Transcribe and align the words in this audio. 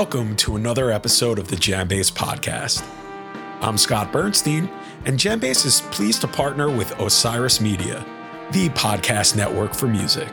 welcome 0.00 0.34
to 0.34 0.56
another 0.56 0.90
episode 0.90 1.38
of 1.38 1.48
the 1.48 1.56
JamBase 1.56 2.10
podcast. 2.10 2.82
I'm 3.60 3.76
Scott 3.76 4.10
Bernstein, 4.10 4.66
and 5.04 5.18
JamBase 5.18 5.66
is 5.66 5.82
pleased 5.90 6.22
to 6.22 6.26
partner 6.26 6.74
with 6.74 6.98
Osiris 6.98 7.60
Media, 7.60 8.02
the 8.50 8.70
podcast 8.70 9.36
network 9.36 9.74
for 9.74 9.88
music. 9.88 10.32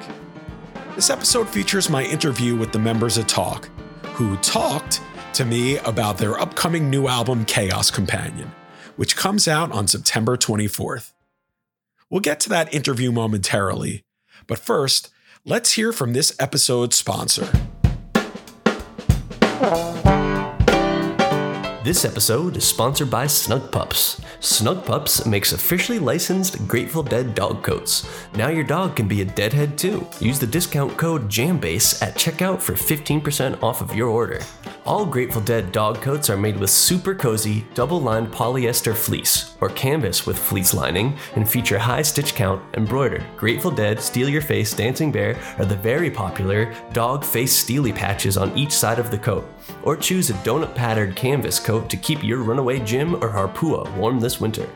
This 0.95 1.09
episode 1.09 1.50
features 1.50 1.89
my 1.89 2.05
interview 2.05 2.55
with 2.55 2.71
the 2.71 2.79
members 2.79 3.18
of 3.18 3.27
TAUK, 3.27 3.65
who 4.14 4.38
talked 4.38 5.01
to 5.33 5.43
me 5.43 5.79
about 5.79 6.18
their 6.18 6.39
upcoming 6.39 6.89
new 6.89 7.09
album, 7.09 7.43
Chaos 7.43 7.91
Companion, 7.91 8.54
which 8.95 9.18
comes 9.18 9.49
out 9.49 9.70
on 9.73 9.86
September 9.86 10.38
24th. 10.38 11.11
We'll 12.10 12.21
get 12.21 12.39
to 12.39 12.49
that 12.49 12.74
interview 12.74 13.11
momentarily, 13.11 14.05
but 14.47 14.60
first, 14.60 15.10
let's 15.43 15.74
hear 15.74 15.91
from 15.91 16.13
this 16.13 16.33
episode's 16.39 16.96
sponsor. 16.96 17.49
Música 19.60 20.16
This 21.87 22.04
episode 22.04 22.57
is 22.57 22.68
sponsored 22.68 23.09
by 23.09 23.27
Snug 23.27 23.71
Pups. 23.71 24.19
Snug 24.41 24.83
Pups 24.83 25.25
makes 25.25 25.54
officially 25.54 26.00
licensed 26.00 26.68
Grateful 26.68 27.01
Dead 27.01 27.33
dog 27.33 27.63
coats. 27.63 28.05
Now 28.36 28.50
your 28.50 28.65
dog 28.65 28.97
can 28.97 29.07
be 29.07 29.21
a 29.21 29.25
deadhead 29.25 29.77
too. 29.77 30.05
Use 30.19 30.37
the 30.37 30.47
discount 30.47 30.97
code 30.97 31.29
JAMBASE 31.29 32.02
at 32.02 32.16
checkout 32.16 32.61
for 32.61 32.73
15% 32.73 33.63
off 33.63 33.80
of 33.80 33.95
your 33.95 34.09
order. 34.09 34.41
All 34.86 35.05
Grateful 35.05 35.41
Dead 35.41 35.72
dog 35.72 36.02
coats 36.02 36.30
are 36.30 36.36
made 36.36 36.58
with 36.59 36.72
super 36.72 37.16
cozy, 37.16 37.66
double 37.73 38.02
lined 38.02 38.33
polyester 38.33 38.94
fleece 38.94 39.55
or 39.61 39.69
canvas 39.69 40.25
with 40.25 40.38
fleece 40.38 40.73
lining 40.73 41.17
and 41.35 41.49
feature 41.49 41.80
high 41.80 42.02
stitch 42.02 42.35
count 42.35 42.61
embroidered. 42.75 43.23
Grateful 43.38 43.71
Dead, 43.71 44.02
Steal 44.02 44.27
Your 44.27 44.41
Face, 44.41 44.73
Dancing 44.73 45.09
Bear 45.09 45.38
are 45.58 45.65
the 45.65 45.77
very 45.77 46.11
popular 46.11 46.75
dog 46.91 47.23
face 47.23 47.53
steely 47.53 47.93
patches 47.93 48.35
on 48.35 48.58
each 48.58 48.73
side 48.73 48.99
of 48.99 49.09
the 49.09 49.17
coat. 49.17 49.49
Or 49.83 49.95
choose 49.95 50.29
a 50.29 50.33
donut 50.33 50.75
patterned 50.75 51.15
canvas 51.15 51.59
coat 51.59 51.89
to 51.89 51.97
keep 51.97 52.23
your 52.23 52.43
runaway 52.43 52.79
Jim 52.79 53.15
or 53.15 53.29
Harpua 53.29 53.95
warm 53.95 54.19
this 54.19 54.39
winter. 54.41 54.67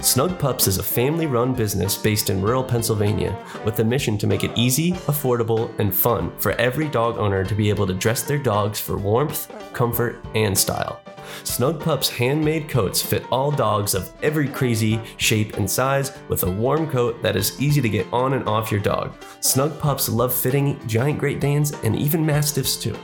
Snug 0.00 0.38
Pups 0.38 0.66
is 0.66 0.78
a 0.78 0.82
family 0.82 1.26
run 1.26 1.54
business 1.54 1.96
based 1.96 2.30
in 2.30 2.42
rural 2.42 2.64
Pennsylvania 2.64 3.36
with 3.64 3.78
a 3.80 3.84
mission 3.84 4.16
to 4.18 4.26
make 4.26 4.44
it 4.44 4.56
easy, 4.56 4.92
affordable, 4.92 5.76
and 5.78 5.94
fun 5.94 6.32
for 6.38 6.52
every 6.52 6.88
dog 6.88 7.18
owner 7.18 7.44
to 7.44 7.54
be 7.54 7.68
able 7.68 7.86
to 7.86 7.94
dress 7.94 8.22
their 8.22 8.38
dogs 8.38 8.80
for 8.80 8.96
warmth, 8.96 9.52
comfort, 9.72 10.24
and 10.34 10.56
style. 10.56 11.00
Snug 11.42 11.80
Pups 11.80 12.08
handmade 12.08 12.68
coats 12.68 13.02
fit 13.02 13.24
all 13.30 13.50
dogs 13.50 13.94
of 13.94 14.12
every 14.22 14.48
crazy 14.48 15.00
shape 15.16 15.56
and 15.56 15.70
size 15.70 16.16
with 16.28 16.44
a 16.44 16.50
warm 16.50 16.88
coat 16.88 17.20
that 17.22 17.36
is 17.36 17.60
easy 17.60 17.80
to 17.80 17.88
get 17.88 18.06
on 18.12 18.34
and 18.34 18.48
off 18.48 18.70
your 18.70 18.80
dog. 18.80 19.12
Snug 19.40 19.78
Pups 19.78 20.08
love 20.08 20.34
fitting 20.34 20.78
giant 20.86 21.18
Great 21.18 21.40
Danes 21.40 21.72
and 21.82 21.96
even 21.96 22.24
Mastiffs 22.24 22.76
too. 22.76 22.96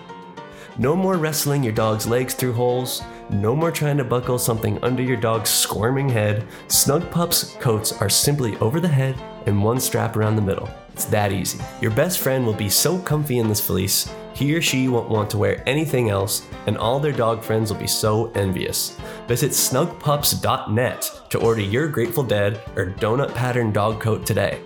No 0.80 0.96
more 0.96 1.18
wrestling 1.18 1.62
your 1.62 1.74
dog's 1.74 2.06
legs 2.06 2.32
through 2.32 2.54
holes. 2.54 3.02
No 3.28 3.54
more 3.54 3.70
trying 3.70 3.98
to 3.98 4.02
buckle 4.02 4.38
something 4.38 4.82
under 4.82 5.02
your 5.02 5.18
dog's 5.18 5.50
squirming 5.50 6.08
head. 6.08 6.46
Snug 6.68 7.10
Pups 7.10 7.54
coats 7.60 7.92
are 8.00 8.08
simply 8.08 8.56
over 8.60 8.80
the 8.80 8.88
head 8.88 9.14
and 9.44 9.62
one 9.62 9.78
strap 9.78 10.16
around 10.16 10.36
the 10.36 10.42
middle. 10.42 10.70
It's 10.94 11.04
that 11.04 11.32
easy. 11.32 11.62
Your 11.82 11.90
best 11.90 12.20
friend 12.20 12.46
will 12.46 12.54
be 12.54 12.70
so 12.70 12.98
comfy 12.98 13.40
in 13.40 13.46
this 13.46 13.60
fleece, 13.60 14.10
he 14.32 14.54
or 14.54 14.62
she 14.62 14.88
won't 14.88 15.10
want 15.10 15.28
to 15.32 15.36
wear 15.36 15.62
anything 15.68 16.08
else, 16.08 16.46
and 16.66 16.78
all 16.78 16.98
their 16.98 17.12
dog 17.12 17.42
friends 17.42 17.70
will 17.70 17.78
be 17.78 17.86
so 17.86 18.32
envious. 18.32 18.96
Visit 19.28 19.50
snugpups.net 19.50 21.20
to 21.28 21.40
order 21.40 21.60
your 21.60 21.88
Grateful 21.88 22.24
Dead 22.24 22.58
or 22.74 22.86
donut 22.86 23.34
pattern 23.34 23.70
dog 23.70 24.00
coat 24.00 24.24
today. 24.24 24.62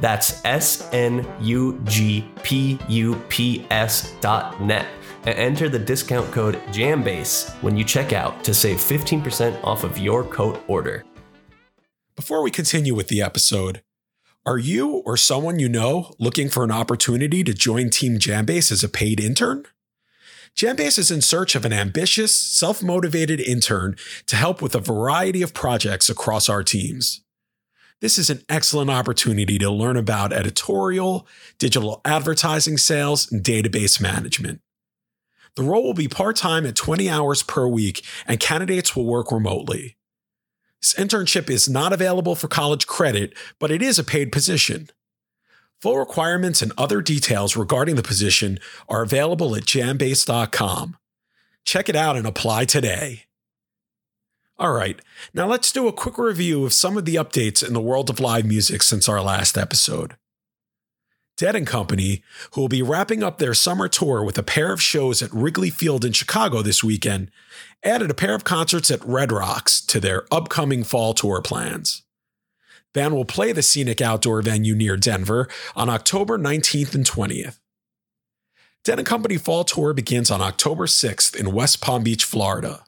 That's 0.00 0.44
S 0.44 0.90
N 0.92 1.26
U 1.40 1.80
G 1.84 2.28
P 2.42 2.78
U 2.86 3.14
P 3.30 3.66
S 3.70 4.12
dot 4.20 4.60
net 4.60 4.86
and 5.26 5.38
enter 5.38 5.68
the 5.68 5.78
discount 5.78 6.30
code 6.32 6.60
JAMBASE 6.72 7.50
when 7.62 7.76
you 7.76 7.84
check 7.84 8.12
out 8.12 8.44
to 8.44 8.54
save 8.54 8.78
15% 8.78 9.62
off 9.64 9.84
of 9.84 9.98
your 9.98 10.24
coat 10.24 10.62
order. 10.68 11.04
Before 12.16 12.42
we 12.42 12.50
continue 12.50 12.94
with 12.94 13.08
the 13.08 13.22
episode, 13.22 13.82
are 14.46 14.58
you 14.58 14.96
or 15.06 15.16
someone 15.16 15.58
you 15.58 15.68
know 15.68 16.12
looking 16.18 16.48
for 16.48 16.64
an 16.64 16.70
opportunity 16.70 17.42
to 17.42 17.54
join 17.54 17.90
Team 17.90 18.18
JamBase 18.18 18.70
as 18.70 18.84
a 18.84 18.88
paid 18.88 19.18
intern? 19.18 19.64
JamBase 20.54 20.98
is 20.98 21.10
in 21.10 21.20
search 21.20 21.56
of 21.56 21.64
an 21.64 21.72
ambitious, 21.72 22.34
self 22.34 22.82
motivated 22.82 23.40
intern 23.40 23.96
to 24.26 24.36
help 24.36 24.62
with 24.62 24.74
a 24.74 24.80
variety 24.80 25.42
of 25.42 25.54
projects 25.54 26.08
across 26.08 26.48
our 26.48 26.62
teams. 26.62 27.22
This 28.00 28.18
is 28.18 28.30
an 28.30 28.42
excellent 28.48 28.90
opportunity 28.90 29.58
to 29.58 29.70
learn 29.70 29.96
about 29.96 30.32
editorial, 30.32 31.26
digital 31.58 32.00
advertising 32.04 32.76
sales, 32.76 33.32
and 33.32 33.42
database 33.42 34.00
management. 34.00 34.60
The 35.56 35.62
role 35.62 35.84
will 35.84 35.94
be 35.94 36.08
part 36.08 36.36
time 36.36 36.66
at 36.66 36.74
20 36.74 37.08
hours 37.08 37.42
per 37.42 37.66
week, 37.66 38.04
and 38.26 38.40
candidates 38.40 38.96
will 38.96 39.06
work 39.06 39.30
remotely. 39.30 39.96
This 40.82 40.94
internship 40.94 41.48
is 41.48 41.68
not 41.68 41.92
available 41.92 42.34
for 42.34 42.48
college 42.48 42.86
credit, 42.86 43.34
but 43.58 43.70
it 43.70 43.80
is 43.80 43.98
a 43.98 44.04
paid 44.04 44.32
position. 44.32 44.90
Full 45.80 45.98
requirements 45.98 46.60
and 46.60 46.72
other 46.76 47.00
details 47.00 47.56
regarding 47.56 47.94
the 47.94 48.02
position 48.02 48.58
are 48.88 49.02
available 49.02 49.54
at 49.54 49.62
jambase.com. 49.64 50.96
Check 51.64 51.88
it 51.88 51.96
out 51.96 52.16
and 52.16 52.26
apply 52.26 52.64
today. 52.64 53.24
All 54.58 54.72
right, 54.72 55.00
now 55.32 55.46
let's 55.46 55.72
do 55.72 55.88
a 55.88 55.92
quick 55.92 56.16
review 56.16 56.64
of 56.64 56.72
some 56.72 56.96
of 56.96 57.04
the 57.04 57.16
updates 57.16 57.66
in 57.66 57.72
the 57.74 57.80
world 57.80 58.08
of 58.08 58.20
live 58.20 58.44
music 58.44 58.82
since 58.82 59.08
our 59.08 59.20
last 59.20 59.58
episode. 59.58 60.16
Dead 61.36 61.56
and 61.56 61.66
Company, 61.66 62.22
who 62.52 62.60
will 62.60 62.68
be 62.68 62.82
wrapping 62.82 63.22
up 63.22 63.38
their 63.38 63.54
summer 63.54 63.88
tour 63.88 64.22
with 64.22 64.38
a 64.38 64.42
pair 64.42 64.72
of 64.72 64.80
shows 64.80 65.22
at 65.22 65.32
Wrigley 65.32 65.70
Field 65.70 66.04
in 66.04 66.12
Chicago 66.12 66.62
this 66.62 66.84
weekend, 66.84 67.30
added 67.82 68.10
a 68.10 68.14
pair 68.14 68.34
of 68.34 68.44
concerts 68.44 68.90
at 68.90 69.04
Red 69.04 69.32
Rocks 69.32 69.80
to 69.80 69.98
their 69.98 70.26
upcoming 70.30 70.84
fall 70.84 71.12
tour 71.12 71.42
plans. 71.42 72.02
Band 72.92 73.14
will 73.14 73.24
play 73.24 73.50
the 73.50 73.62
scenic 73.62 74.00
outdoor 74.00 74.40
venue 74.42 74.76
near 74.76 74.96
Denver 74.96 75.48
on 75.74 75.88
October 75.88 76.38
19th 76.38 76.94
and 76.94 77.04
20th. 77.04 77.58
Dead 78.84 78.98
and 78.98 79.06
Company 79.06 79.36
Fall 79.36 79.64
Tour 79.64 79.94
begins 79.94 80.30
on 80.30 80.42
October 80.42 80.86
6th 80.86 81.34
in 81.34 81.52
West 81.52 81.80
Palm 81.80 82.04
Beach, 82.04 82.22
Florida. 82.22 82.84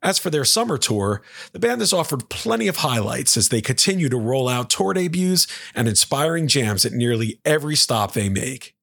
As 0.00 0.18
for 0.18 0.30
their 0.30 0.44
summer 0.44 0.78
tour, 0.78 1.22
the 1.52 1.58
band 1.58 1.80
has 1.80 1.92
offered 1.92 2.28
plenty 2.28 2.68
of 2.68 2.78
highlights 2.78 3.36
as 3.36 3.48
they 3.48 3.60
continue 3.60 4.08
to 4.08 4.16
roll 4.16 4.48
out 4.48 4.70
tour 4.70 4.94
debuts 4.94 5.48
and 5.74 5.88
inspiring 5.88 6.46
jams 6.46 6.86
at 6.86 6.92
nearly 6.92 7.40
every 7.44 7.74
stop 7.74 8.12
they 8.12 8.28
make. 8.28 8.76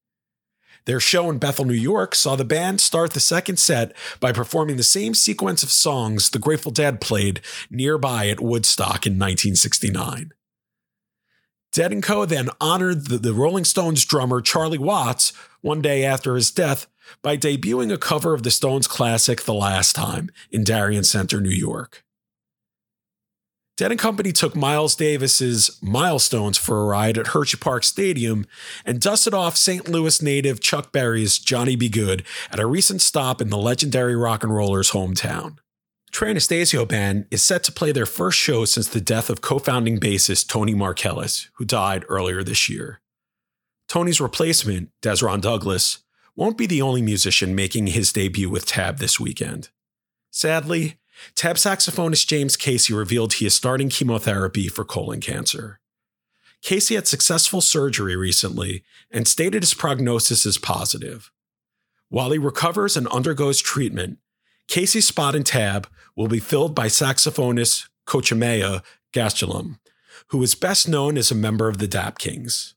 Their 0.85 0.99
show 0.99 1.29
in 1.29 1.39
Bethel, 1.39 1.65
New 1.65 1.73
York 1.73 2.13
saw 2.13 2.35
the 2.35 2.45
band 2.45 2.79
start 2.79 3.13
the 3.13 3.19
second 3.19 3.57
set 3.57 3.95
by 4.19 4.31
performing 4.31 4.75
the 4.77 4.83
same 4.83 5.15
sequence 5.15 5.63
of 5.63 5.71
songs 5.71 6.29
the 6.29 6.37
Grateful 6.37 6.71
Dead 6.71 7.01
played 7.01 7.41
nearby 7.71 8.27
at 8.27 8.41
Woodstock 8.41 9.07
in 9.07 9.13
1969. 9.13 10.31
Dead 11.75 12.01
& 12.01 12.03
Co. 12.03 12.23
then 12.25 12.47
honored 12.61 13.07
the, 13.07 13.17
the 13.17 13.33
Rolling 13.33 13.65
Stones 13.65 14.05
drummer 14.05 14.39
Charlie 14.39 14.77
Watts 14.77 15.33
one 15.59 15.81
day 15.81 16.05
after 16.05 16.35
his 16.35 16.49
death 16.49 16.87
by 17.21 17.35
debuting 17.35 17.91
a 17.91 17.97
cover 17.97 18.33
of 18.33 18.43
the 18.43 18.49
Stones 18.49 18.87
classic 18.87 19.41
The 19.41 19.53
Last 19.53 19.93
Time 19.93 20.29
in 20.49 20.63
Darien 20.63 21.03
Center, 21.03 21.41
New 21.41 21.49
York. 21.49 22.05
Dead 23.75 23.99
Company 23.99 24.31
took 24.31 24.55
Miles 24.55 24.95
Davis's 24.95 25.77
Milestones 25.81 26.57
for 26.57 26.79
a 26.79 26.85
ride 26.85 27.17
at 27.17 27.25
Hersheypark 27.27 27.83
Stadium 27.83 28.45
and 28.85 29.01
dusted 29.01 29.33
off 29.33 29.57
St. 29.57 29.85
Louis 29.89 30.21
native 30.21 30.61
Chuck 30.61 30.93
Berry's 30.93 31.37
Johnny 31.37 31.75
B. 31.75 31.89
Goode 31.89 32.23
at 32.51 32.61
a 32.61 32.65
recent 32.65 33.01
stop 33.01 33.41
in 33.41 33.49
the 33.49 33.57
legendary 33.57 34.15
rock 34.15 34.45
and 34.45 34.55
roller's 34.55 34.91
hometown. 34.91 35.57
Trey 36.11 36.31
Anastasio 36.31 36.85
Band 36.85 37.25
is 37.29 37.43
set 37.43 37.63
to 37.63 37.71
play 37.71 37.91
their 37.91 38.05
first 38.05 38.37
show 38.37 38.63
since 38.65 38.87
the 38.87 39.01
death 39.01 39.29
of 39.29 39.41
co-founding 39.41 39.99
bassist 39.99 40.47
Tony 40.47 40.73
Markellis, 40.73 41.49
who 41.55 41.65
died 41.65 42.05
earlier 42.07 42.41
this 42.41 42.69
year. 42.69 43.01
Tony's 43.87 44.21
replacement, 44.21 44.89
Dezron 45.01 45.41
Douglas, 45.41 45.99
won't 46.35 46.57
be 46.57 46.67
the 46.67 46.81
only 46.81 47.01
musician 47.01 47.55
making 47.55 47.87
his 47.87 48.11
debut 48.13 48.49
with 48.49 48.65
Tab 48.65 48.97
this 48.97 49.19
weekend. 49.19 49.69
Sadly, 50.31 50.99
Tab 51.35 51.55
saxophonist 51.55 52.27
James 52.27 52.57
Casey 52.57 52.93
revealed 52.93 53.33
he 53.33 53.45
is 53.45 53.53
starting 53.53 53.89
chemotherapy 53.89 54.67
for 54.67 54.83
colon 54.83 55.21
cancer. 55.21 55.79
Casey 56.61 56.95
had 56.95 57.07
successful 57.07 57.61
surgery 57.61 58.15
recently 58.15 58.83
and 59.11 59.27
stated 59.27 59.63
his 59.63 59.73
prognosis 59.73 60.45
is 60.45 60.57
positive. 60.57 61.31
While 62.09 62.31
he 62.31 62.37
recovers 62.37 62.97
and 62.97 63.07
undergoes 63.11 63.61
treatment, 63.61 64.17
Casey's 64.67 65.07
spot 65.07 65.35
in 65.35 65.43
Tab 65.43 65.87
will 66.15 66.27
be 66.27 66.39
filled 66.39 66.75
by 66.75 66.87
saxophonist 66.87 67.87
Cochemea 68.07 68.83
Gastelum, 69.13 69.79
who 70.29 70.41
is 70.43 70.55
best 70.55 70.87
known 70.87 71.17
as 71.17 71.31
a 71.31 71.35
member 71.35 71.67
of 71.67 71.77
the 71.77 71.87
Dap 71.87 72.17
Kings 72.17 72.75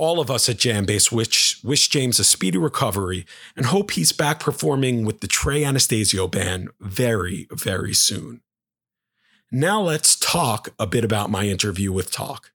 all 0.00 0.18
of 0.18 0.30
us 0.30 0.48
at 0.48 0.56
JamBase 0.56 1.12
wish, 1.12 1.62
wish 1.62 1.88
James 1.90 2.18
a 2.18 2.24
speedy 2.24 2.56
recovery 2.56 3.26
and 3.54 3.66
hope 3.66 3.90
he's 3.90 4.12
back 4.12 4.40
performing 4.40 5.04
with 5.04 5.20
the 5.20 5.26
Trey 5.26 5.62
Anastasio 5.62 6.26
band 6.26 6.70
very, 6.80 7.46
very 7.52 7.92
soon. 7.92 8.40
Now 9.52 9.82
let's 9.82 10.16
talk 10.16 10.70
a 10.78 10.86
bit 10.86 11.04
about 11.04 11.28
my 11.28 11.48
interview 11.48 11.92
with 11.92 12.10
TAUK. 12.10 12.50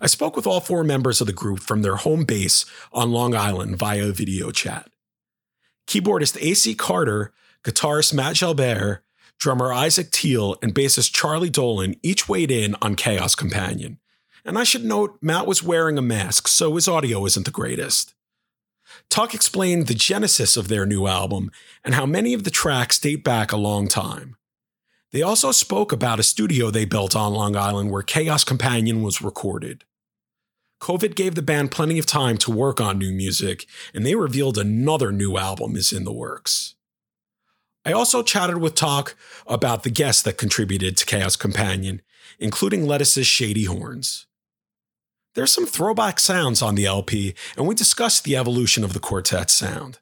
I 0.00 0.06
spoke 0.06 0.36
with 0.36 0.46
all 0.46 0.60
four 0.60 0.84
members 0.84 1.20
of 1.20 1.26
the 1.26 1.32
group 1.32 1.58
from 1.58 1.82
their 1.82 1.96
home 1.96 2.22
base 2.22 2.64
on 2.92 3.10
Long 3.10 3.34
Island 3.34 3.76
via 3.76 4.12
video 4.12 4.52
chat. 4.52 4.88
Keyboardist 5.88 6.36
AC 6.40 6.74
Carter, 6.74 7.32
guitarist 7.64 8.12
Matt 8.12 8.36
Jalbert, 8.36 9.00
drummer 9.38 9.72
Isaac 9.72 10.10
Teel, 10.10 10.56
and 10.62 10.74
bassist 10.74 11.14
Charlie 11.14 11.48
Dolan 11.48 11.96
each 12.02 12.28
weighed 12.28 12.50
in 12.50 12.76
on 12.82 12.94
Chaos 12.94 13.34
Companion. 13.34 13.98
And 14.44 14.58
I 14.58 14.64
should 14.64 14.84
note, 14.84 15.16
Matt 15.22 15.46
was 15.46 15.62
wearing 15.62 15.96
a 15.96 16.02
mask, 16.02 16.46
so 16.46 16.74
his 16.74 16.88
audio 16.88 17.24
isn't 17.24 17.46
the 17.46 17.50
greatest. 17.50 18.14
TAUK 19.08 19.34
explained 19.34 19.86
the 19.86 19.94
genesis 19.94 20.58
of 20.58 20.68
their 20.68 20.84
new 20.84 21.06
album 21.06 21.50
and 21.82 21.94
how 21.94 22.04
many 22.04 22.34
of 22.34 22.44
the 22.44 22.50
tracks 22.50 22.98
date 22.98 23.24
back 23.24 23.50
a 23.50 23.56
long 23.56 23.88
time. 23.88 24.36
They 25.10 25.22
also 25.22 25.52
spoke 25.52 25.90
about 25.90 26.20
a 26.20 26.22
studio 26.22 26.70
they 26.70 26.84
built 26.84 27.16
on 27.16 27.32
Long 27.32 27.56
Island 27.56 27.90
where 27.90 28.02
Chaos 28.02 28.44
Companion 28.44 29.02
was 29.02 29.22
recorded. 29.22 29.84
COVID 30.80 31.14
gave 31.14 31.34
the 31.34 31.42
band 31.42 31.70
plenty 31.70 31.98
of 31.98 32.06
time 32.06 32.38
to 32.38 32.50
work 32.50 32.80
on 32.80 32.98
new 32.98 33.12
music, 33.12 33.66
and 33.92 34.06
they 34.06 34.14
revealed 34.14 34.56
another 34.56 35.10
new 35.10 35.36
album 35.36 35.76
is 35.76 35.92
in 35.92 36.04
the 36.04 36.12
works. 36.12 36.74
I 37.84 37.92
also 37.92 38.22
chatted 38.22 38.58
with 38.58 38.74
TAUK 38.74 39.16
about 39.46 39.82
the 39.82 39.90
guests 39.90 40.22
that 40.22 40.38
contributed 40.38 40.96
to 40.96 41.06
Chaos 41.06 41.36
Companion, 41.36 42.02
including 42.38 42.86
Lettuce's 42.86 43.26
Shady 43.26 43.64
Horns. 43.64 44.26
There's 45.34 45.52
some 45.52 45.66
throwback 45.66 46.20
sounds 46.20 46.62
on 46.62 46.74
the 46.74 46.86
LP, 46.86 47.34
and 47.56 47.66
we 47.66 47.74
discussed 47.74 48.24
the 48.24 48.36
evolution 48.36 48.84
of 48.84 48.92
the 48.92 49.00
quartet's 49.00 49.52
sound. 49.52 49.98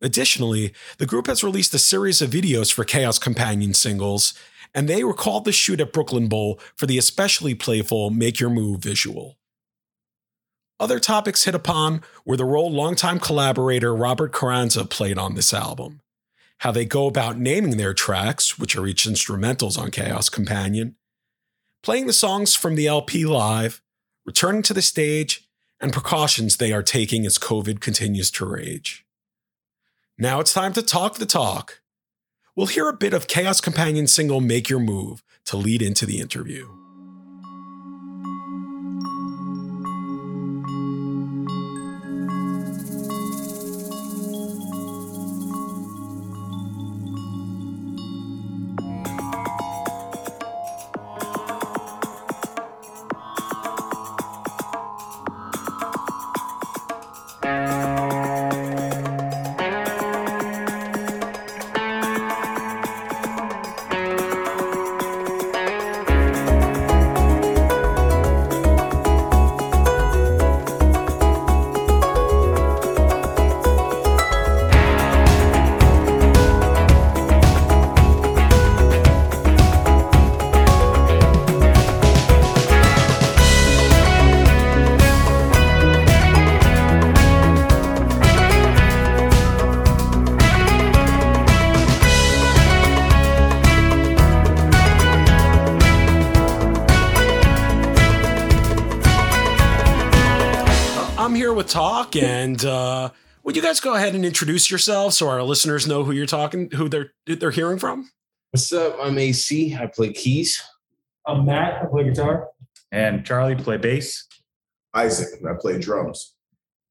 Additionally, 0.00 0.72
the 0.98 1.06
group 1.06 1.26
has 1.26 1.42
released 1.42 1.74
a 1.74 1.78
series 1.78 2.22
of 2.22 2.30
videos 2.30 2.72
for 2.72 2.84
Chaos 2.84 3.18
Companion 3.18 3.74
singles, 3.74 4.34
and 4.74 4.88
they 4.88 5.02
recalled 5.02 5.44
the 5.44 5.52
shoot 5.52 5.80
at 5.80 5.92
Brooklyn 5.92 6.28
Bowl 6.28 6.60
for 6.76 6.86
the 6.86 6.98
especially 6.98 7.54
playful 7.54 8.10
Make 8.10 8.38
Your 8.38 8.50
Move 8.50 8.80
visual. 8.80 9.37
Other 10.80 11.00
topics 11.00 11.44
hit 11.44 11.54
upon 11.54 12.02
were 12.24 12.36
the 12.36 12.44
role 12.44 12.70
longtime 12.70 13.18
collaborator 13.18 13.94
Robert 13.94 14.32
Carranza 14.32 14.84
played 14.84 15.18
on 15.18 15.34
this 15.34 15.52
album, 15.52 16.00
how 16.58 16.70
they 16.70 16.84
go 16.84 17.06
about 17.06 17.38
naming 17.38 17.76
their 17.76 17.94
tracks, 17.94 18.58
which 18.58 18.76
are 18.76 18.86
each 18.86 19.04
instrumentals 19.04 19.76
on 19.76 19.90
Chaos 19.90 20.28
Companion, 20.28 20.94
playing 21.82 22.06
the 22.06 22.12
songs 22.12 22.54
from 22.54 22.76
the 22.76 22.86
LP 22.86 23.26
live, 23.26 23.82
returning 24.24 24.62
to 24.62 24.74
the 24.74 24.82
stage, 24.82 25.48
and 25.80 25.92
precautions 25.92 26.56
they 26.56 26.72
are 26.72 26.82
taking 26.82 27.26
as 27.26 27.38
COVID 27.38 27.80
continues 27.80 28.30
to 28.32 28.46
rage. 28.46 29.04
Now 30.16 30.38
it's 30.38 30.52
time 30.52 30.72
to 30.74 30.82
talk 30.82 31.16
the 31.16 31.26
talk. 31.26 31.80
We'll 32.54 32.66
hear 32.66 32.88
a 32.88 32.96
bit 32.96 33.14
of 33.14 33.28
Chaos 33.28 33.60
Companion 33.60 34.06
single 34.06 34.40
Make 34.40 34.68
Your 34.68 34.80
Move 34.80 35.22
to 35.46 35.56
lead 35.56 35.82
into 35.82 36.06
the 36.06 36.20
interview. 36.20 36.87
Talk. 101.64 102.16
And 102.16 102.64
uh, 102.64 103.10
would 103.42 103.56
you 103.56 103.62
guys 103.62 103.80
go 103.80 103.94
ahead 103.94 104.14
and 104.14 104.24
introduce 104.24 104.70
yourselves 104.70 105.16
so 105.16 105.28
our 105.28 105.42
listeners 105.42 105.86
know 105.86 106.04
who 106.04 106.12
you're 106.12 106.26
talking, 106.26 106.70
who 106.70 106.88
they're 106.88 107.12
they're 107.26 107.50
hearing 107.50 107.78
from? 107.78 108.10
What's 108.50 108.72
up? 108.72 108.96
I'm 109.02 109.18
AC. 109.18 109.74
I 109.74 109.86
play 109.86 110.12
keys. 110.12 110.62
I'm 111.26 111.44
Matt. 111.44 111.82
I 111.82 111.86
play 111.86 112.04
guitar. 112.04 112.48
And 112.92 113.24
Charlie 113.24 113.56
play 113.56 113.76
bass. 113.76 114.26
Isaac. 114.94 115.28
I 115.46 115.52
play 115.60 115.78
drums. 115.78 116.34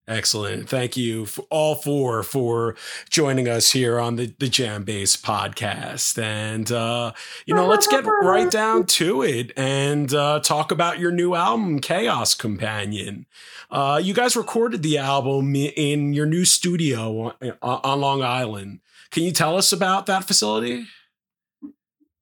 Excellent. 0.09 0.69
Thank 0.69 0.95
you 0.95 1.25
for 1.25 1.45
all 1.49 1.75
four 1.75 2.23
for 2.23 2.77
joining 3.09 3.49
us 3.49 3.73
here 3.73 3.99
on 3.99 4.15
the, 4.15 4.33
the 4.39 4.45
JamBase 4.45 5.21
podcast. 5.21 6.17
And, 6.17 6.71
uh, 6.71 7.11
you 7.45 7.53
know, 7.53 7.67
let's 7.67 7.87
get 7.87 8.05
right 8.05 8.49
down 8.49 8.85
to 8.85 9.21
it 9.21 9.51
and 9.57 10.13
uh, 10.13 10.39
talk 10.39 10.71
about 10.71 10.99
your 10.99 11.11
new 11.11 11.35
album, 11.35 11.79
Chaos 11.79 12.35
Companion. 12.35 13.25
Uh, 13.69 13.99
you 14.01 14.13
guys 14.13 14.37
recorded 14.37 14.81
the 14.81 14.97
album 14.97 15.53
in 15.55 16.13
your 16.13 16.25
new 16.25 16.45
studio 16.45 17.33
on 17.61 17.99
Long 17.99 18.23
Island. 18.23 18.79
Can 19.11 19.23
you 19.23 19.31
tell 19.31 19.57
us 19.57 19.73
about 19.73 20.05
that 20.05 20.23
facility? 20.23 20.85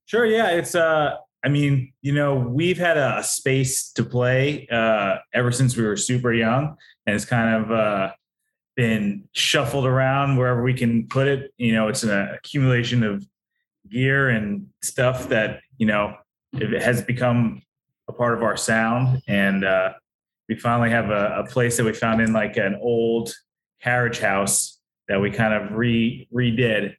Sure. 0.06 0.26
Yeah. 0.26 0.50
It's, 0.50 0.74
uh, 0.74 1.18
I 1.44 1.48
mean, 1.48 1.92
you 2.02 2.12
know, 2.12 2.34
we've 2.34 2.78
had 2.78 2.96
a, 2.96 3.22
space 3.22 3.92
to 3.92 4.02
play 4.02 4.66
uh, 4.72 5.18
ever 5.32 5.52
since 5.52 5.76
we 5.76 5.84
were 5.84 5.96
super 5.96 6.32
young, 6.32 6.76
and 7.06 7.14
it's 7.14 7.24
kind 7.24 7.64
of 7.64 7.70
uh, 7.70 8.12
been 8.74 9.28
shuffled 9.32 9.86
around 9.86 10.36
wherever 10.36 10.62
we 10.62 10.74
can 10.74 11.06
put 11.08 11.28
it. 11.28 11.52
You 11.56 11.72
know, 11.72 11.88
it's 11.88 12.02
an 12.02 12.10
accumulation 12.10 13.02
of 13.02 13.26
gear 13.90 14.28
and 14.28 14.68
stuff 14.82 15.28
that 15.28 15.60
you 15.78 15.86
know 15.86 16.16
it 16.52 16.82
has 16.82 17.02
become 17.02 17.62
a 18.08 18.12
part 18.12 18.34
of 18.34 18.42
our 18.42 18.56
sound, 18.56 19.22
and 19.26 19.64
uh, 19.64 19.92
we 20.48 20.56
finally 20.56 20.90
have 20.90 21.10
a, 21.10 21.44
a 21.44 21.46
place 21.46 21.76
that 21.76 21.84
we 21.84 21.92
found 21.92 22.20
in 22.20 22.32
like 22.32 22.56
an 22.56 22.76
old 22.80 23.32
carriage 23.82 24.18
house 24.18 24.78
that 25.08 25.20
we 25.20 25.30
kind 25.30 25.54
of 25.54 25.72
re 25.72 26.28
redid, 26.34 26.96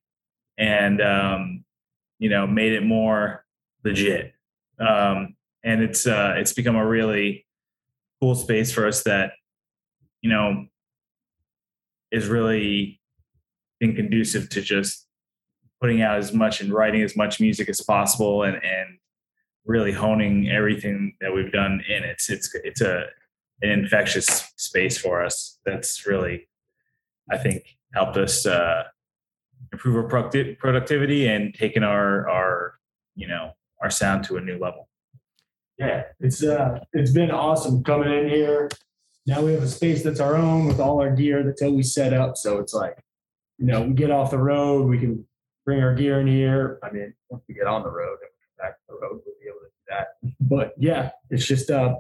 and 0.58 1.02
um, 1.02 1.64
you 2.20 2.30
know, 2.30 2.48
made 2.48 2.74
it 2.74 2.84
more 2.84 3.46
legit 3.84 4.34
um, 4.80 5.36
and 5.64 5.82
it's 5.82 6.08
uh, 6.08 6.36
it's 6.38 6.54
become 6.54 6.76
a 6.76 6.86
really 6.86 7.46
cool 8.22 8.36
space 8.36 8.72
for 8.72 8.88
us 8.88 9.04
that 9.04 9.32
you 10.22 10.30
know 10.30 10.66
is 12.12 12.28
really 12.28 13.00
been 13.80 13.96
conducive 13.96 14.50
to 14.50 14.62
just 14.62 15.08
putting 15.82 16.02
out 16.02 16.18
as 16.18 16.34
much 16.34 16.62
and 16.62 16.74
writing 16.74 17.02
as 17.02 17.16
much 17.16 17.40
music 17.40 17.70
as 17.70 17.82
possible 17.82 18.44
and 18.44 18.56
and 18.56 18.98
really 19.66 19.92
honing 19.92 20.50
everything 20.50 21.14
that 21.20 21.34
we've 21.34 21.52
done 21.52 21.84
in 21.88 22.04
it. 22.04 22.10
It's 22.12 22.30
it's 22.30 22.56
it's 22.64 22.82
a 22.82 23.06
an 23.62 23.70
infectious 23.70 24.52
space 24.56 24.98
for 24.98 25.24
us 25.24 25.60
that's 25.66 26.06
really 26.06 26.48
I 27.32 27.38
think 27.38 27.64
helped 27.94 28.18
us 28.18 28.46
uh, 28.46 28.84
improve 29.74 29.96
our 29.98 30.10
producti- 30.10 30.58
productivity 30.58 31.28
and 31.28 31.54
taken 31.54 31.84
our 31.84 32.30
our 32.30 32.76
you 33.16 33.28
know 33.28 33.52
our 33.82 33.90
sound 33.90 34.24
to 34.26 34.38
a 34.38 34.42
new 34.42 34.58
level. 34.58 34.88
Yeah, 35.78 36.04
it's 36.20 36.44
uh, 36.44 36.80
it's 36.94 37.12
been 37.12 37.32
awesome 37.32 37.84
coming 37.84 38.12
in 38.12 38.30
here. 38.30 38.70
Now 39.28 39.42
we 39.42 39.52
have 39.54 39.62
a 39.62 39.68
space 39.68 40.04
that's 40.04 40.22
our 40.22 40.38
own 40.38 40.68
with 40.68 40.80
all 40.80 41.02
our 41.02 41.14
gear 41.14 41.44
that's 41.44 41.62
always 41.62 41.94
set 41.94 42.14
up. 42.14 42.38
So 42.38 42.60
it's 42.60 42.74
like, 42.74 42.98
you 43.58 43.66
know, 43.66 43.82
we 43.82 43.94
get 43.94 44.10
off 44.10 44.32
the 44.32 44.38
road, 44.38 44.88
we 44.88 44.98
can 44.98 45.28
bring 45.66 45.84
our 45.84 45.94
gear 45.94 46.22
in 46.22 46.28
here. 46.28 46.80
I 46.82 46.90
mean, 46.92 47.14
once 47.30 47.44
we 47.48 47.54
get 47.54 47.68
on 47.68 47.84
the 47.84 47.90
road 47.90 48.18
and 48.22 48.30
come 48.32 48.66
back 48.66 48.78
to 48.78 48.84
the 48.88 48.94
road, 48.94 49.22
we'll 49.26 49.36
be 49.42 49.48
able 49.48 49.60
to 49.60 49.66
do 49.66 49.84
that. 49.90 50.08
But 50.40 50.74
yeah, 50.78 51.12
it's 51.30 51.46
just 51.46 51.70
uh, 51.70 51.96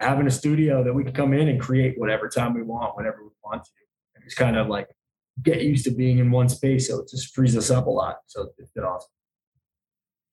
having 0.00 0.26
a 0.26 0.30
studio 0.30 0.82
that 0.82 0.92
we 0.92 1.04
can 1.04 1.12
come 1.12 1.32
in 1.32 1.46
and 1.46 1.60
create 1.60 1.98
whatever 1.98 2.28
time 2.28 2.52
we 2.52 2.62
want, 2.62 2.96
whenever 2.96 3.22
we 3.22 3.30
want 3.44 3.62
to. 3.62 3.70
And 4.16 4.24
it's 4.24 4.34
kind 4.34 4.56
of 4.56 4.66
like 4.66 4.88
get 5.40 5.62
used 5.62 5.84
to 5.84 5.92
being 5.92 6.18
in 6.18 6.32
one 6.32 6.48
space. 6.48 6.88
So 6.88 6.98
it 6.98 7.08
just 7.08 7.32
frees 7.32 7.56
us 7.56 7.70
up 7.70 7.86
a 7.86 7.90
lot. 7.90 8.18
So 8.26 8.48
it's 8.58 8.72
been 8.72 8.84
awesome. 8.84 9.08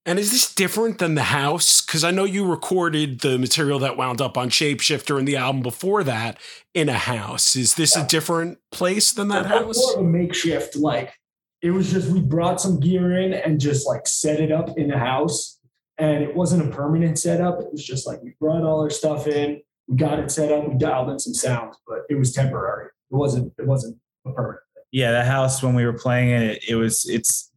And 0.06 0.18
is 0.18 0.32
this 0.32 0.54
different 0.54 0.98
than 0.98 1.16
the 1.16 1.24
house? 1.24 1.82
Because 1.82 2.04
I 2.04 2.12
know 2.12 2.24
you 2.24 2.46
recorded 2.46 3.20
the 3.20 3.38
material 3.38 3.80
that 3.80 3.98
wound 3.98 4.22
up 4.22 4.38
on 4.38 4.50
Shapeshifter 4.50 5.20
and 5.20 5.28
the 5.28 5.36
album 5.36 5.62
before 5.62 6.04
that 6.04 6.40
in 6.74 6.90
a 6.90 6.94
house. 6.94 7.56
Is 7.56 7.76
this 7.76 7.96
yeah. 7.96 8.06
a 8.06 8.08
different 8.08 8.60
place 8.72 9.12
than 9.12 9.28
that 9.28 9.46
house? 9.46 9.78
More 9.78 10.00
of 10.00 10.06
a 10.06 10.10
makeshift. 10.10 10.76
Like 10.76 11.14
it 11.62 11.72
was 11.72 11.92
just 11.92 12.10
we 12.10 12.22
brought 12.22 12.62
some 12.62 12.80
gear 12.80 13.20
in 13.20 13.34
and 13.34 13.60
just 13.60 13.86
like 13.86 14.08
set 14.08 14.40
it 14.40 14.52
up 14.52 14.78
in 14.78 14.88
the 14.88 14.98
house, 14.98 15.60
and 15.98 16.24
it 16.24 16.36
wasn't 16.36 16.68
a 16.68 16.76
permanent 16.76 17.20
setup. 17.20 17.60
It 17.60 17.72
was 17.72 17.86
just 17.86 18.08
like 18.08 18.22
we 18.24 18.34
brought 18.40 18.64
all 18.64 18.82
our 18.82 18.90
stuff 18.90 19.28
in, 19.28 19.62
we 19.88 19.98
got 19.98 20.20
it 20.20 20.32
set 20.32 20.52
up, 20.52 20.68
we 20.68 20.78
dialed 20.78 21.10
in 21.10 21.20
some 21.20 21.34
sounds, 21.34 21.78
but 21.86 22.00
it 22.10 22.16
was 22.16 22.32
temporary. 22.32 22.88
It 23.12 23.16
wasn't. 23.16 23.54
It 23.58 23.68
wasn't 23.68 23.98
a 24.26 24.32
permanent. 24.32 24.62
Thing. 24.76 24.84
yeah, 24.92 25.12
the 25.12 25.24
house 25.24 25.62
when 25.62 25.76
we 25.76 25.86
were 25.86 25.94
playing 25.94 26.30
it, 26.30 26.64
it 26.68 26.76
was 26.76 27.06
it's 27.10 27.49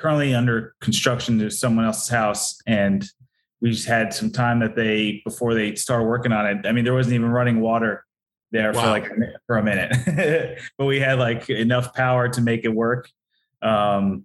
currently 0.00 0.34
under 0.34 0.74
construction 0.80 1.38
to 1.38 1.50
someone 1.50 1.84
else's 1.84 2.08
house, 2.08 2.60
and 2.66 3.04
we 3.60 3.70
just 3.70 3.86
had 3.86 4.14
some 4.14 4.30
time 4.30 4.60
that 4.60 4.74
they 4.74 5.20
before 5.24 5.54
they 5.54 5.74
started 5.74 6.04
working 6.04 6.32
on 6.32 6.46
it. 6.46 6.66
I 6.66 6.72
mean, 6.72 6.84
there 6.84 6.94
wasn't 6.94 7.14
even 7.14 7.28
running 7.30 7.60
water 7.60 8.04
there 8.50 8.72
for 8.72 8.86
like 8.86 9.10
for 9.46 9.58
a 9.58 9.62
minute, 9.62 10.58
but 10.78 10.86
we 10.86 10.98
had 10.98 11.18
like 11.18 11.50
enough 11.50 11.94
power 11.94 12.28
to 12.28 12.40
make 12.40 12.64
it 12.64 12.74
work, 12.74 13.10
um, 13.62 14.24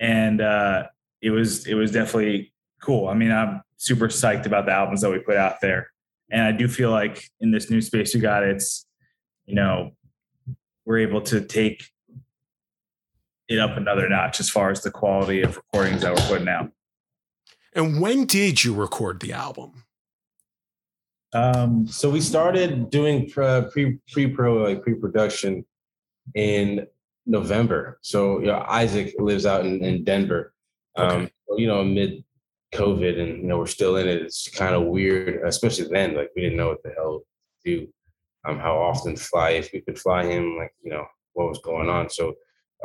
and 0.00 0.40
uh, 0.40 0.84
it 1.20 1.30
was 1.30 1.66
it 1.66 1.74
was 1.74 1.92
definitely 1.92 2.52
cool. 2.82 3.08
I 3.08 3.14
mean, 3.14 3.30
I'm 3.30 3.62
super 3.76 4.08
psyched 4.08 4.46
about 4.46 4.66
the 4.66 4.72
albums 4.72 5.02
that 5.02 5.10
we 5.10 5.18
put 5.18 5.36
out 5.36 5.60
there, 5.60 5.90
and 6.30 6.42
I 6.42 6.52
do 6.52 6.66
feel 6.66 6.90
like 6.90 7.28
in 7.40 7.50
this 7.50 7.70
new 7.70 7.82
space 7.82 8.14
we 8.14 8.20
got, 8.20 8.42
it's 8.42 8.86
you 9.44 9.54
know 9.54 9.92
we're 10.86 10.98
able 10.98 11.20
to 11.22 11.40
take 11.42 11.84
it 13.48 13.58
up 13.58 13.76
another 13.76 14.08
notch 14.08 14.40
as 14.40 14.48
far 14.50 14.70
as 14.70 14.82
the 14.82 14.90
quality 14.90 15.42
of 15.42 15.56
recordings 15.56 16.02
that 16.02 16.14
we're 16.14 16.28
putting 16.28 16.48
out. 16.48 16.70
And 17.74 18.00
when 18.00 18.24
did 18.26 18.64
you 18.64 18.74
record 18.74 19.20
the 19.20 19.32
album? 19.32 19.84
Um, 21.32 21.86
so 21.88 22.08
we 22.10 22.20
started 22.20 22.90
doing 22.90 23.28
pre 23.28 23.62
pre 23.72 23.98
pre 24.12 24.28
pro 24.28 24.62
like 24.62 24.82
pre 24.82 24.94
production 24.94 25.64
in 26.34 26.86
November. 27.26 27.98
So 28.02 28.38
you 28.38 28.46
know, 28.46 28.64
Isaac 28.68 29.14
lives 29.18 29.44
out 29.44 29.66
in, 29.66 29.84
in 29.84 30.04
Denver. 30.04 30.54
Um, 30.96 31.22
Okay. 31.22 31.30
you 31.62 31.66
know, 31.66 31.82
mid 31.82 32.22
COVID, 32.72 33.20
and 33.20 33.38
you 33.42 33.48
know 33.48 33.58
we're 33.58 33.66
still 33.66 33.96
in 33.96 34.08
it. 34.08 34.22
It's 34.22 34.48
kind 34.48 34.74
of 34.74 34.84
weird, 34.84 35.42
especially 35.46 35.88
then. 35.90 36.14
Like 36.14 36.30
we 36.36 36.42
didn't 36.42 36.56
know 36.56 36.68
what 36.68 36.82
the 36.84 36.90
hell 36.96 37.22
to 37.64 37.76
do. 37.78 37.88
Um, 38.46 38.58
how 38.58 38.78
often 38.78 39.16
fly 39.16 39.50
if 39.50 39.70
we 39.72 39.80
could 39.80 39.98
fly 39.98 40.24
him, 40.24 40.56
like 40.56 40.72
you 40.82 40.90
know 40.90 41.04
what 41.32 41.48
was 41.48 41.60
going 41.64 41.90
on. 41.90 42.10
So 42.10 42.34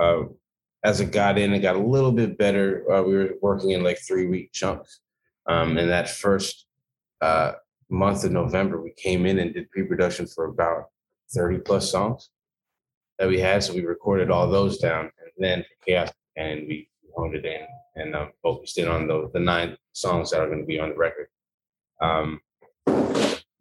uh, 0.02 0.24
as 0.84 1.02
it 1.02 1.12
got 1.12 1.38
in, 1.38 1.54
it 1.54 1.60
got 1.60 1.76
a 1.76 1.80
little 1.80 2.12
bit 2.12 2.38
better. 2.38 2.90
Uh, 2.92 3.04
we 3.04 3.16
were 3.16 3.34
working 3.42 3.72
in 3.72 3.84
like 3.84 4.00
three 4.00 4.28
week 4.28 4.52
chunks. 4.54 5.02
Um, 5.48 5.78
and 5.78 5.90
that 5.90 6.10
first 6.10 6.66
uh, 7.22 7.54
month 7.90 8.24
of 8.24 8.32
November, 8.32 8.82
we 8.82 8.92
came 8.92 9.26
in 9.26 9.40
and 9.40 9.54
did 9.54 9.70
pre-production 9.72 10.28
for 10.28 10.46
about 10.46 10.86
30 11.34 11.60
plus 11.60 11.92
songs 11.92 12.30
that 13.18 13.28
we 13.28 13.40
had. 13.40 13.64
So 13.64 13.74
we 13.74 13.84
recorded 13.84 14.32
all 14.32 14.50
those 14.50 14.78
down 14.78 15.12
and 15.20 15.32
then 15.38 15.66
Chaos 15.86 16.12
and 16.38 16.68
we 16.68 16.90
honed 17.16 17.36
it 17.36 17.46
in 17.46 17.66
and 17.96 18.16
um, 18.16 18.32
focused 18.42 18.78
in 18.78 18.88
on 18.88 19.08
the, 19.08 19.30
the 19.34 19.40
nine 19.40 19.78
songs 19.94 20.32
that 20.32 20.40
are 20.40 20.48
going 20.48 20.62
to 20.62 20.66
be 20.66 20.80
on 20.80 20.90
the 20.90 20.96
record. 20.96 21.28
Um, 22.02 22.40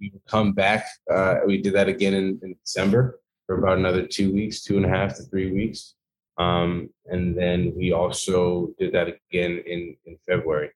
we 0.01 0.11
would 0.13 0.25
come 0.29 0.53
back. 0.53 0.87
Uh, 1.13 1.37
we 1.47 1.61
did 1.61 1.75
that 1.75 1.89
again 1.89 2.15
in, 2.15 2.39
in 2.43 2.55
December 2.65 3.21
for 3.47 3.59
about 3.59 3.79
another 3.79 4.07
two 4.07 4.33
weeks, 4.33 4.63
two 4.63 4.77
and 4.77 4.87
a 4.87 4.89
half 4.89 5.17
to 5.17 5.23
three 5.25 5.51
weeks. 5.51 5.95
Um, 6.39 6.91
and 7.07 7.37
then 7.37 7.73
we 7.77 7.93
also 7.93 8.71
did 8.79 8.93
that 8.93 9.09
again 9.09 9.63
in, 9.67 9.97
in 10.07 10.17
February 10.27 10.71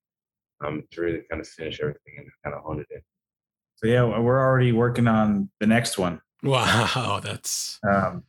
um, 0.64 0.82
to 0.90 1.00
really 1.00 1.20
kind 1.30 1.40
of 1.40 1.48
finish 1.48 1.80
everything 1.80 2.14
and 2.18 2.26
kind 2.44 2.54
of 2.56 2.62
hone 2.62 2.80
it 2.80 2.86
in. 2.90 3.00
So 3.76 3.86
yeah, 3.86 4.18
we're 4.18 4.40
already 4.40 4.72
working 4.72 5.08
on 5.08 5.50
the 5.60 5.66
next 5.66 5.98
one, 5.98 6.20
Wow, 6.42 7.20
that's 7.22 7.78
um, 7.88 8.24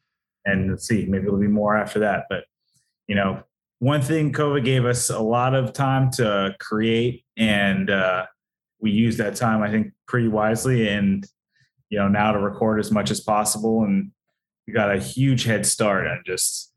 and 0.46 0.70
let's 0.72 0.88
see, 0.88 1.06
maybe 1.06 1.25
it'll 1.25 1.40
be 1.40 1.48
more 1.48 1.75
after 1.75 2.00
that. 2.00 2.25
But 2.30 2.46
you 3.08 3.16
know, 3.16 3.44
one 3.80 4.02
thing 4.02 4.32
COVID 4.32 4.63
gave 4.63 4.86
us 4.86 5.10
a 5.10 5.20
lot 5.20 5.56
of 5.56 5.74
time 5.74 6.12
to 6.12 6.56
create, 6.60 7.25
and 7.38 7.90
uh, 7.90 8.28
we 8.80 8.92
used 8.92 9.18
that 9.18 9.36
time, 9.36 9.63
I 9.63 9.72
think, 9.72 9.94
pretty 10.08 10.28
wisely. 10.28 10.90
And 10.90 11.25
you 11.90 11.98
know, 11.98 12.08
now 12.08 12.32
to 12.34 12.40
record 12.40 12.80
as 12.80 12.92
much 12.92 13.10
as 13.10 13.20
possible, 13.20 13.84
and 13.84 14.12
we 14.68 14.74
got 14.74 14.96
a 14.96 15.00
huge 15.00 15.46
head 15.46 15.66
start 15.66 16.06
on 16.06 16.22
just 16.25 16.72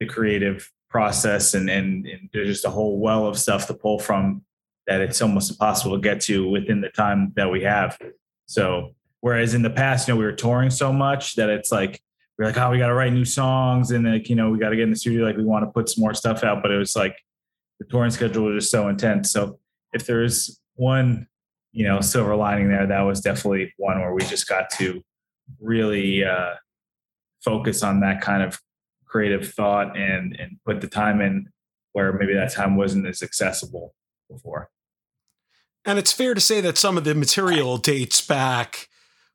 the 0.00 0.06
creative 0.06 0.70
process, 0.90 1.54
and 1.54 1.68
and, 1.68 2.06
and 2.06 2.28
there's 2.32 2.48
just 2.48 2.64
a 2.64 2.70
whole 2.70 3.00
well 3.00 3.26
of 3.26 3.38
stuff 3.38 3.66
to 3.66 3.74
pull 3.74 3.98
from 3.98 4.42
that 4.86 5.00
it's 5.02 5.20
almost 5.20 5.50
impossible 5.50 5.96
to 5.96 6.00
get 6.00 6.20
to 6.22 6.48
within 6.48 6.80
the 6.80 6.88
time 6.88 7.32
that 7.36 7.50
we 7.50 7.62
have. 7.62 7.98
So 8.46 8.94
whereas 9.20 9.52
in 9.52 9.62
the 9.62 9.70
past, 9.70 10.08
you 10.08 10.14
know, 10.14 10.18
we 10.18 10.24
were 10.24 10.32
touring 10.32 10.70
so 10.70 10.92
much 10.92 11.36
that 11.36 11.50
it's 11.50 11.70
like 11.70 12.00
we're 12.38 12.46
like, 12.46 12.56
oh, 12.56 12.70
we 12.70 12.78
got 12.78 12.86
to 12.86 12.94
write 12.94 13.12
new 13.12 13.24
songs, 13.24 13.90
and 13.90 14.04
like 14.10 14.28
you 14.28 14.36
know, 14.36 14.50
we 14.50 14.58
got 14.58 14.70
to 14.70 14.76
get 14.76 14.84
in 14.84 14.90
the 14.90 14.96
studio, 14.96 15.24
like 15.24 15.36
we 15.36 15.44
want 15.44 15.64
to 15.64 15.70
put 15.70 15.88
some 15.88 16.02
more 16.02 16.14
stuff 16.14 16.42
out. 16.42 16.62
But 16.62 16.70
it 16.70 16.78
was 16.78 16.96
like 16.96 17.16
the 17.78 17.86
touring 17.86 18.10
schedule 18.10 18.44
was 18.44 18.64
just 18.64 18.70
so 18.70 18.88
intense. 18.88 19.30
So 19.30 19.58
if 19.92 20.06
there's 20.06 20.60
one, 20.74 21.26
you 21.72 21.86
know, 21.86 22.00
silver 22.00 22.34
lining 22.36 22.68
there, 22.68 22.86
that 22.86 23.00
was 23.00 23.20
definitely 23.20 23.72
one 23.76 24.00
where 24.00 24.14
we 24.14 24.22
just 24.22 24.48
got 24.48 24.70
to 24.78 25.02
really 25.60 26.24
uh, 26.24 26.54
focus 27.44 27.82
on 27.82 28.00
that 28.00 28.20
kind 28.20 28.42
of 28.42 28.60
creative 29.08 29.52
thought 29.52 29.96
and 29.96 30.36
and 30.38 30.58
put 30.64 30.80
the 30.80 30.86
time 30.86 31.20
in 31.20 31.48
where 31.92 32.12
maybe 32.12 32.34
that 32.34 32.52
time 32.52 32.76
wasn't 32.76 33.06
as 33.06 33.22
accessible 33.22 33.94
before. 34.30 34.70
And 35.84 35.98
it's 35.98 36.12
fair 36.12 36.34
to 36.34 36.40
say 36.40 36.60
that 36.60 36.76
some 36.76 36.98
of 36.98 37.04
the 37.04 37.14
material 37.14 37.78
dates 37.78 38.20
back 38.20 38.88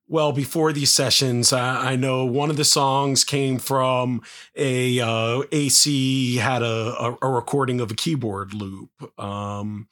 well 0.07 0.31
before 0.31 0.71
these 0.71 0.93
sessions. 0.93 1.51
Uh, 1.51 1.59
I 1.59 1.95
know 1.95 2.25
one 2.25 2.49
of 2.49 2.57
the 2.57 2.65
songs 2.65 3.23
came 3.23 3.57
from 3.57 4.21
a 4.55 4.99
uh, 4.99 5.41
AC 5.51 6.37
had 6.37 6.61
a, 6.61 6.95
a, 6.99 7.17
a 7.21 7.29
recording 7.29 7.81
of 7.81 7.91
a 7.91 7.95
keyboard 7.95 8.53
loop. 8.53 8.91
Um, 9.19 9.87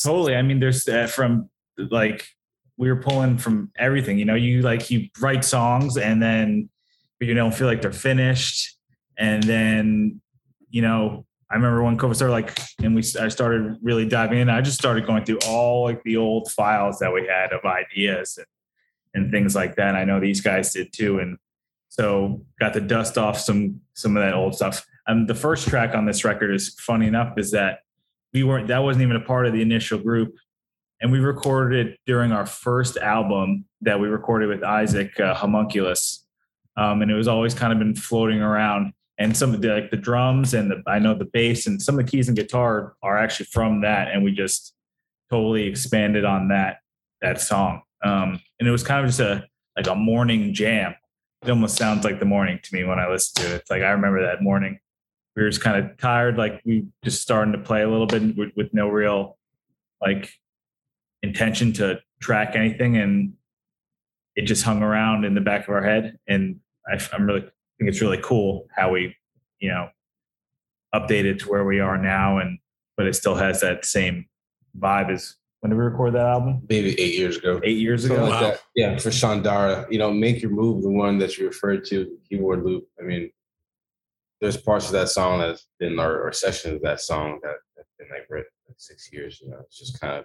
Totally. 0.00 0.36
I 0.36 0.42
mean, 0.42 0.60
there's 0.60 0.86
uh, 0.88 1.08
from 1.08 1.50
like 1.76 2.28
we 2.76 2.88
were 2.88 3.02
pulling 3.02 3.38
from 3.38 3.72
everything. 3.76 4.18
You 4.18 4.24
know, 4.24 4.36
you 4.36 4.62
like 4.62 4.90
you 4.90 5.08
write 5.20 5.44
songs 5.44 5.96
and 5.96 6.22
then 6.22 6.68
you 7.20 7.34
don't 7.34 7.54
feel 7.54 7.66
like 7.66 7.82
they're 7.82 7.92
finished, 7.92 8.76
and 9.18 9.42
then 9.42 10.20
you 10.70 10.82
know. 10.82 11.24
I 11.50 11.54
remember 11.54 11.82
when 11.82 11.96
COVID 11.96 12.14
started, 12.14 12.32
like, 12.32 12.58
and 12.82 12.94
we 12.94 13.00
I 13.18 13.28
started 13.28 13.78
really 13.80 14.04
diving 14.04 14.38
in. 14.38 14.50
I 14.50 14.60
just 14.60 14.76
started 14.76 15.06
going 15.06 15.24
through 15.24 15.38
all 15.46 15.84
like 15.84 16.02
the 16.02 16.18
old 16.18 16.52
files 16.52 16.98
that 16.98 17.10
we 17.10 17.26
had 17.26 17.54
of 17.54 17.64
ideas 17.64 18.36
and, 18.36 18.46
and 19.14 19.32
things 19.32 19.54
like 19.54 19.74
that. 19.76 19.88
And 19.88 19.96
I 19.96 20.04
know 20.04 20.20
these 20.20 20.42
guys 20.42 20.74
did 20.74 20.92
too, 20.92 21.20
and 21.20 21.38
so 21.88 22.44
got 22.60 22.74
to 22.74 22.82
dust 22.82 23.16
off 23.16 23.40
some 23.40 23.80
some 23.94 24.14
of 24.14 24.22
that 24.22 24.34
old 24.34 24.56
stuff. 24.56 24.86
And 25.06 25.26
the 25.26 25.34
first 25.34 25.66
track 25.68 25.94
on 25.94 26.04
this 26.04 26.22
record 26.22 26.54
is 26.54 26.74
funny 26.78 27.06
enough 27.06 27.38
is 27.38 27.52
that 27.52 27.78
we 28.32 28.42
weren't 28.42 28.68
that 28.68 28.82
wasn't 28.82 29.02
even 29.02 29.16
a 29.16 29.20
part 29.20 29.46
of 29.46 29.52
the 29.52 29.62
initial 29.62 29.98
group 29.98 30.34
and 31.00 31.12
we 31.12 31.18
recorded 31.18 31.86
it 31.86 31.98
during 32.06 32.32
our 32.32 32.46
first 32.46 32.96
album 32.98 33.64
that 33.80 33.98
we 34.00 34.08
recorded 34.08 34.48
with 34.48 34.62
isaac 34.62 35.18
uh, 35.20 35.34
homunculus 35.34 36.26
um, 36.78 37.02
and 37.02 37.10
it 37.10 37.14
was 37.14 37.28
always 37.28 37.54
kind 37.54 37.72
of 37.72 37.78
been 37.78 37.94
floating 37.94 38.40
around. 38.40 38.92
And 39.18 39.36
some 39.36 39.52
of 39.52 39.60
the 39.60 39.68
like 39.68 39.90
the 39.90 39.96
drums 39.96 40.54
and 40.54 40.70
the 40.70 40.80
i 40.86 41.00
know 41.00 41.12
the 41.12 41.24
bass 41.24 41.66
and 41.66 41.82
some 41.82 41.98
of 41.98 42.06
the 42.06 42.10
keys 42.10 42.28
and 42.28 42.36
guitar 42.36 42.94
are 43.02 43.18
actually 43.18 43.46
from 43.46 43.80
that. 43.80 44.08
And 44.12 44.22
we 44.22 44.30
just 44.30 44.74
totally 45.28 45.64
expanded 45.64 46.24
on 46.24 46.48
that 46.48 46.78
that 47.20 47.40
song. 47.40 47.82
Um, 48.04 48.40
and 48.60 48.68
it 48.68 48.70
was 48.70 48.84
kind 48.84 49.04
of 49.04 49.08
just 49.08 49.20
a 49.20 49.44
like 49.76 49.88
a 49.88 49.96
morning 49.96 50.54
jam. 50.54 50.94
It 51.42 51.50
almost 51.50 51.76
sounds 51.76 52.04
like 52.04 52.20
the 52.20 52.26
morning 52.26 52.60
to 52.62 52.74
me 52.74 52.84
when 52.84 53.00
i 53.00 53.08
listen 53.08 53.42
to 53.42 53.54
it. 53.54 53.56
It's 53.56 53.70
like 53.70 53.82
i 53.82 53.90
remember 53.90 54.22
that 54.22 54.40
morning. 54.40 54.78
We 55.34 55.42
were 55.42 55.50
just 55.50 55.62
kind 55.62 55.84
of 55.84 55.96
tired, 55.98 56.36
like 56.36 56.62
we 56.64 56.86
just 57.04 57.20
starting 57.20 57.52
to 57.52 57.58
play 57.58 57.82
a 57.82 57.88
little 57.88 58.06
bit 58.06 58.36
with, 58.36 58.50
with 58.56 58.72
no 58.72 58.88
real 58.88 59.36
like 60.00 60.30
intention 61.22 61.72
to 61.74 62.00
track 62.20 62.54
anything, 62.54 62.96
and 62.96 63.34
it 64.36 64.42
just 64.42 64.62
hung 64.62 64.82
around 64.82 65.24
in 65.24 65.34
the 65.34 65.40
back 65.40 65.66
of 65.66 65.74
our 65.74 65.82
head. 65.82 66.18
And 66.28 66.60
I, 66.90 66.98
I'm 67.12 67.26
really 67.26 67.48
think 67.78 67.88
it's 67.90 68.00
really 68.00 68.20
cool 68.22 68.66
how 68.74 68.90
we, 68.92 69.14
you 69.60 69.68
know, 69.68 69.88
updated 70.94 71.38
to 71.40 71.48
where 71.48 71.64
we 71.64 71.80
are 71.80 71.96
now, 71.96 72.38
and 72.38 72.58
but 72.96 73.06
it 73.06 73.14
still 73.14 73.34
has 73.36 73.60
that 73.60 73.84
same 73.84 74.26
vibe 74.78 75.10
as 75.10 75.36
when 75.60 75.70
did 75.70 75.76
we 75.76 75.84
record 75.84 76.14
that 76.14 76.26
album? 76.26 76.62
Maybe 76.68 76.98
eight 77.00 77.16
years 77.16 77.36
ago. 77.36 77.60
Eight 77.64 77.78
years 77.78 78.04
ago. 78.04 78.22
like 78.22 78.30
Wow. 78.30 78.40
that. 78.42 78.60
Yeah, 78.76 78.96
for 78.98 79.10
Shandara, 79.10 79.90
you 79.90 79.98
know, 79.98 80.12
make 80.12 80.40
your 80.40 80.52
move, 80.52 80.82
the 80.82 80.90
one 80.90 81.18
that 81.18 81.36
you 81.36 81.46
referred 81.46 81.84
to, 81.86 82.16
keyboard 82.28 82.64
loop. 82.64 82.86
I 83.00 83.02
mean, 83.02 83.30
there's 84.40 84.56
parts 84.56 84.86
of 84.86 84.92
that 84.92 85.08
song 85.08 85.40
that's 85.40 85.66
been 85.80 85.98
or, 85.98 86.20
or 86.20 86.32
sections 86.32 86.74
of 86.76 86.82
that 86.82 87.00
song 87.00 87.40
that 87.42 87.56
have 87.76 87.86
been 87.98 88.08
like 88.08 88.26
written 88.30 88.50
for 88.66 88.74
six 88.76 89.12
years. 89.12 89.40
You 89.40 89.50
know, 89.50 89.58
it's 89.64 89.78
just 89.78 90.00
kind 90.00 90.14
of 90.14 90.24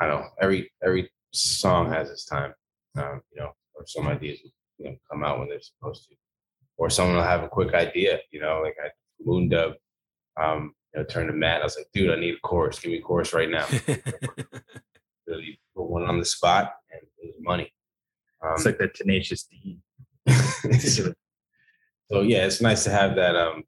I 0.00 0.06
don't 0.06 0.22
know. 0.22 0.28
Every 0.40 0.70
every 0.82 1.10
song 1.32 1.90
has 1.92 2.10
its 2.10 2.24
time. 2.24 2.54
Um, 2.96 3.20
you 3.32 3.42
know, 3.42 3.52
or 3.74 3.86
some 3.86 4.08
ideas 4.08 4.40
you 4.78 4.86
know 4.86 4.96
come 5.10 5.24
out 5.24 5.38
when 5.38 5.48
they're 5.48 5.60
supposed 5.60 6.08
to, 6.08 6.14
or 6.76 6.90
someone 6.90 7.16
will 7.16 7.22
have 7.22 7.42
a 7.42 7.48
quick 7.48 7.74
idea. 7.74 8.20
You 8.30 8.40
know, 8.40 8.60
like 8.62 8.76
I 8.82 8.88
Moon 9.20 9.48
Dub. 9.48 9.74
Um, 10.40 10.74
you 10.94 11.00
know, 11.00 11.06
turned 11.06 11.28
to 11.28 11.34
Matt. 11.34 11.60
I 11.60 11.64
was 11.64 11.76
like, 11.76 11.88
dude, 11.92 12.10
I 12.10 12.20
need 12.20 12.34
a 12.34 12.40
chorus. 12.40 12.78
Give 12.78 12.92
me 12.92 12.98
a 12.98 13.02
chorus 13.02 13.34
right 13.34 13.50
now. 13.50 13.66
really 15.28 15.60
put 15.76 15.88
one 15.88 16.04
on 16.04 16.18
the 16.18 16.24
spot 16.24 16.72
and 16.90 17.02
it 17.02 17.26
was 17.26 17.34
money. 17.40 17.72
Um, 18.42 18.52
It's 18.54 18.64
like 18.64 18.78
the 18.78 18.88
tenacious 18.88 19.44
D. 19.44 19.78
so 20.78 22.20
yeah, 22.22 22.46
it's 22.46 22.60
nice 22.60 22.84
to 22.84 22.90
have 22.90 23.16
that 23.16 23.36
um 23.36 23.64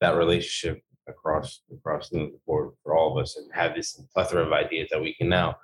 that 0.00 0.16
relationship 0.16 0.82
across 1.08 1.62
across 1.72 2.08
the 2.08 2.32
board 2.46 2.70
for 2.82 2.96
all 2.96 3.16
of 3.16 3.22
us 3.22 3.36
and 3.36 3.48
have 3.52 3.74
this 3.74 4.00
plethora 4.14 4.44
of 4.44 4.52
ideas 4.52 4.88
that 4.90 5.00
we 5.00 5.14
can 5.14 5.28
now 5.28 5.56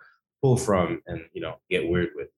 pull 0.42 0.57
from 0.57 1.02
and 1.07 1.23
you 1.33 1.42
know 1.42 1.57
get 1.71 1.88
weird 1.88 2.11
with. 2.14 2.28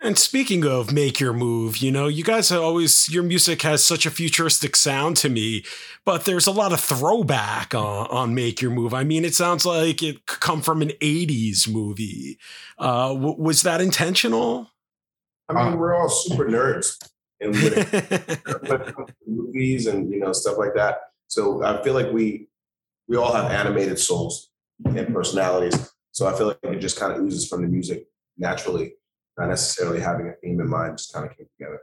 And 0.00 0.18
speaking 0.18 0.64
of 0.66 0.92
make 0.92 1.18
your 1.18 1.32
move, 1.32 1.78
you 1.78 1.90
know, 1.90 2.06
you 2.06 2.22
guys 2.22 2.52
always 2.52 3.08
your 3.08 3.22
music 3.22 3.62
has 3.62 3.82
such 3.82 4.04
a 4.04 4.10
futuristic 4.10 4.76
sound 4.76 5.16
to 5.18 5.28
me, 5.28 5.64
but 6.04 6.26
there's 6.26 6.46
a 6.46 6.52
lot 6.52 6.72
of 6.72 6.80
throwback 6.80 7.74
on, 7.74 8.06
on 8.08 8.34
make 8.34 8.60
your 8.60 8.70
move. 8.70 8.92
I 8.92 9.04
mean, 9.04 9.24
it 9.24 9.34
sounds 9.34 9.64
like 9.64 10.02
it 10.02 10.26
could 10.26 10.40
come 10.40 10.60
from 10.60 10.82
an 10.82 10.90
'80s 11.00 11.66
movie. 11.66 12.38
Uh, 12.78 13.14
w- 13.14 13.36
was 13.38 13.62
that 13.62 13.80
intentional? 13.80 14.70
I 15.48 15.54
mean, 15.54 15.78
we're 15.78 15.94
all 15.94 16.10
super 16.10 16.44
nerds 16.44 16.98
and 17.40 17.54
when 17.54 17.72
it 17.74 17.92
when 18.68 18.80
it 18.80 18.94
comes 18.94 19.08
to 19.08 19.14
movies 19.26 19.86
and 19.86 20.10
you 20.12 20.20
know 20.20 20.32
stuff 20.32 20.58
like 20.58 20.74
that. 20.74 21.00
So 21.28 21.62
I 21.64 21.82
feel 21.82 21.94
like 21.94 22.12
we 22.12 22.48
we 23.08 23.16
all 23.16 23.32
have 23.32 23.50
animated 23.50 23.98
souls 23.98 24.50
and 24.84 25.12
personalities. 25.12 25.92
So 26.12 26.26
I 26.26 26.36
feel 26.36 26.48
like 26.48 26.58
it 26.62 26.78
just 26.78 26.98
kind 26.98 27.12
of 27.12 27.20
oozes 27.20 27.48
from 27.48 27.62
the 27.62 27.68
music 27.68 28.06
naturally, 28.38 28.94
not 29.38 29.48
necessarily 29.48 30.00
having 30.00 30.28
a 30.28 30.32
theme 30.42 30.60
in 30.60 30.68
mind. 30.68 30.98
Just 30.98 31.12
kind 31.12 31.26
of 31.26 31.36
came 31.36 31.46
together. 31.58 31.80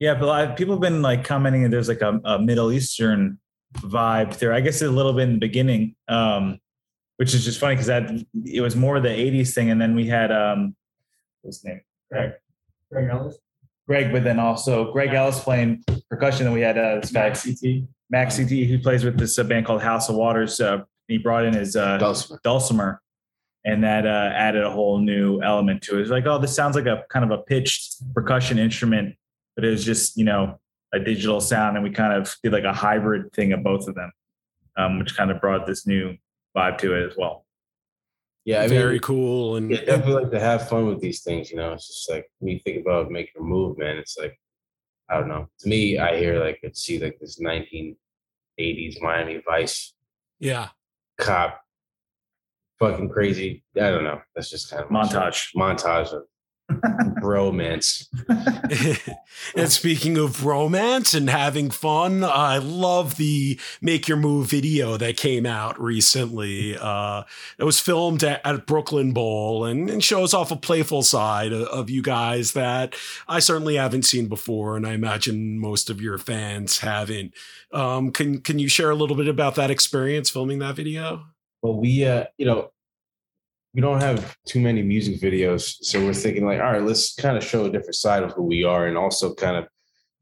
Yeah, 0.00 0.14
but 0.14 0.22
a 0.22 0.26
lot 0.26 0.56
people 0.56 0.74
have 0.74 0.80
been 0.80 1.02
like 1.02 1.24
commenting 1.24 1.62
that 1.62 1.70
there's 1.70 1.88
like 1.88 2.00
a, 2.00 2.20
a 2.24 2.38
Middle 2.38 2.72
Eastern 2.72 3.38
vibe 3.78 4.38
there. 4.38 4.52
I 4.52 4.60
guess 4.60 4.82
a 4.82 4.90
little 4.90 5.12
bit 5.12 5.24
in 5.24 5.34
the 5.34 5.38
beginning, 5.38 5.94
um, 6.08 6.58
which 7.16 7.34
is 7.34 7.44
just 7.44 7.60
funny 7.60 7.74
because 7.74 7.86
that 7.86 8.10
it 8.44 8.60
was 8.60 8.74
more 8.74 9.00
the 9.00 9.08
'80s 9.08 9.54
thing, 9.54 9.70
and 9.70 9.80
then 9.80 9.94
we 9.94 10.08
had 10.08 10.32
um, 10.32 10.74
what's 11.42 11.58
his 11.58 11.64
name, 11.64 11.80
Greg, 12.10 12.32
Greg 12.90 13.08
Ellis. 13.10 13.38
Greg, 13.86 14.12
but 14.12 14.24
then 14.24 14.38
also 14.38 14.92
Greg 14.92 15.12
Ellis 15.12 15.40
playing 15.40 15.84
percussion. 16.08 16.44
Then 16.44 16.54
we 16.54 16.60
had 16.60 16.78
uh, 16.78 17.00
this 17.00 17.10
guy 17.10 17.30
ZT. 17.30 17.86
Max 18.10 18.38
ZT 18.38 18.68
who 18.68 18.78
plays 18.78 19.04
with 19.04 19.18
this 19.18 19.38
uh, 19.38 19.44
band 19.44 19.66
called 19.66 19.82
House 19.82 20.08
of 20.08 20.16
Waters. 20.16 20.60
Uh, 20.60 20.82
he 21.08 21.18
brought 21.18 21.44
in 21.44 21.54
his 21.54 21.74
uh, 21.74 21.96
Dulcimer. 21.98 22.40
dulcimer, 22.44 23.01
and 23.64 23.84
that 23.84 24.06
uh, 24.06 24.30
added 24.34 24.64
a 24.64 24.70
whole 24.70 24.98
new 24.98 25.40
element 25.42 25.82
to 25.82 25.98
it. 25.98 26.02
It's 26.02 26.10
like, 26.10 26.26
oh, 26.26 26.38
this 26.38 26.54
sounds 26.54 26.74
like 26.74 26.86
a 26.86 27.04
kind 27.10 27.24
of 27.24 27.30
a 27.30 27.42
pitched 27.42 28.02
percussion 28.14 28.58
instrument, 28.58 29.14
but 29.54 29.64
it 29.64 29.70
was 29.70 29.84
just 29.84 30.16
you 30.16 30.24
know 30.24 30.58
a 30.92 30.98
digital 30.98 31.40
sound, 31.40 31.76
and 31.76 31.84
we 31.84 31.90
kind 31.90 32.12
of 32.12 32.34
did 32.42 32.52
like 32.52 32.64
a 32.64 32.72
hybrid 32.72 33.32
thing 33.32 33.52
of 33.52 33.62
both 33.62 33.88
of 33.88 33.94
them, 33.94 34.12
um, 34.76 34.98
which 34.98 35.16
kind 35.16 35.30
of 35.30 35.40
brought 35.40 35.66
this 35.66 35.86
new 35.86 36.16
vibe 36.56 36.78
to 36.78 36.94
it 36.94 37.10
as 37.10 37.16
well. 37.16 37.46
Yeah, 38.44 38.58
I 38.58 38.62
mean, 38.62 38.70
Very 38.70 39.00
cool. 39.00 39.56
And 39.56 39.70
Yeah, 39.70 39.84
definitely 39.84 40.24
like 40.24 40.32
to 40.32 40.40
have 40.40 40.68
fun 40.68 40.86
with 40.86 41.00
these 41.00 41.22
things. 41.22 41.50
You 41.50 41.58
know, 41.58 41.74
it's 41.74 41.86
just 41.86 42.10
like 42.10 42.28
when 42.38 42.52
you 42.52 42.58
think 42.58 42.80
about 42.84 43.10
making 43.10 43.40
a 43.40 43.44
move, 43.44 43.78
man. 43.78 43.96
It's 43.96 44.18
like 44.18 44.38
I 45.08 45.18
don't 45.18 45.28
know. 45.28 45.48
To 45.60 45.68
me, 45.68 45.98
I 45.98 46.18
hear 46.18 46.42
like 46.42 46.58
I 46.64 46.70
see 46.72 46.98
like 46.98 47.18
this 47.20 47.38
1980s 47.38 49.00
Miami 49.00 49.40
Vice 49.48 49.94
yeah, 50.42 50.70
cop, 51.18 51.61
fucking 52.82 53.08
crazy. 53.08 53.62
I 53.76 53.90
don't 53.90 54.04
know. 54.04 54.20
That's 54.34 54.50
just 54.50 54.70
kind 54.70 54.82
of 54.82 54.90
my 54.90 55.06
shit. 55.06 55.12
Montage. 55.12 55.54
montage 55.56 56.12
of 56.12 56.22
bromance. 57.20 58.06
and 59.56 59.70
speaking 59.70 60.16
of 60.18 60.44
romance 60.44 61.14
and 61.14 61.30
having 61.30 61.70
fun, 61.70 62.24
I 62.24 62.58
love 62.58 63.16
the 63.16 63.60
Make 63.80 64.08
Your 64.08 64.16
Move 64.16 64.48
video 64.48 64.96
that 64.96 65.16
came 65.16 65.46
out 65.46 65.80
recently. 65.80 66.76
Uh, 66.76 67.22
it 67.58 67.64
was 67.64 67.78
filmed 67.78 68.24
at, 68.24 68.40
at 68.44 68.66
Brooklyn 68.66 69.12
Bowl 69.12 69.64
and, 69.64 69.88
and 69.88 70.02
shows 70.02 70.34
off 70.34 70.50
a 70.50 70.56
playful 70.56 71.02
side 71.02 71.52
of, 71.52 71.68
of 71.68 71.90
you 71.90 72.02
guys 72.02 72.52
that 72.52 72.96
I 73.28 73.38
certainly 73.38 73.76
haven't 73.76 74.04
seen 74.04 74.26
before, 74.26 74.76
and 74.76 74.86
I 74.86 74.94
imagine 74.94 75.58
most 75.58 75.88
of 75.88 76.00
your 76.00 76.18
fans 76.18 76.78
haven't. 76.78 77.32
Um, 77.70 78.10
can 78.10 78.40
can 78.40 78.58
you 78.58 78.68
share 78.68 78.90
a 78.90 78.96
little 78.96 79.16
bit 79.16 79.28
about 79.28 79.54
that 79.54 79.70
experience 79.70 80.30
filming 80.30 80.58
that 80.58 80.76
video? 80.76 81.26
Well, 81.62 81.74
we 81.74 82.04
uh, 82.04 82.24
you 82.38 82.46
know, 82.46 82.70
we 83.72 83.80
don't 83.80 84.00
have 84.00 84.36
too 84.46 84.60
many 84.60 84.82
music 84.82 85.20
videos, 85.20 85.76
so 85.80 86.04
we're 86.04 86.12
thinking 86.12 86.44
like, 86.44 86.60
all 86.60 86.72
right, 86.72 86.82
let's 86.82 87.14
kind 87.14 87.36
of 87.36 87.44
show 87.44 87.64
a 87.64 87.70
different 87.70 87.94
side 87.94 88.24
of 88.24 88.32
who 88.32 88.42
we 88.42 88.64
are, 88.64 88.86
and 88.88 88.98
also 88.98 89.32
kind 89.34 89.56
of 89.56 89.68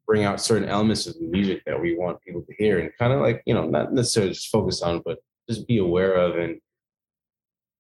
bring 0.07 0.25
out 0.25 0.41
certain 0.41 0.69
elements 0.69 1.07
of 1.07 1.15
the 1.15 1.27
music 1.27 1.63
that 1.65 1.81
we 1.81 1.97
want 1.97 2.21
people 2.21 2.43
to 2.43 2.55
hear, 2.59 2.79
and 2.79 2.91
kind 2.99 3.13
of 3.13 3.21
like 3.21 3.43
you 3.47 3.55
know, 3.55 3.67
not 3.67 3.93
necessarily 3.93 4.33
just 4.33 4.51
focus 4.51 4.83
on, 4.83 5.01
but 5.05 5.19
just 5.49 5.67
be 5.67 5.79
aware 5.79 6.13
of, 6.15 6.37
and 6.37 6.61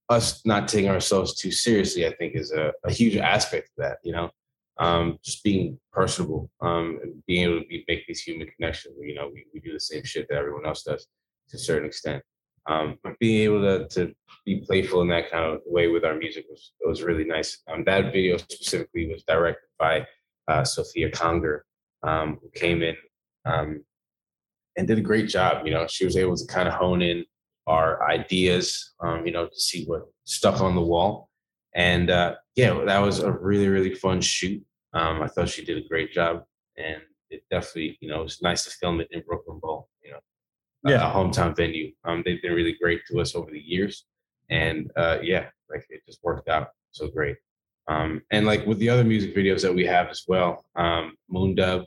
us 0.09 0.45
not 0.47 0.67
taking 0.67 0.91
ourselves 0.91 1.35
too 1.35 1.53
seriously. 1.53 2.07
I 2.07 2.15
think 2.15 2.35
is 2.35 2.53
a, 2.53 2.73
a 2.85 2.93
huge 2.93 3.17
aspect 3.17 3.69
of 3.77 3.85
that. 3.85 3.99
You 4.03 4.13
know, 4.13 4.31
um, 4.79 5.19
just 5.23 5.45
being 5.45 5.79
personable, 5.93 6.51
um, 6.63 6.99
and 7.03 7.23
being 7.27 7.45
able 7.45 7.61
to 7.61 7.67
be, 7.69 7.85
make 7.87 8.07
these 8.07 8.23
human 8.23 8.49
connections. 8.57 8.97
You 8.99 9.17
know, 9.17 9.31
we, 9.33 9.45
we 9.53 9.61
do 9.61 9.75
the 9.75 9.81
same 9.81 10.03
shit 10.05 10.29
that 10.31 10.39
everyone 10.39 10.65
else 10.65 10.83
does 10.83 11.07
to 11.51 11.57
a 11.57 11.61
certain 11.61 11.87
extent. 11.87 12.23
Um, 12.71 12.99
being 13.19 13.43
able 13.43 13.63
to 13.63 13.89
to 13.89 14.15
be 14.47 14.61
playful 14.61 15.03
in 15.03 15.09
that 15.09 15.31
kind 15.31 15.45
of 15.45 15.61
way 15.67 15.89
with 15.89 16.05
our 16.05 16.15
music 16.15 16.45
was 16.49 16.73
was 16.87 17.03
really 17.03 17.25
nice. 17.25 17.63
Um, 17.69 17.83
that 17.85 18.13
video 18.13 18.37
specifically 18.37 19.09
was 19.09 19.25
directed 19.25 19.69
by 19.79 20.07
uh, 20.47 20.63
Sophia 20.63 21.11
Conger, 21.11 21.65
um, 22.05 22.39
who 22.41 22.49
came 22.55 22.83
in 22.83 22.97
um, 23.45 23.85
and 24.77 24.87
did 24.87 24.99
a 24.99 25.03
great 25.03 25.29
job. 25.29 25.67
You 25.67 25.73
know, 25.75 25.87
she 25.89 26.05
was 26.05 26.17
able 26.17 26.37
to 26.37 26.47
kind 26.47 26.69
of 26.69 26.75
hone 26.75 27.03
in 27.03 27.25
our 27.67 28.09
ideas, 28.09 28.93
um, 29.01 29.27
you 29.27 29.33
know, 29.33 29.47
to 29.47 29.61
see 29.61 29.85
what 29.87 30.03
stuck 30.25 30.61
on 30.61 30.77
the 30.77 30.81
wall. 30.81 31.29
And 31.75 32.09
uh, 32.09 32.37
yeah, 32.55 32.73
that 32.85 33.01
was 33.01 33.19
a 33.19 33.33
really 33.33 33.69
really 33.69 33.95
fun 33.95 34.21
shoot. 34.21 34.63
Um, 34.93 35.23
I 35.23 35.27
thought 35.27 35.49
she 35.49 35.65
did 35.65 35.79
a 35.79 35.89
great 35.89 36.13
job, 36.13 36.45
and 36.77 37.03
it 37.31 37.43
definitely, 37.51 37.99
you 38.01 38.09
know, 38.09 38.21
it 38.21 38.25
was 38.25 38.43
nice 38.43 38.63
to 38.65 38.71
film 38.71 39.01
it 39.01 39.09
in 39.11 39.23
Brooklyn 39.27 39.59
Bowl. 39.61 39.89
You 40.85 40.91
know, 40.91 40.97
a- 40.97 40.99
Yeah. 41.01 41.11
a 41.11 41.15
hometown 41.15 41.57
venue. 41.57 41.93
Um, 42.05 42.23
they've 42.25 42.41
been 42.43 42.55
really 42.55 42.77
great 42.81 43.03
to 43.11 43.21
us 43.21 43.35
over 43.35 43.51
the 43.51 43.61
years, 43.61 44.05
and 44.49 44.91
uh, 44.97 45.19
yeah, 45.23 45.51
like 45.69 45.85
it 45.91 46.03
just 46.07 46.23
worked 46.23 46.49
out 46.49 46.69
so 46.93 47.09
great. 47.09 47.37
Um, 47.89 48.23
and 48.31 48.47
like 48.47 48.67
with 48.67 48.79
the 48.79 48.89
other 48.89 49.05
music 49.05 49.35
videos 49.35 49.63
that 49.63 49.75
we 49.75 49.85
have 49.87 50.09
as 50.09 50.25
well, 50.29 50.65
um, 50.77 51.17
Moondub 51.33 51.87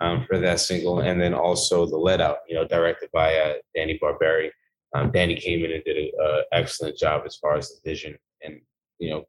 um, 0.00 0.24
for 0.26 0.38
that 0.38 0.60
single, 0.60 1.00
and 1.00 1.20
then 1.20 1.34
also 1.34 1.86
the 1.86 1.96
Let 1.96 2.20
Out, 2.20 2.38
you 2.48 2.54
know, 2.54 2.66
directed 2.66 3.10
by 3.12 3.34
uh, 3.36 3.54
Danny 3.74 3.98
Barberi. 4.02 4.50
Um, 4.94 5.10
Danny 5.12 5.36
came 5.36 5.64
in 5.64 5.72
and 5.72 5.84
did 5.84 5.96
an 5.96 6.42
excellent 6.52 6.96
job 6.96 7.22
as 7.26 7.36
far 7.36 7.56
as 7.56 7.68
the 7.70 7.88
vision 7.88 8.16
and 8.42 8.60
you 8.98 9.10
know 9.10 9.24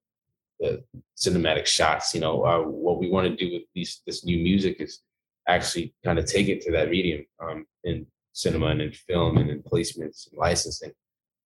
the 0.60 0.84
cinematic 1.18 1.66
shots. 1.66 2.14
You 2.14 2.22
know, 2.22 2.44
uh, 2.46 2.62
what 2.62 3.00
we 3.00 3.10
want 3.10 3.28
to 3.28 3.36
do 3.36 3.54
with 3.54 3.64
these 3.76 4.02
this 4.08 4.24
new 4.26 4.38
music 4.38 4.78
is 4.80 5.02
actually 5.48 5.94
kind 6.06 6.18
of 6.20 6.26
take 6.26 6.48
it 6.48 6.62
to 6.62 6.72
that 6.72 6.90
medium 6.90 7.26
um, 7.44 7.66
in 7.84 8.06
cinema 8.34 8.68
and 8.68 8.82
in 8.82 8.92
film 8.92 9.38
and 9.38 9.50
in 9.50 9.62
placements 9.64 10.30
and 10.30 10.38
licensing. 10.38 10.92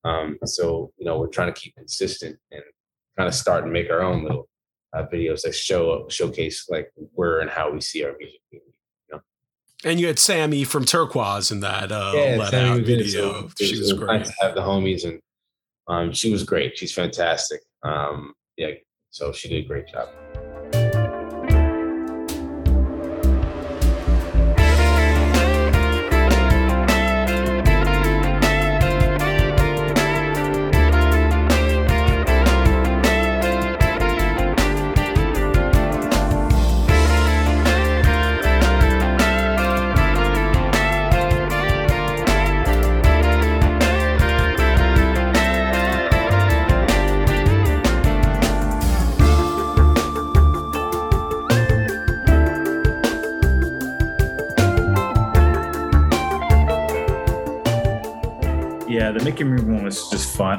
Um, 0.04 0.38
so 0.46 0.92
you 0.98 1.06
know, 1.06 1.18
we're 1.20 1.28
trying 1.28 1.54
to 1.54 1.60
keep 1.60 1.76
consistent 1.76 2.38
and 2.52 2.62
kind 3.18 3.28
of 3.28 3.34
start 3.36 3.64
and 3.64 3.74
make 3.74 3.90
our 3.90 4.02
own 4.02 4.24
little 4.24 4.48
uh, 4.94 5.06
videos 5.12 5.42
that 5.44 5.56
show 5.56 6.08
showcase 6.10 6.68
like 6.70 6.92
where 7.14 7.40
and 7.40 7.50
how 7.50 7.72
we 7.72 7.82
see 7.82 8.04
our 8.04 8.14
music. 8.20 8.40
being 8.52 8.62
And 9.84 10.00
you 10.00 10.08
had 10.08 10.20
Sammy 10.20 10.64
from 10.64 10.86
Turquoise 10.86 11.52
in 11.52 11.60
that 11.62 11.92
uh, 11.92 12.12
Yeah, 12.16 12.36
let 12.40 12.52
Sammy 12.52 12.70
out 12.70 12.80
was 12.82 12.90
in 12.90 13.00
it, 13.00 13.04
video. 13.04 13.50
she 13.60 13.72
was- 13.72 13.80
was 13.82 13.94
great. 13.94 14.18
Nice 14.20 14.30
to 14.30 14.36
have 14.46 14.56
the 14.56 14.62
homies, 14.62 15.04
and 15.06 15.20
um, 15.88 16.12
she 16.14 16.32
was 16.32 16.44
great. 16.44 16.78
She's 16.78 16.94
fantastic. 16.94 17.62
Um, 17.84 18.34
yeah, 18.58 18.72
so 19.12 19.32
she 19.32 19.50
did 19.50 19.66
a 19.66 19.68
great 19.68 19.88
job. 19.88 20.10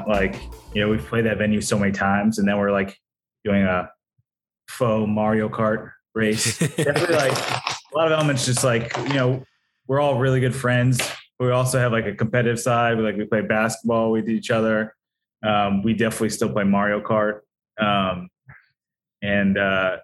Like, 0.06 0.40
you 0.74 0.80
know, 0.80 0.88
we've 0.88 1.04
played 1.04 1.26
that 1.26 1.38
venue 1.38 1.60
so 1.60 1.78
many 1.78 1.92
times, 1.92 2.38
and 2.38 2.48
then 2.48 2.58
we're 2.58 2.72
like 2.72 2.98
doing 3.44 3.62
a 3.62 3.90
faux 4.68 5.08
Mario 5.08 5.48
Kart 5.48 5.90
race. 6.14 6.58
Definitely 6.76 7.16
like 7.16 7.38
a 7.38 7.96
lot 7.96 8.06
of 8.06 8.12
elements, 8.12 8.46
just 8.46 8.64
like, 8.64 8.96
you 8.98 9.14
know, 9.14 9.44
we're 9.86 10.00
all 10.00 10.18
really 10.18 10.40
good 10.40 10.54
friends. 10.54 10.98
But 11.38 11.46
we 11.46 11.50
also 11.50 11.78
have 11.78 11.92
like 11.92 12.06
a 12.06 12.14
competitive 12.14 12.58
side. 12.58 12.96
We 12.96 13.02
like 13.02 13.16
we 13.16 13.24
play 13.24 13.42
basketball 13.42 14.10
with 14.10 14.28
each 14.28 14.50
other. 14.50 14.94
Um, 15.46 15.82
we 15.82 15.92
definitely 15.92 16.30
still 16.30 16.50
play 16.50 16.64
Mario 16.64 17.00
Kart. 17.00 17.40
Um, 17.78 18.28
and 19.22 19.58
uh 19.58 19.96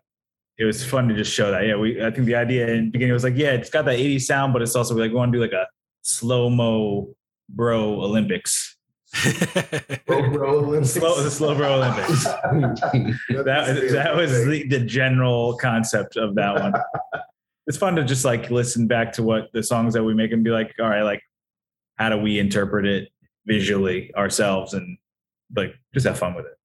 it 0.58 0.64
was 0.64 0.84
fun 0.84 1.08
to 1.08 1.14
just 1.14 1.32
show 1.32 1.50
that. 1.50 1.66
Yeah, 1.66 1.76
we 1.76 2.04
I 2.04 2.10
think 2.10 2.26
the 2.26 2.34
idea 2.34 2.68
in 2.68 2.86
the 2.86 2.90
beginning 2.90 3.12
was 3.12 3.24
like, 3.24 3.36
yeah, 3.36 3.52
it's 3.52 3.70
got 3.70 3.84
that 3.86 3.98
80s 3.98 4.22
sound, 4.22 4.52
but 4.52 4.62
it's 4.62 4.76
also 4.76 4.94
like 4.94 5.10
we 5.10 5.16
want 5.16 5.32
to 5.32 5.38
do 5.38 5.42
like 5.42 5.52
a 5.52 5.66
slow-mo 6.02 7.08
bro 7.48 8.00
Olympics. 8.02 8.76
Slow 9.14 10.30
bro 10.32 10.58
Olympics. 10.58 10.92
Slow, 10.94 11.22
the 11.22 11.30
slow 11.30 11.54
bro 11.54 11.74
Olympics. 11.74 12.24
That 13.44 13.88
that 13.92 14.16
was 14.16 14.44
the, 14.46 14.66
the 14.68 14.80
general 14.80 15.56
concept 15.56 16.16
of 16.16 16.34
that 16.36 16.54
one. 16.54 16.74
It's 17.68 17.78
fun 17.78 17.94
to 17.94 18.02
just 18.02 18.24
like 18.24 18.50
listen 18.50 18.88
back 18.88 19.12
to 19.12 19.22
what 19.22 19.52
the 19.52 19.62
songs 19.62 19.94
that 19.94 20.02
we 20.02 20.14
make 20.14 20.32
and 20.32 20.42
be 20.42 20.50
like, 20.50 20.74
all 20.80 20.88
right, 20.88 21.02
like 21.02 21.22
how 21.94 22.08
do 22.08 22.18
we 22.18 22.40
interpret 22.40 22.84
it 22.84 23.10
visually 23.46 24.12
ourselves 24.16 24.74
and 24.74 24.98
like 25.54 25.72
just 25.94 26.04
have 26.04 26.18
fun 26.18 26.34
with 26.34 26.46
it. 26.46 26.58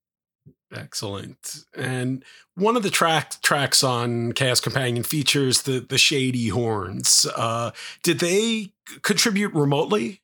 Excellent. 0.75 1.65
And 1.75 2.25
one 2.55 2.75
of 2.75 2.83
the 2.83 2.89
track 2.89 3.41
tracks 3.41 3.83
on 3.83 4.33
Chaos 4.33 4.59
Companion 4.59 5.03
features 5.03 5.61
the 5.61 5.79
the 5.79 5.97
Shady 5.97 6.49
Horns. 6.49 7.27
Uh, 7.35 7.71
did 8.03 8.19
they 8.19 8.73
contribute 9.01 9.53
remotely? 9.53 10.21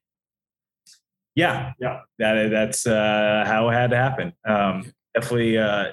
Yeah, 1.36 1.74
yeah. 1.80 2.02
That 2.20 2.50
that's 2.52 2.86
uh, 2.86 3.44
how 3.48 3.70
it 3.70 3.74
had 3.74 3.90
to 3.90 3.98
happen. 3.98 4.34
Um, 4.46 4.92
definitely, 5.16 5.58
uh, 5.58 5.86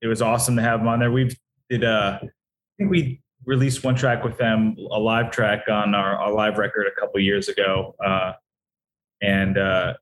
it 0.00 0.08
was 0.08 0.20
awesome 0.20 0.56
to 0.56 0.62
have 0.62 0.80
them 0.80 0.88
on 0.88 0.98
there. 0.98 1.12
We 1.12 1.36
did. 1.70 1.84
Uh, 1.84 2.18
I 2.20 2.28
think 2.78 2.90
we 2.90 3.20
released 3.46 3.84
one 3.84 3.94
track 3.94 4.24
with 4.24 4.38
them, 4.38 4.76
a 4.90 4.98
live 4.98 5.30
track 5.30 5.64
on 5.68 5.94
our, 5.94 6.16
our 6.16 6.32
live 6.32 6.58
record 6.58 6.86
a 6.86 7.00
couple 7.00 7.20
years 7.20 7.48
ago, 7.48 7.94
uh, 8.04 8.32
and 9.20 9.56
uh, 9.58 9.94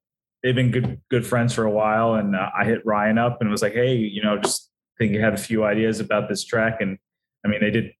they've 0.43 0.55
been 0.55 0.71
good 0.71 1.01
good 1.11 1.27
friends 1.27 1.55
for 1.55 1.65
a 1.65 1.71
while. 1.71 2.15
And 2.15 2.35
uh, 2.35 2.51
I 2.59 2.65
hit 2.65 2.85
Ryan 2.87 3.19
up 3.19 3.39
and 3.41 3.51
was 3.51 3.63
like, 3.63 3.75
"Hey, 3.75 3.97
you 3.97 4.23
know, 4.23 4.39
just 4.39 4.71
think 4.99 5.13
you 5.13 5.21
had 5.21 5.35
a 5.35 5.39
few 5.39 5.65
ideas 5.65 6.01
about 6.01 6.29
this 6.29 6.45
track." 6.45 6.81
And 6.81 6.99
I 7.45 7.49
mean, 7.49 7.61
they 7.61 7.71
did 7.71 7.93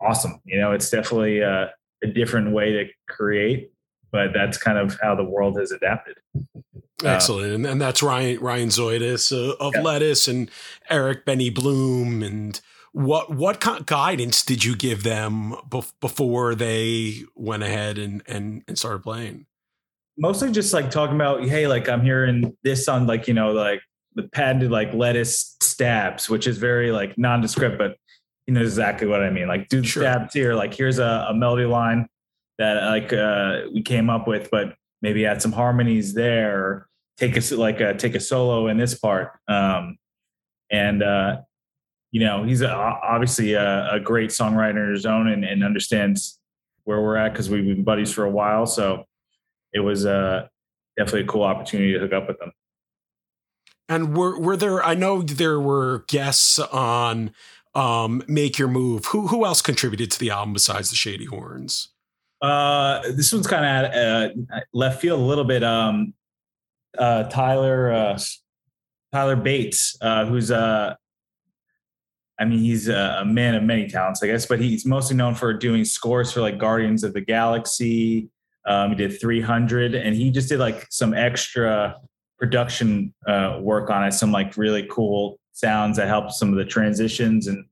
awesome. 0.00 0.40
You 0.44 0.58
know, 0.58 0.72
it's 0.72 0.90
definitely 0.90 1.42
uh, 1.42 1.66
a 2.02 2.06
different 2.08 2.52
way 2.52 2.72
to 2.72 2.84
create, 3.08 3.70
but 4.14 4.32
that's 4.32 4.56
kind 4.56 4.78
of 4.78 4.96
how 5.02 5.16
the 5.16 5.24
world 5.24 5.58
has 5.58 5.72
adapted. 5.72 6.16
Excellent, 7.04 7.52
and, 7.52 7.66
and 7.66 7.80
that's 7.80 8.00
Ryan 8.02 8.38
Ryan 8.40 8.68
Zoidis 8.68 9.32
uh, 9.32 9.54
of 9.58 9.74
Yeah. 9.74 9.82
Lettuce 9.82 10.28
and 10.28 10.48
Eric 10.88 11.24
Benny 11.24 11.50
Bloom. 11.50 12.22
And 12.22 12.58
what 12.92 13.34
what 13.34 13.60
kind 13.60 13.80
of 13.80 13.86
guidance 13.86 14.44
did 14.44 14.64
you 14.64 14.76
give 14.76 15.02
them 15.02 15.54
bef- 15.68 15.92
before 16.00 16.54
they 16.54 17.22
went 17.34 17.64
ahead 17.64 17.98
and 17.98 18.22
and, 18.28 18.62
and 18.68 18.78
started 18.78 19.02
playing? 19.02 19.46
mostly 20.16 20.52
just 20.52 20.72
like 20.72 20.92
talking 20.92 21.16
about 21.16 21.42
hey 21.42 21.66
like 21.66 21.88
i'm 21.88 22.00
hearing 22.00 22.56
this 22.62 22.86
on 22.86 23.04
like 23.04 23.26
you 23.26 23.34
know 23.34 23.50
like 23.50 23.80
the 24.14 24.22
patented 24.22 24.70
like 24.70 24.94
lettuce 24.94 25.56
stabs 25.60 26.30
which 26.30 26.46
is 26.46 26.56
very 26.56 26.92
like 26.92 27.18
nondescript 27.18 27.76
but 27.76 27.96
you 28.46 28.54
know 28.54 28.60
exactly 28.60 29.08
what 29.08 29.24
i 29.24 29.28
mean 29.28 29.48
like 29.48 29.68
do 29.68 29.80
the 29.80 29.86
Sure. 29.88 30.04
stabs 30.04 30.32
here 30.32 30.54
like 30.54 30.72
here's 30.72 31.00
a, 31.00 31.26
a 31.30 31.34
melody 31.34 31.64
line 31.64 32.06
that 32.58 32.82
like 32.84 33.12
uh 33.12 33.62
we 33.72 33.82
came 33.82 34.10
up 34.10 34.26
with 34.26 34.48
but 34.50 34.74
maybe 35.02 35.26
add 35.26 35.42
some 35.42 35.52
harmonies 35.52 36.14
there 36.14 36.88
take 37.16 37.36
a 37.36 37.54
like 37.56 37.80
uh 37.80 37.92
take 37.94 38.14
a 38.14 38.20
solo 38.20 38.68
in 38.68 38.76
this 38.76 38.94
part 38.94 39.32
um 39.48 39.96
and 40.70 41.02
uh 41.02 41.36
you 42.10 42.20
know 42.20 42.44
he's 42.44 42.60
a, 42.60 42.70
obviously 42.72 43.54
a, 43.54 43.94
a 43.94 44.00
great 44.00 44.30
songwriter 44.30 44.86
in 44.86 44.94
his 44.94 45.06
own 45.06 45.28
and, 45.28 45.44
and 45.44 45.64
understands 45.64 46.38
where 46.84 47.00
we're 47.00 47.16
at 47.16 47.32
because 47.32 47.50
we've 47.50 47.64
been 47.64 47.84
buddies 47.84 48.12
for 48.12 48.24
a 48.24 48.30
while 48.30 48.66
so 48.66 49.04
it 49.74 49.80
was 49.80 50.06
uh, 50.06 50.46
definitely 50.96 51.22
a 51.22 51.26
cool 51.26 51.42
opportunity 51.42 51.92
to 51.92 51.98
hook 51.98 52.12
up 52.12 52.28
with 52.28 52.38
them. 52.38 52.52
And 53.88 54.16
were 54.16 54.40
were 54.40 54.56
there? 54.56 54.82
I 54.82 54.94
know 54.94 55.20
there 55.20 55.60
were 55.60 56.04
guests 56.08 56.58
on 56.58 57.32
um, 57.74 58.22
Make 58.26 58.58
Your 58.58 58.68
Move. 58.68 59.06
Who 59.06 59.26
who 59.26 59.44
else 59.44 59.60
contributed 59.60 60.10
to 60.12 60.18
the 60.18 60.30
album 60.30 60.54
besides 60.54 60.88
the 60.88 60.96
Shady 60.96 61.26
Horns? 61.26 61.88
Uh, 62.44 63.00
this 63.12 63.32
one's 63.32 63.46
kind 63.46 63.64
of 63.64 63.92
uh, 63.94 64.60
left 64.74 65.00
field 65.00 65.18
a 65.18 65.22
little 65.22 65.44
bit. 65.44 65.64
Um, 65.64 66.12
uh, 66.98 67.24
Tyler 67.24 67.90
uh, 67.90 68.18
Tyler 69.12 69.36
Bates, 69.36 69.96
uh, 70.02 70.26
who's 70.26 70.50
uh, 70.50 70.94
I 72.38 72.44
mean, 72.44 72.58
he's 72.58 72.88
a 72.88 73.20
a 73.20 73.24
man 73.24 73.54
of 73.54 73.62
many 73.62 73.88
talents, 73.88 74.22
I 74.22 74.26
guess, 74.26 74.44
but 74.44 74.60
he's 74.60 74.84
mostly 74.84 75.16
known 75.16 75.34
for 75.34 75.54
doing 75.54 75.86
scores 75.86 76.32
for 76.32 76.42
like 76.42 76.58
Guardians 76.58 77.02
of 77.02 77.14
the 77.14 77.22
Galaxy. 77.22 78.28
Um, 78.66 78.90
he 78.90 78.96
did 78.96 79.18
300, 79.18 79.94
and 79.94 80.14
he 80.14 80.30
just 80.30 80.50
did 80.50 80.58
like 80.58 80.86
some 80.90 81.14
extra 81.14 81.96
production 82.38 83.14
uh, 83.26 83.58
work 83.62 83.88
on 83.88 84.04
it, 84.04 84.12
some 84.12 84.32
like 84.32 84.58
really 84.58 84.86
cool 84.90 85.38
sounds 85.52 85.96
that 85.96 86.08
helped 86.08 86.32
some 86.32 86.50
of 86.50 86.56
the 86.56 86.64
transitions. 86.64 87.46
And 87.46 87.64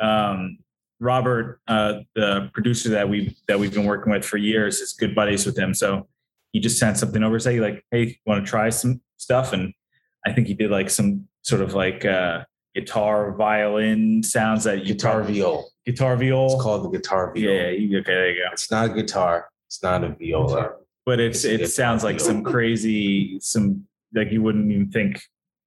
um, 0.00 0.58
Robert, 1.00 1.60
uh, 1.66 2.00
the 2.14 2.50
producer 2.52 2.90
that 2.90 3.08
we 3.08 3.36
that 3.48 3.58
we've 3.58 3.72
been 3.72 3.86
working 3.86 4.12
with 4.12 4.24
for 4.24 4.36
years, 4.36 4.80
is 4.80 4.92
good 4.92 5.14
buddies 5.14 5.46
with 5.46 5.58
him. 5.58 5.74
So 5.74 6.06
he 6.52 6.60
just 6.60 6.78
sent 6.78 6.98
something 6.98 7.22
over, 7.22 7.38
say 7.38 7.58
like, 7.60 7.84
"Hey, 7.90 8.18
want 8.26 8.44
to 8.44 8.48
try 8.48 8.68
some 8.70 9.00
stuff?" 9.16 9.52
And 9.52 9.72
I 10.26 10.32
think 10.32 10.46
he 10.46 10.54
did 10.54 10.70
like 10.70 10.90
some 10.90 11.26
sort 11.42 11.62
of 11.62 11.74
like 11.74 12.04
uh, 12.04 12.44
guitar, 12.74 13.32
violin 13.34 14.22
sounds 14.22 14.64
that 14.64 14.80
you 14.86 14.94
Guitar 14.94 15.20
probably- 15.20 15.40
viol. 15.40 15.70
guitar 15.86 16.16
viol. 16.16 16.52
It's 16.54 16.62
called 16.62 16.84
the 16.84 16.90
guitar 16.98 17.32
viol. 17.34 17.44
yeah, 17.54 17.68
you- 17.70 17.98
okay, 18.00 18.12
there 18.14 18.30
you 18.30 18.42
go. 18.44 18.48
It's 18.52 18.70
not 18.70 18.90
a 18.90 18.94
guitar. 18.94 19.48
It's 19.68 19.82
not 19.82 20.04
a 20.04 20.10
viola. 20.10 20.72
But 21.06 21.18
it's 21.18 21.44
It's 21.44 21.62
it 21.62 21.68
sounds 21.72 22.04
like 22.04 22.20
some 22.20 22.42
crazy, 22.44 23.38
some 23.40 23.86
like 24.14 24.30
you 24.30 24.42
wouldn't 24.42 24.70
even 24.70 24.90
think 24.90 25.20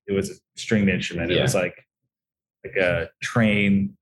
it 0.05 0.11
was 0.13 0.29
a 0.29 0.33
stringed 0.55 0.89
instrument. 0.89 1.31
It 1.31 1.41
was 1.41 1.55
like 1.55 1.75
like 2.63 2.75
a 2.77 3.09
train 3.21 3.97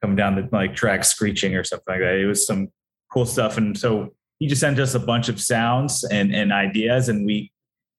coming 0.00 0.16
down 0.16 0.34
the 0.34 0.48
like 0.52 0.74
track 0.74 1.04
screeching 1.04 1.54
or 1.54 1.64
something 1.64 1.84
like 1.88 2.00
that. 2.00 2.14
It 2.14 2.26
was 2.26 2.46
some 2.46 2.68
cool 3.12 3.26
stuff. 3.26 3.56
And 3.56 3.76
so 3.76 4.14
he 4.38 4.46
just 4.46 4.60
sent 4.60 4.78
us 4.78 4.94
a 4.94 5.00
bunch 5.00 5.28
of 5.28 5.40
sounds 5.40 6.04
and 6.04 6.34
and 6.34 6.52
ideas, 6.52 7.08
and 7.08 7.26
we 7.26 7.52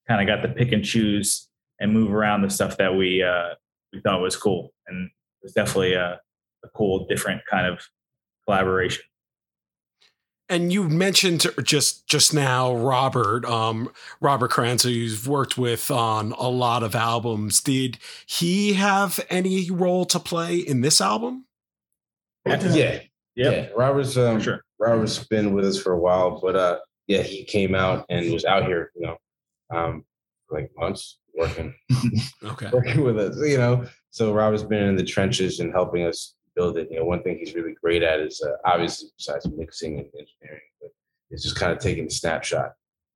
kind 0.08 0.22
of 0.22 0.28
got 0.28 0.46
to 0.46 0.54
pick 0.54 0.72
and 0.72 0.84
choose 0.84 1.48
and 1.80 1.94
move 1.94 2.14
around 2.14 2.42
the 2.42 2.50
stuff 2.50 2.78
that 2.78 2.96
we 2.96 3.24
uh, 3.24 3.56
we 3.94 4.02
thought 4.02 4.22
was 4.22 4.36
cool. 4.36 4.74
And 4.88 5.06
it 5.06 5.44
was 5.44 5.54
definitely 5.54 5.94
a, 5.94 6.20
a 6.64 6.70
cool, 6.76 7.06
different 7.08 7.42
kind 7.50 7.68
of 7.68 7.82
collaboration. 8.46 9.04
And 10.50 10.74
you 10.74 10.90
mentioned 10.90 11.46
just 11.64 12.08
just 12.08 12.34
now 12.34 12.76
Robert, 12.76 13.46
um, 13.46 13.90
Robert 14.20 14.52
Carranza, 14.52 14.90
who 14.90 14.94
you've 14.94 15.28
worked 15.28 15.58
with 15.58 15.90
on 15.90 16.34
a 16.34 16.50
lot 16.50 16.84
of 16.84 16.94
albums. 16.94 17.62
Did 17.62 18.00
he 18.26 18.74
have 18.74 19.26
any 19.30 19.72
role 19.72 20.06
to 20.06 20.20
play 20.20 20.58
in 20.58 20.82
this 20.82 21.00
album? 21.00 21.46
Yeah. 22.46 22.60
Yep. 22.74 23.04
Yeah. 23.36 23.68
Robert's 23.76 24.18
um 24.18 24.38
For 24.38 24.44
sure. 24.44 24.62
Robert's 24.80 25.20
been 25.26 25.54
with 25.54 25.66
us 25.66 25.80
for 25.82 25.94
a 25.94 26.00
while, 26.00 26.40
but 26.42 26.56
uh 26.56 26.80
yeah, 27.08 27.22
he 27.22 27.44
came 27.44 27.76
out 27.76 28.06
and 28.10 28.32
was 28.32 28.46
out 28.46 28.66
here, 28.66 28.92
you 28.96 29.08
know, 29.08 29.18
um 29.76 30.04
like 30.50 30.70
months 30.76 31.20
working 31.36 31.74
Okay. 32.44 32.70
working 32.74 33.04
with 33.04 33.18
us, 33.18 33.38
you 33.40 33.58
know. 33.58 33.86
So 34.10 34.34
Robert's 34.34 34.64
been 34.64 34.84
in 34.84 34.96
the 34.98 35.04
trenches 35.06 35.60
and 35.62 35.72
helping 35.72 36.06
us 36.06 36.36
build 36.56 36.78
it. 36.78 36.90
You 36.92 37.00
know, 37.00 37.06
one 37.06 37.24
thing 37.24 37.38
he's 37.40 37.56
really 37.56 37.74
great 37.82 38.04
at 38.04 38.20
is 38.20 38.42
uh, 38.46 38.58
obviously 38.66 39.08
besides 39.18 39.48
mixing 39.50 40.00
and 40.00 40.08
engineering, 40.08 40.62
but 40.82 40.90
it's 41.30 41.44
just 41.44 41.56
kind 41.56 41.72
of 41.72 41.80
taking 41.80 42.08
a 42.08 42.10
snapshot. 42.10 42.74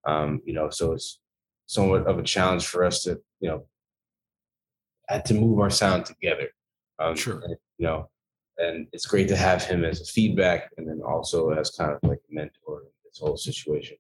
Um, 0.07 0.41
you 0.45 0.53
know, 0.53 0.69
so 0.69 0.93
it's 0.93 1.19
somewhat 1.65 2.07
of 2.07 2.17
a 2.17 2.23
challenge 2.23 2.65
for 2.67 2.85
us 2.85 3.03
to, 3.03 3.19
you 3.41 3.49
know, 3.49 3.65
had 5.09 5.25
to 5.25 5.33
move 5.33 5.59
our 5.59 5.69
sound 5.69 6.05
together. 6.05 6.47
Um, 6.99 7.15
Sure. 7.17 7.41
and, 7.43 7.57
you 7.77 7.85
know, 7.87 8.09
and 8.57 8.87
it's 8.93 9.05
great 9.05 9.27
to 9.27 9.35
have 9.35 9.63
him 9.63 9.83
as 9.83 10.01
a 10.01 10.05
feedback 10.05 10.69
and 10.77 10.87
then 10.87 11.01
also 11.05 11.49
as 11.49 11.71
kind 11.71 11.91
of 11.91 11.99
like 12.03 12.19
a 12.29 12.33
mentor 12.33 12.81
in 12.81 12.89
this 13.03 13.19
whole 13.19 13.37
situation. 13.37 13.97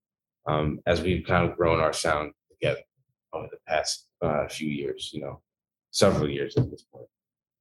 Um, 0.47 0.79
as 0.85 1.01
we've 1.01 1.25
kind 1.25 1.49
of 1.49 1.57
grown 1.57 1.79
our 1.79 1.93
sound 1.93 2.33
together 2.51 2.81
over 3.33 3.47
the 3.51 3.57
past 3.67 4.07
uh, 4.21 4.47
few 4.47 4.69
years, 4.69 5.11
you 5.13 5.21
know, 5.21 5.41
several 5.91 6.29
years 6.29 6.55
at 6.57 6.69
this 6.69 6.83
point. 6.83 7.07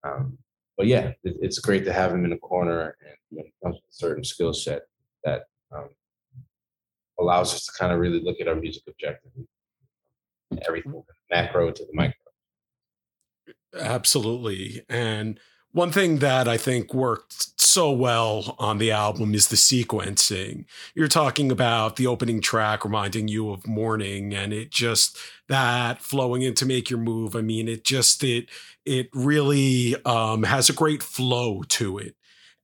Um, 0.04 0.38
but 0.76 0.86
yeah, 0.86 1.12
it, 1.24 1.36
it's 1.40 1.58
great 1.58 1.84
to 1.86 1.92
have 1.92 2.12
him 2.12 2.24
in 2.24 2.30
the 2.30 2.36
corner 2.36 2.96
and 3.00 3.16
you 3.30 3.44
comes 3.62 3.76
with 3.76 3.90
a 3.90 3.94
certain 3.94 4.24
skill 4.24 4.52
set 4.52 4.82
that 5.24 5.44
um, 5.74 5.88
allows 7.18 7.54
us 7.54 7.66
to 7.66 7.72
kind 7.78 7.92
of 7.92 7.98
really 7.98 8.20
look 8.20 8.40
at 8.40 8.48
our 8.48 8.54
music 8.54 8.82
objectively. 8.88 9.46
Everything 10.66 11.02
macro 11.30 11.70
to 11.70 11.84
the 11.84 11.92
micro. 11.92 12.14
Absolutely. 13.78 14.82
And 14.88 15.40
one 15.74 15.90
thing 15.90 16.18
that 16.18 16.46
I 16.46 16.56
think 16.56 16.94
worked 16.94 17.60
so 17.60 17.90
well 17.90 18.54
on 18.60 18.78
the 18.78 18.92
album 18.92 19.34
is 19.34 19.48
the 19.48 19.56
sequencing. 19.56 20.66
You're 20.94 21.08
talking 21.08 21.50
about 21.50 21.96
the 21.96 22.06
opening 22.06 22.40
track 22.40 22.84
reminding 22.84 23.26
you 23.26 23.50
of 23.50 23.66
morning 23.66 24.32
and 24.32 24.52
it 24.52 24.70
just 24.70 25.18
that 25.48 26.00
flowing 26.00 26.42
into 26.42 26.64
make 26.64 26.90
your 26.90 27.00
move. 27.00 27.34
I 27.34 27.42
mean, 27.42 27.66
it 27.66 27.82
just 27.82 28.22
it 28.22 28.48
it 28.86 29.08
really 29.12 29.96
um 30.04 30.44
has 30.44 30.70
a 30.70 30.72
great 30.72 31.02
flow 31.02 31.64
to 31.70 31.98
it. 31.98 32.14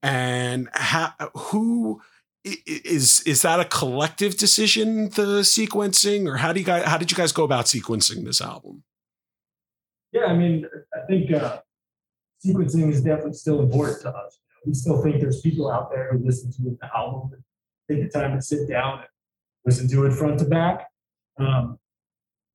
And 0.04 0.68
ha- 0.72 1.16
who 1.34 2.00
is 2.44 3.22
is 3.22 3.42
that 3.42 3.58
a 3.58 3.64
collective 3.64 4.36
decision 4.36 5.08
the 5.08 5.40
sequencing 5.40 6.28
or 6.28 6.36
how 6.36 6.52
do 6.52 6.60
you 6.60 6.66
guys 6.66 6.84
how 6.84 6.96
did 6.96 7.10
you 7.10 7.16
guys 7.16 7.32
go 7.32 7.42
about 7.42 7.64
sequencing 7.64 8.24
this 8.24 8.40
album? 8.40 8.84
Yeah, 10.12 10.26
I 10.26 10.36
mean, 10.36 10.64
I 10.94 11.06
think 11.08 11.32
uh, 11.32 11.58
sequencing 12.44 12.90
is 12.90 13.02
definitely 13.02 13.34
still 13.34 13.60
important 13.60 14.00
to 14.02 14.10
us. 14.10 14.40
We 14.64 14.74
still 14.74 15.02
think 15.02 15.20
there's 15.20 15.40
people 15.40 15.70
out 15.70 15.90
there 15.90 16.12
who 16.12 16.24
listen 16.24 16.52
to 16.52 16.62
the 16.62 16.96
album 16.96 17.30
and 17.32 17.42
take 17.90 18.12
the 18.12 18.18
time 18.18 18.36
to 18.36 18.42
sit 18.42 18.68
down 18.68 18.98
and 18.98 19.08
listen 19.64 19.88
to 19.88 20.06
it 20.06 20.12
front 20.12 20.38
to 20.40 20.44
back. 20.44 20.86
Um, 21.38 21.78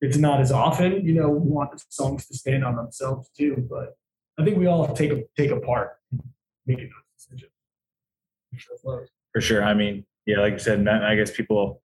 it's 0.02 0.18
not 0.18 0.40
as 0.40 0.52
often. 0.52 1.06
You 1.06 1.14
know, 1.14 1.30
we 1.30 1.50
want 1.50 1.72
the 1.72 1.82
songs 1.90 2.28
to 2.28 2.36
stand 2.36 2.64
on 2.64 2.76
themselves 2.76 3.30
too. 3.36 3.68
But 3.70 3.98
I 4.38 4.44
think 4.44 4.58
we 4.58 4.68
all 4.68 4.94
take 4.94 5.12
a 5.12 5.24
take 5.36 5.52
a 5.52 5.60
part 5.60 5.94
in 6.12 6.22
making 6.66 6.86
those 6.86 7.04
decisions. 7.18 7.52
For 9.34 9.42
sure. 9.42 9.64
I 9.64 9.74
mean, 9.74 10.06
yeah, 10.26 10.40
like 10.40 10.54
you 10.54 10.60
said, 10.60 10.88
I 10.88 11.16
guess 11.16 11.32
people, 11.32 11.82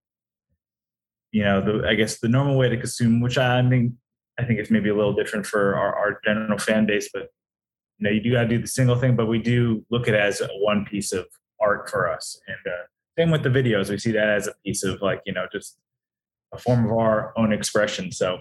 you 1.32 1.42
know, 1.42 1.60
the 1.60 1.88
I 1.88 1.94
guess 1.94 2.18
the 2.18 2.28
normal 2.28 2.58
way 2.58 2.68
to 2.68 2.76
consume, 2.76 3.20
which 3.20 3.38
I 3.38 3.66
think 3.68 3.94
I 4.38 4.44
think 4.44 4.58
it's 4.58 4.70
maybe 4.70 4.88
a 4.88 4.94
little 4.94 5.14
different 5.14 5.46
for 5.46 5.76
our, 5.76 5.94
our 5.94 6.20
general 6.24 6.58
fan 6.58 6.86
base, 6.86 7.10
but 7.12 7.28
know, 8.04 8.10
you 8.10 8.20
do 8.20 8.32
got 8.32 8.42
to 8.42 8.48
do 8.48 8.58
the 8.58 8.66
single 8.66 8.96
thing, 8.96 9.16
but 9.16 9.26
we 9.26 9.38
do 9.38 9.84
look 9.90 10.08
at 10.08 10.14
it 10.14 10.20
as 10.20 10.42
one 10.58 10.84
piece 10.84 11.12
of 11.12 11.26
art 11.60 11.88
for 11.90 12.10
us. 12.10 12.40
And 12.46 12.72
uh, 12.72 12.86
same 13.18 13.30
with 13.30 13.42
the 13.42 13.50
videos, 13.50 13.90
we 13.90 13.98
see 13.98 14.12
that 14.12 14.28
as 14.28 14.46
a 14.46 14.54
piece 14.64 14.82
of 14.82 15.02
like, 15.02 15.20
you 15.26 15.32
know, 15.32 15.46
just 15.52 15.76
a 16.52 16.58
form 16.58 16.86
of 16.86 16.92
our 16.92 17.32
own 17.36 17.52
expression. 17.52 18.10
So 18.10 18.38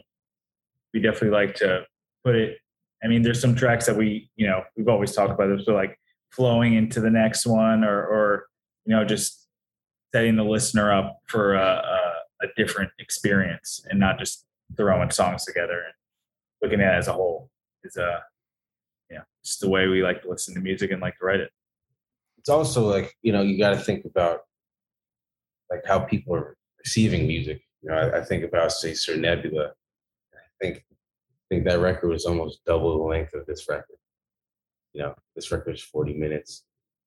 we 0.93 1.02
definitely 1.02 1.32
like 1.32 1.56
to 1.56 1.86
put 2.24 2.36
it. 2.36 2.58
I 3.04 3.08
mean, 3.08 3.22
there's 3.22 3.41
some 3.41 3.56
tracks 3.56 3.86
that 3.86 3.95
we, 3.95 4.30
you 4.36 4.48
know, 4.48 4.63
we've 4.76 4.88
always 4.88 5.13
talked 5.13 5.32
about 5.32 5.56
this, 5.56 5.65
so 5.65 5.74
like 5.74 5.98
flowing 6.32 6.74
into 6.74 7.00
the 7.00 7.10
next 7.10 7.45
one, 7.45 7.84
or, 7.84 8.06
or 8.06 8.45
you 8.86 8.95
know, 8.95 9.06
just 9.06 9.48
setting 10.13 10.36
the 10.36 10.43
listener 10.43 10.91
up 10.91 11.19
for 11.28 11.56
a, 11.56 11.62
a, 11.62 12.45
a 12.45 12.48
different 12.58 12.91
experience 13.00 13.86
and 13.89 14.00
not 14.00 14.19
just 14.19 14.45
throwing 14.76 15.12
songs 15.12 15.45
together 15.45 15.82
and 15.86 15.93
looking 16.62 16.82
at 16.82 16.93
it 16.93 16.98
as 16.98 17.08
a 17.08 17.13
whole 17.13 17.50
is 17.84 17.98
a, 17.98 18.04
uh, 18.04 18.19
yeah, 19.10 19.22
it's 19.41 19.58
the 19.58 19.69
way 19.69 19.88
we 19.88 20.04
like 20.04 20.22
to 20.24 20.30
listen 20.30 20.54
to 20.56 20.62
music 20.62 20.91
and 20.91 21.02
like 21.02 21.17
to 21.17 21.26
write 21.26 21.39
it. 21.39 21.52
It's 22.38 22.50
also 22.50 22.88
like 22.88 23.15
you 23.22 23.32
know 23.32 23.41
you 23.41 23.58
got 23.58 23.72
to 23.72 23.80
think 23.80 24.06
about 24.06 24.41
like 25.69 25.82
how 25.86 26.00
people 26.00 26.36
are 26.36 26.56
receiving 26.84 27.28
music 27.28 27.62
you 27.82 27.89
know, 27.89 27.98
I, 27.98 28.19
I 28.19 28.24
think 28.24 28.43
about 28.43 28.72
say 28.72 28.93
Sir 28.93 29.15
Nebula. 29.15 29.72
I 30.34 30.38
think 30.62 30.84
I 30.89 31.56
think 31.56 31.65
that 31.65 31.80
record 31.80 32.10
was 32.10 32.26
almost 32.26 32.63
double 32.65 32.98
the 32.98 33.04
length 33.04 33.34
of 33.34 33.45
this 33.45 33.67
record. 33.69 33.98
You 34.93 35.04
know, 35.04 35.15
this 35.36 35.52
record 35.52 35.76
is 35.76 35.82
40 35.82 36.13
minutes. 36.15 36.65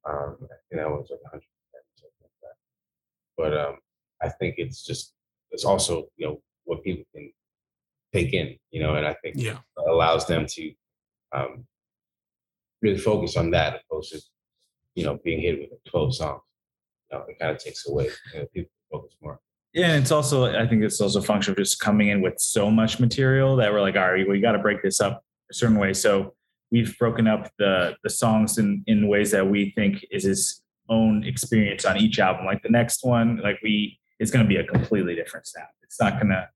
Um, 0.08 0.36
I 0.42 0.56
think 0.68 0.82
that 0.82 0.88
was 0.90 1.08
like 1.10 1.22
100 1.22 1.42
something 1.96 2.10
like 2.22 2.30
that. 2.42 2.56
But 3.36 3.56
um, 3.56 3.78
I 4.22 4.28
think 4.28 4.56
it's 4.58 4.84
just 4.84 5.12
it's 5.50 5.64
also 5.64 6.06
you 6.16 6.26
know 6.26 6.40
what 6.64 6.82
people 6.82 7.04
can 7.14 7.30
take 8.12 8.32
in. 8.32 8.56
You 8.70 8.82
know, 8.82 8.94
and 8.94 9.06
I 9.06 9.14
think 9.22 9.36
yeah. 9.38 9.58
allows 9.86 10.26
them 10.26 10.46
to 10.46 10.72
um, 11.32 11.66
really 12.82 12.98
focus 12.98 13.36
on 13.36 13.50
that 13.52 13.82
opposed 13.88 14.12
to 14.12 14.20
you 14.94 15.04
know 15.04 15.18
being 15.24 15.40
hit 15.40 15.60
with 15.60 15.84
12 15.84 16.16
songs. 16.16 16.42
You 17.10 17.18
know, 17.18 17.24
it 17.28 17.38
kind 17.38 17.52
of 17.52 17.58
takes 17.58 17.86
away. 17.88 18.08
You 18.34 18.40
know, 18.40 18.46
people 18.52 18.70
focus 18.90 19.16
more. 19.22 19.40
Yeah, 19.72 19.92
and 19.92 20.02
it's 20.02 20.10
also 20.10 20.44
I 20.44 20.66
think 20.66 20.82
it's 20.82 21.00
also 21.00 21.20
a 21.20 21.22
function 21.22 21.52
of 21.52 21.58
just 21.58 21.80
coming 21.80 22.08
in 22.08 22.20
with 22.20 22.38
so 22.38 22.70
much 22.70 23.00
material 23.00 23.56
that 23.56 23.72
we're 23.72 23.80
like, 23.80 23.96
all 23.96 24.12
right, 24.12 24.28
we 24.28 24.40
got 24.40 24.52
to 24.52 24.58
break 24.58 24.82
this 24.82 25.00
up 25.00 25.24
a 25.50 25.54
certain 25.54 25.78
way. 25.78 25.94
So 25.94 26.34
we've 26.70 26.96
broken 26.98 27.26
up 27.26 27.50
the 27.58 27.96
the 28.02 28.10
songs 28.10 28.58
in 28.58 28.84
in 28.86 29.08
ways 29.08 29.30
that 29.30 29.48
we 29.48 29.70
think 29.70 30.04
is 30.10 30.24
his 30.24 30.62
own 30.88 31.24
experience 31.24 31.84
on 31.84 31.96
each 31.96 32.18
album. 32.18 32.44
Like 32.44 32.62
the 32.62 32.68
next 32.68 33.04
one, 33.04 33.38
like 33.38 33.58
we 33.62 33.98
it's 34.18 34.30
going 34.30 34.44
to 34.44 34.48
be 34.48 34.56
a 34.56 34.64
completely 34.64 35.14
different 35.14 35.46
sound. 35.46 35.68
It's 35.82 36.00
not 36.00 36.14
going 36.14 36.28
to, 36.28 36.48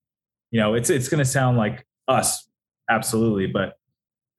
you 0.50 0.60
know, 0.60 0.74
it's 0.74 0.90
it's 0.90 1.08
going 1.08 1.18
to 1.18 1.24
sound 1.24 1.56
like 1.56 1.86
us, 2.06 2.48
absolutely, 2.90 3.46
but 3.46 3.78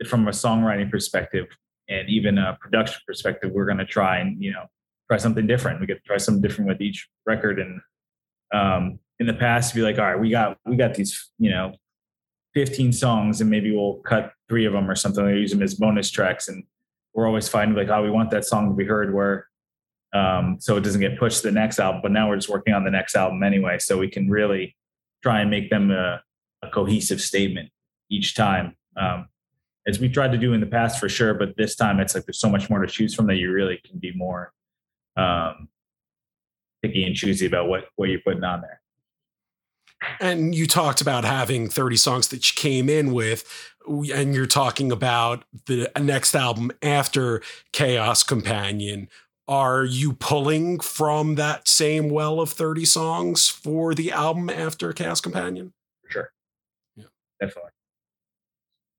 from 0.08 0.28
a 0.28 0.32
songwriting 0.32 0.92
perspective 0.92 1.48
and 1.90 2.10
even 2.10 2.38
a 2.38 2.58
production 2.60 3.02
perspective, 3.06 3.52
we're 3.52 3.66
going 3.66 3.78
to 3.78 3.86
try 3.86 4.20
and 4.20 4.42
you 4.44 4.52
know 4.52 4.66
try 5.08 5.18
something 5.18 5.48
different. 5.48 5.80
We 5.80 5.88
get 5.88 6.02
to 6.02 6.08
try 6.08 6.18
something 6.18 6.42
different 6.42 6.70
with 6.70 6.82
each 6.82 7.08
record 7.26 7.60
and 7.60 7.82
um, 8.54 9.00
in 9.20 9.28
the 9.28 9.34
past 9.34 9.74
be 9.74 9.82
like, 9.82 9.98
all 9.98 10.06
right, 10.06 10.20
we 10.20 10.30
got 10.30 10.58
we 10.66 10.76
got 10.76 10.94
these, 10.94 11.32
you 11.40 11.50
know, 11.50 11.74
15 12.54 12.94
songs 12.94 13.42
and 13.42 13.50
maybe 13.50 13.76
we'll 13.76 13.96
cut 14.06 14.34
three 14.50 14.66
of 14.66 14.74
them 14.74 14.90
or 14.90 14.96
something 14.96 15.24
or 15.24 15.36
use 15.36 15.52
them 15.52 15.62
as 15.62 15.76
bonus 15.76 16.10
tracks. 16.10 16.48
And 16.48 16.64
we're 17.14 17.28
always 17.28 17.50
finding 17.50 17.76
like, 17.76 17.90
oh, 17.90 18.04
we 18.04 18.12
want 18.12 18.32
that 18.32 18.46
song 18.46 18.70
to 18.70 18.76
be 18.76 18.86
heard 18.86 19.14
where 19.14 19.48
um, 20.14 20.58
so 20.60 20.78
it 20.78 20.82
doesn't 20.82 21.02
get 21.02 21.20
pushed 21.20 21.42
to 21.42 21.48
the 21.48 21.52
next 21.52 21.80
album. 21.80 22.02
But 22.02 22.12
now 22.12 22.30
we're 22.30 22.38
just 22.38 22.50
working 22.50 22.74
on 22.74 22.84
the 22.84 22.92
next 22.92 23.16
album 23.16 23.44
anyway. 23.44 23.78
So 23.80 23.98
we 23.98 24.10
can 24.10 24.30
really 24.30 24.76
try 25.24 25.42
and 25.42 25.50
make 25.50 25.70
them 25.70 25.92
a, 25.92 26.22
a 26.64 26.70
cohesive 26.70 27.22
statement 27.22 27.70
each 28.10 28.36
time. 28.36 28.76
Um, 28.96 29.28
as 29.88 30.00
we 30.00 30.10
tried 30.10 30.32
to 30.34 30.38
do 30.38 30.54
in 30.54 30.60
the 30.60 30.68
past 30.68 31.00
for 31.00 31.08
sure, 31.08 31.34
but 31.34 31.56
this 31.58 31.76
time 31.76 32.00
it's 32.00 32.14
like 32.14 32.26
there's 32.26 32.40
so 32.40 32.50
much 32.50 32.70
more 32.70 32.80
to 32.80 32.88
choose 32.88 33.16
from 33.16 33.28
that 33.28 33.36
you 33.36 33.52
really 33.52 33.80
can 33.86 33.98
be 33.98 34.12
more 34.14 34.52
um, 35.16 35.70
picky 36.84 37.04
and 37.04 37.16
choosy 37.16 37.46
about 37.46 37.68
what 37.68 37.86
what 37.96 38.10
you're 38.10 38.20
putting 38.20 38.44
on 38.44 38.62
there. 38.62 38.82
And 40.20 40.54
you 40.54 40.68
talked 40.68 41.02
about 41.02 41.26
having 41.26 41.70
30 41.70 41.96
songs 41.98 42.28
that 42.28 42.48
you 42.50 42.54
came 42.56 42.88
in 42.88 43.14
with, 43.14 43.74
and 43.88 44.36
you're 44.36 44.46
talking 44.46 44.92
about 44.92 45.44
the 45.66 45.90
next 46.00 46.36
album 46.36 46.72
after 46.84 47.42
Chaos 47.72 48.22
Companion. 48.22 49.10
Are 49.48 49.86
you 49.86 50.14
pulling 50.14 50.82
from 50.82 51.36
that 51.36 51.68
same 51.68 52.10
well 52.10 52.42
of 52.42 52.52
30 52.52 52.84
songs 52.84 53.48
for 53.48 53.96
the 53.96 54.12
album 54.12 54.50
after 54.50 54.92
Chaos 54.92 55.22
Companion? 55.22 55.74
For 56.04 56.12
sure. 56.12 56.32
Yeah. 56.96 57.06
Definitely. 57.40 57.72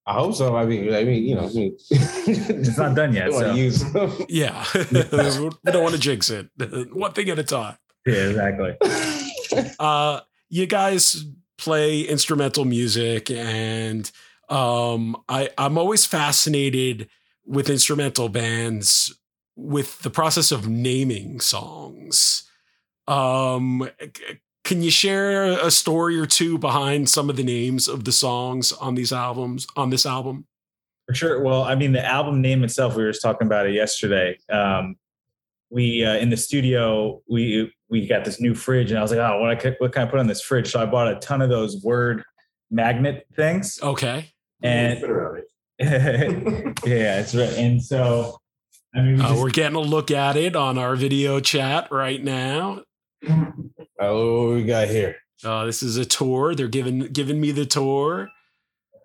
I 0.08 0.14
hope 0.14 0.34
so. 0.34 0.56
I 0.56 0.64
mean, 0.64 0.94
I 0.94 1.04
mean, 1.04 1.22
you 1.22 1.34
know, 1.34 1.46
I 1.46 1.52
mean, 1.52 1.76
it's 1.90 2.78
not 2.78 2.96
done 2.96 3.12
yet. 3.12 3.30
So. 3.38 3.52
Use 3.52 3.84
yeah, 4.28 4.64
we 4.74 5.02
don't 5.70 5.82
want 5.82 5.94
to 5.94 6.00
jinx 6.00 6.30
it. 6.30 6.48
One 6.92 7.12
thing 7.12 7.28
at 7.28 7.38
a 7.38 7.44
time. 7.44 7.76
Yeah, 8.06 8.30
exactly. 8.30 9.74
uh, 9.78 10.20
you 10.48 10.66
guys 10.66 11.26
play 11.58 12.00
instrumental 12.00 12.64
music, 12.64 13.30
and 13.30 14.10
um, 14.48 15.14
I 15.28 15.50
I'm 15.58 15.76
always 15.76 16.06
fascinated 16.06 17.10
with 17.44 17.68
instrumental 17.68 18.30
bands 18.30 19.14
with 19.56 20.00
the 20.00 20.10
process 20.10 20.50
of 20.50 20.66
naming 20.66 21.40
songs. 21.40 22.44
Um, 23.06 23.90
can 24.68 24.82
you 24.82 24.90
share 24.90 25.44
a 25.44 25.70
story 25.70 26.20
or 26.20 26.26
two 26.26 26.58
behind 26.58 27.08
some 27.08 27.30
of 27.30 27.36
the 27.36 27.42
names 27.42 27.88
of 27.88 28.04
the 28.04 28.12
songs 28.12 28.70
on 28.72 28.94
these 28.96 29.14
albums 29.14 29.66
on 29.76 29.88
this 29.88 30.04
album? 30.04 30.46
For 31.06 31.14
sure. 31.14 31.42
Well, 31.42 31.62
I 31.62 31.74
mean, 31.74 31.92
the 31.92 32.04
album 32.04 32.42
name 32.42 32.62
itself, 32.62 32.94
we 32.94 33.02
were 33.02 33.10
just 33.10 33.22
talking 33.22 33.46
about 33.46 33.66
it 33.66 33.72
yesterday. 33.72 34.36
Um, 34.50 34.96
we 35.70 36.04
uh, 36.04 36.16
in 36.16 36.28
the 36.28 36.36
studio, 36.36 37.22
we 37.26 37.72
we 37.88 38.06
got 38.06 38.26
this 38.26 38.42
new 38.42 38.54
fridge, 38.54 38.90
and 38.90 38.98
I 38.98 39.02
was 39.02 39.10
like, 39.10 39.20
oh, 39.20 39.40
what 39.40 39.48
I 39.48 39.54
could, 39.54 39.76
what 39.78 39.92
can 39.92 40.06
I 40.06 40.10
put 40.10 40.20
on 40.20 40.26
this 40.26 40.42
fridge? 40.42 40.70
So 40.70 40.82
I 40.82 40.84
bought 40.84 41.08
a 41.08 41.16
ton 41.16 41.40
of 41.40 41.48
those 41.48 41.82
word 41.82 42.22
magnet 42.70 43.26
things. 43.34 43.78
Okay. 43.82 44.30
And 44.62 45.00
yeah, 45.80 47.20
it's 47.20 47.34
right. 47.34 47.54
And 47.54 47.82
so 47.82 48.38
I 48.94 49.00
mean, 49.00 49.16
we 49.16 49.22
uh, 49.22 49.34
we're 49.34 49.48
getting 49.48 49.76
a 49.76 49.80
look 49.80 50.10
at 50.10 50.36
it 50.36 50.54
on 50.54 50.76
our 50.76 50.94
video 50.94 51.40
chat 51.40 51.90
right 51.90 52.22
now. 52.22 52.82
Oh, 53.98 54.54
we 54.54 54.64
got 54.64 54.88
here? 54.88 55.16
Uh, 55.44 55.64
this 55.64 55.82
is 55.82 55.96
a 55.96 56.04
tour. 56.04 56.54
They're 56.54 56.68
giving 56.68 57.00
giving 57.00 57.40
me 57.40 57.52
the 57.52 57.66
tour, 57.66 58.28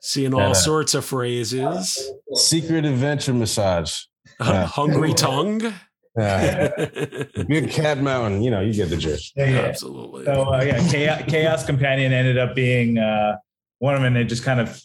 seeing 0.01 0.33
all 0.33 0.51
uh, 0.51 0.53
sorts 0.53 0.93
of 0.93 1.05
phrases. 1.05 1.99
Secret 2.33 2.85
adventure 2.85 3.33
massage. 3.33 4.01
Uh, 4.39 4.65
hungry 4.67 5.13
tongue. 5.13 5.59
Big 6.15 7.71
Cat 7.71 7.99
Mountain. 7.99 8.43
You 8.43 8.51
know, 8.51 8.61
you 8.61 8.73
get 8.73 8.89
the 8.89 8.97
gist. 8.97 9.33
Yeah, 9.35 9.45
yeah. 9.45 9.59
Absolutely. 9.61 10.25
So 10.25 10.53
uh, 10.53 10.63
yeah, 10.63 10.87
Chaos, 10.87 11.23
Chaos, 11.27 11.65
Companion 11.65 12.13
ended 12.13 12.37
up 12.37 12.55
being 12.55 12.99
uh, 12.99 13.37
one 13.79 13.95
of 13.95 14.01
them, 14.01 14.15
and 14.15 14.17
it 14.17 14.25
just 14.25 14.43
kind 14.43 14.59
of 14.59 14.79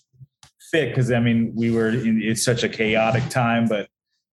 fit 0.70 0.90
because 0.90 1.10
I 1.12 1.20
mean 1.20 1.52
we 1.54 1.70
were 1.70 1.88
in 1.88 2.22
it's 2.22 2.44
such 2.44 2.62
a 2.62 2.68
chaotic 2.68 3.28
time, 3.28 3.66
but 3.66 3.88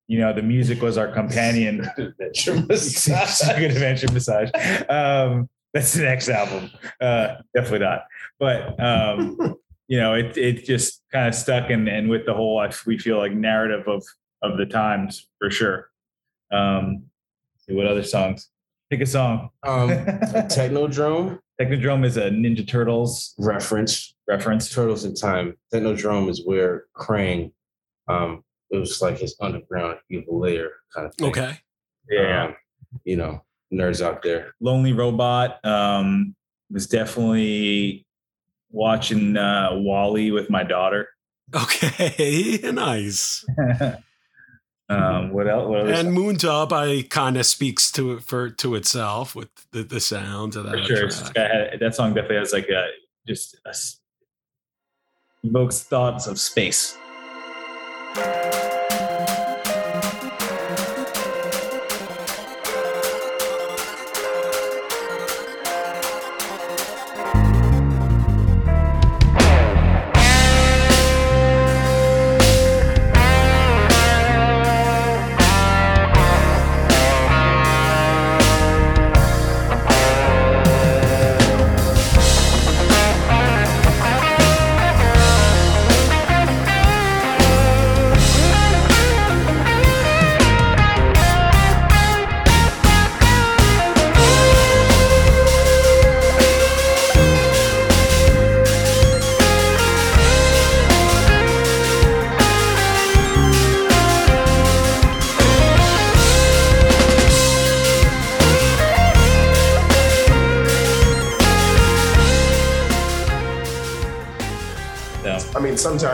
you 0.07 0.19
know, 0.19 0.33
the 0.33 0.41
music 0.41 0.81
was 0.81 0.97
our 0.97 1.07
companion. 1.07 1.89
adventure 1.97 2.61
massage. 2.61 3.41
Good 3.57 3.71
adventure 3.71 4.11
massage. 4.11 4.51
Um, 4.87 5.49
that's 5.75 5.93
the 5.93 6.03
next 6.03 6.29
album. 6.29 6.71
Uh, 7.01 7.35
definitely 7.53 7.79
not. 7.79 8.05
But 8.39 8.79
um, 8.81 9.37
you 9.87 9.99
know, 9.99 10.13
it 10.13 10.37
it 10.37 10.65
just 10.65 11.03
kind 11.11 11.27
of 11.27 11.35
stuck, 11.35 11.69
and 11.69 11.87
and 11.87 12.09
with 12.09 12.25
the 12.25 12.33
whole, 12.33 12.65
we 12.87 12.97
feel 12.97 13.17
like 13.17 13.33
narrative 13.33 13.87
of 13.87 14.03
of 14.41 14.57
the 14.57 14.65
times 14.65 15.27
for 15.37 15.51
sure. 15.51 15.89
Um, 16.51 17.03
see 17.57 17.75
what 17.75 17.87
other 17.87 18.03
songs? 18.03 18.49
Pick 18.89 19.01
a 19.01 19.05
song. 19.05 19.49
Um, 19.63 19.89
Technodrome. 19.89 21.39
Technodrome 21.59 22.05
is 22.05 22.17
a 22.17 22.29
Ninja 22.29 22.67
Turtles 22.67 23.35
reference. 23.37 24.15
Reference. 24.27 24.69
Turtles 24.69 25.03
in 25.03 25.13
Time. 25.13 25.57
Technodrome 25.73 26.29
is 26.29 26.45
where 26.45 26.85
Krang 26.95 27.51
um, 28.07 28.43
it 28.69 28.77
was 28.77 29.01
like 29.01 29.17
his 29.17 29.35
underground 29.41 29.97
evil 30.09 30.39
layer 30.39 30.71
kind 30.93 31.07
of 31.07 31.15
thing. 31.15 31.29
Okay. 31.29 31.59
Yeah. 32.09 32.45
Um, 32.45 32.55
you 33.03 33.17
know, 33.17 33.43
nerds 33.75 34.01
out 34.01 34.23
there. 34.23 34.53
Lonely 34.59 34.93
Robot 34.93 35.63
um, 35.65 36.35
was 36.71 36.87
definitely 36.87 38.05
watching 38.71 39.37
uh, 39.37 39.69
WALL-E 39.73 40.31
with 40.31 40.49
my 40.49 40.63
daughter. 40.63 41.09
Okay, 41.53 42.59
nice. 42.73 43.45
um, 44.89 45.31
what 45.31 45.47
else? 45.47 45.67
What 45.67 45.87
and 45.89 46.09
Moontop, 46.09 46.71
I 46.71 47.07
kind 47.07 47.37
of 47.37 47.45
speaks 47.45 47.91
to 47.93 48.13
it 48.13 48.23
for 48.23 48.49
to 48.49 48.75
itself 48.75 49.35
with 49.35 49.49
the, 49.71 49.83
the 49.83 49.99
sounds 49.99 50.55
of 50.55 50.65
that. 50.65 50.71
For 50.71 50.83
sure, 50.83 51.09
got, 51.33 51.79
that 51.79 51.95
song 51.95 52.13
definitely 52.13 52.37
has 52.37 52.53
like 52.53 52.69
a 52.69 52.87
just 53.27 53.57
a 53.65 53.75
evokes 55.47 55.83
thoughts 55.83 56.27
of 56.27 56.39
space. 56.39 56.97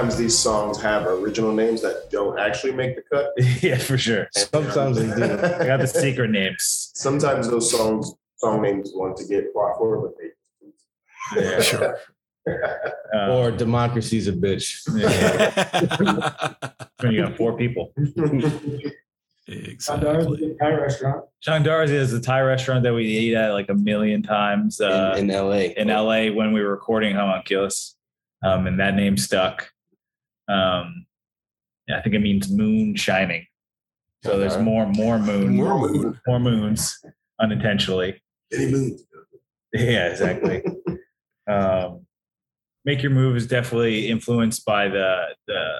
Sometimes 0.02 0.18
these 0.18 0.38
songs 0.38 0.82
have 0.82 1.06
original 1.06 1.52
names 1.54 1.82
that 1.84 2.10
don't 2.10 2.40
actually 2.40 2.72
make 2.74 2.96
the 2.96 3.04
cut. 3.04 3.30
yeah, 3.64 3.78
for 3.78 4.00
sure. 4.00 4.28
Sometimes 4.32 4.98
they 4.98 5.06
do. 5.16 5.34
I 5.34 5.68
got 5.68 5.80
the 5.80 5.88
secret 5.88 6.32
names. 6.32 6.92
Sometimes 6.96 7.48
those 7.50 7.70
songs, 7.70 8.12
song 8.38 8.64
names 8.64 8.92
want 8.96 9.16
to 9.18 9.26
get 9.28 9.46
fought 9.54 9.78
for, 9.78 10.02
but 10.02 10.14
they 10.18 11.42
Yeah, 11.42 11.62
Sure. 11.62 11.98
Uh, 13.16 13.32
Or 13.32 13.52
democracy's 13.52 14.28
a 14.28 14.34
bitch. 14.34 14.82
when 17.00 17.12
you 17.14 17.22
got 17.22 17.38
four 17.38 17.56
people. 17.56 17.94
exactly. 19.48 20.56
Thai 20.60 20.72
restaurant. 20.72 21.26
John 21.44 21.64
Darzi 21.64 21.90
is 21.90 22.12
the 22.12 22.20
Thai 22.20 22.42
restaurant 22.42 22.82
that 22.84 22.96
we 22.96 23.16
ate 23.18 23.36
at 23.36 23.52
like 23.52 23.70
a 23.70 23.76
million 23.76 24.24
times 24.24 24.82
uh, 24.82 25.14
in, 25.16 25.30
in 25.30 25.36
LA. 25.38 25.52
in 25.78 25.90
LA 25.90 26.36
when 26.36 26.54
we 26.54 26.62
were 26.64 26.72
recording 26.72 27.16
Homunculus. 27.16 27.96
Um, 28.44 28.66
and 28.66 28.80
that 28.80 28.96
name 28.96 29.18
stuck. 29.18 29.70
Um, 30.52 31.06
I 31.94 32.02
think 32.02 32.16
it 32.16 32.20
means 32.20 32.50
moon 32.52 32.96
shining. 32.96 33.46
So 34.24 34.38
there's 34.38 34.58
more, 34.58 34.86
more 34.88 35.18
moon, 35.18 35.56
More 35.56 35.80
moon. 35.80 36.20
more 36.28 36.40
moons 36.40 36.98
unintentionally. 37.40 38.22
Any 38.54 38.72
moons. 38.72 39.04
Yeah, 39.74 40.08
exactly. 40.10 40.64
um, 41.50 42.06
Make 42.86 43.02
Your 43.02 43.12
Move 43.12 43.36
is 43.36 43.48
definitely 43.48 44.10
influenced 44.10 44.66
by 44.66 44.88
the 44.90 45.28
the 45.48 45.78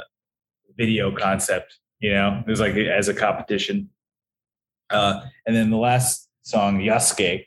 video 0.78 1.16
concept. 1.16 1.78
You 2.00 2.14
know, 2.14 2.44
it 2.46 2.50
was 2.50 2.60
like 2.60 2.76
as 2.76 3.10
a 3.10 3.14
competition. 3.14 3.90
Uh, 4.90 5.22
and 5.46 5.56
then 5.56 5.70
the 5.70 5.78
last 5.78 6.28
song, 6.44 6.80
Yasuke, 6.80 7.46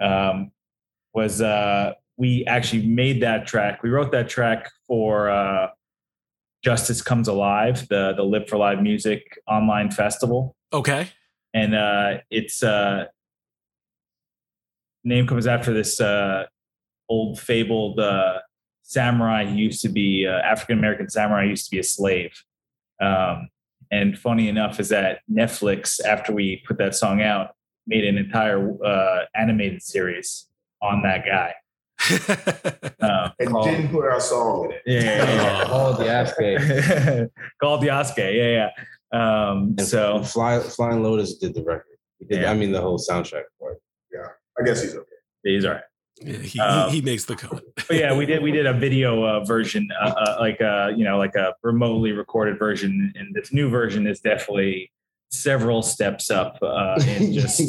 um, 0.00 0.50
was 1.14 1.40
uh, 1.40 1.92
we 2.16 2.44
actually 2.46 2.86
made 2.86 3.22
that 3.22 3.46
track. 3.46 3.82
We 3.82 3.90
wrote 3.90 4.12
that 4.12 4.28
track 4.28 4.70
for 4.86 5.30
uh, 5.30 5.68
Justice 6.66 7.00
Comes 7.00 7.28
Alive, 7.28 7.86
the 7.88 8.12
the 8.16 8.24
Live 8.24 8.48
for 8.48 8.56
Live 8.56 8.82
Music 8.82 9.22
online 9.46 9.88
festival 9.92 10.56
Okay. 10.72 11.08
and 11.54 11.76
uh, 11.76 12.18
it's 12.28 12.60
uh, 12.64 13.04
name 15.04 15.28
comes 15.28 15.46
after 15.46 15.72
this 15.72 16.00
uh, 16.00 16.46
old 17.08 17.38
fabled 17.38 18.00
uh, 18.00 18.40
samurai 18.82 19.42
used 19.42 19.80
to 19.82 19.88
be 19.88 20.26
uh, 20.26 20.40
African 20.52 20.76
American 20.76 21.08
samurai 21.08 21.44
used 21.44 21.66
to 21.66 21.70
be 21.70 21.78
a 21.78 21.84
slave. 21.84 22.32
Um, 23.00 23.48
and 23.92 24.18
funny 24.18 24.48
enough 24.48 24.80
is 24.80 24.88
that 24.88 25.20
Netflix, 25.30 26.04
after 26.04 26.32
we 26.32 26.64
put 26.66 26.78
that 26.78 26.96
song 26.96 27.22
out, 27.22 27.54
made 27.86 28.04
an 28.04 28.18
entire 28.18 28.60
uh, 28.84 29.26
animated 29.36 29.82
series 29.82 30.46
on 30.82 31.02
that 31.02 31.24
guy. 31.24 31.54
Um, 33.00 33.32
And 33.38 33.50
called- 33.50 33.66
didn't 33.66 33.88
put 33.90 34.04
our 34.04 34.20
song 34.20 34.66
in 34.66 34.72
it. 34.72 34.82
yeah, 34.86 35.00
yeah, 35.02 35.34
yeah. 35.34 35.64
Called 35.64 35.96
Yasuke. 35.96 37.30
called 37.60 37.82
Yasuke. 37.82 38.34
Yeah, 38.34 38.68
yeah. 39.12 39.50
Um, 39.50 39.74
And 39.78 39.82
so 39.86 40.22
Fly, 40.22 40.60
Flying 40.60 41.02
Lotus 41.02 41.36
did 41.36 41.54
the 41.54 41.62
record. 41.62 41.84
He 42.18 42.24
did, 42.26 42.42
Yeah. 42.42 42.50
I 42.50 42.54
mean, 42.54 42.72
the 42.72 42.80
whole 42.80 42.98
soundtrack 42.98 43.44
for 43.58 43.72
it. 43.72 43.78
I 44.58 44.64
guess 44.64 44.80
he's 44.80 44.94
okay. 44.96 45.04
he's 45.44 45.66
all 45.66 45.72
right. 45.72 45.82
Yeah, 46.22 46.38
he, 46.38 46.58
Um, 46.60 46.88
he, 46.90 46.96
he 46.96 47.02
makes 47.02 47.26
the 47.26 47.36
cut. 47.36 47.62
but 47.88 47.94
yeah, 47.94 48.16
we 48.16 48.24
did 48.24 48.42
we 48.42 48.50
did 48.50 48.64
a 48.64 48.72
video 48.72 49.22
uh, 49.22 49.44
version, 49.44 49.86
uh, 50.02 50.14
uh, 50.16 50.36
like 50.40 50.58
uh, 50.62 50.92
you 50.96 51.04
know, 51.04 51.18
like 51.18 51.34
a 51.34 51.54
remotely 51.62 52.12
recorded 52.12 52.58
version, 52.58 53.12
and 53.16 53.34
this 53.34 53.52
new 53.52 53.68
version 53.68 54.06
is 54.06 54.20
definitely 54.20 54.90
several 55.30 55.82
steps 55.82 56.30
up 56.30 56.58
uh, 56.62 57.00
in 57.06 57.32
just 57.34 57.62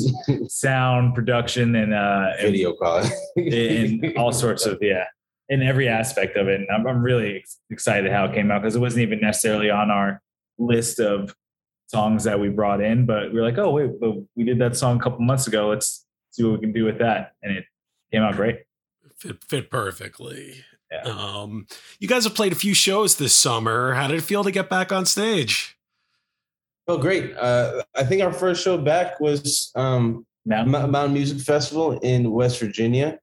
sound 0.50 1.16
production 1.16 1.76
and 1.76 1.94
uh, 1.94 2.32
video 2.42 2.74
quality. 2.74 3.10
and 3.36 4.18
all 4.18 4.32
sorts 4.32 4.66
of 4.66 4.78
yeah, 4.82 5.06
in 5.50 5.62
every 5.62 5.88
aspect 5.88 6.38
of 6.38 6.48
it. 6.48 6.60
And 6.62 6.70
I'm, 6.70 6.88
I'm 6.88 7.02
really 7.02 7.38
ex- 7.38 7.60
excited 7.70 8.12
how 8.12 8.26
it 8.26 8.34
came 8.34 8.52
out 8.52 8.62
because 8.62 8.76
it 8.76 8.80
wasn't 8.80 9.04
even 9.04 9.20
necessarily 9.22 9.70
on 9.70 9.92
our 9.92 10.22
list 10.58 11.00
of 11.00 11.36
songs 11.88 12.26
that 12.26 12.40
we 12.40 12.50
brought 12.50 12.82
in, 12.82 13.06
but 13.06 13.32
we 13.34 13.40
are 13.40 13.44
like, 13.44 13.58
oh 13.58 13.72
wait, 13.72 14.00
but 14.00 14.16
we 14.36 14.44
did 14.44 14.60
that 14.60 14.76
song 14.76 15.00
a 15.00 15.04
couple 15.04 15.20
months 15.20 15.48
ago. 15.48 15.70
Let's 15.70 16.06
see 16.32 16.44
what 16.44 16.54
we 16.54 16.60
can 16.60 16.74
do 16.74 16.86
with 16.86 17.00
that, 17.00 17.34
and 17.42 17.58
it 17.58 17.66
came 18.12 18.22
out 18.22 18.36
great. 18.36 18.60
Fit, 19.18 19.44
fit 19.44 19.70
perfectly. 19.72 20.64
Yeah. 20.92 21.02
Um, 21.02 21.68
you 22.00 22.08
guys 22.08 22.24
have 22.24 22.36
played 22.36 22.52
a 22.52 22.56
few 22.56 22.74
shows 22.74 23.16
this 23.16 23.34
summer. 23.34 23.94
How 23.94 24.08
did 24.08 24.18
it 24.18 24.22
feel 24.22 24.44
to 24.44 24.52
get 24.52 24.70
back 24.70 24.92
on 24.92 25.06
stage? 25.06 25.77
Oh, 26.88 26.98
great. 26.98 27.36
Uh, 27.36 27.84
I 27.96 28.04
think 28.04 28.22
our 28.24 28.32
first 28.32 28.64
show 28.64 28.78
back 28.78 29.20
was 29.20 29.72
um, 29.76 30.26
Now, 30.46 30.64
Mou- 30.64 30.88
Mountain 30.88 31.14
Music 31.14 31.40
Festival 31.40 32.00
in 32.00 32.32
West 32.32 32.60
Virginia. 32.60 33.20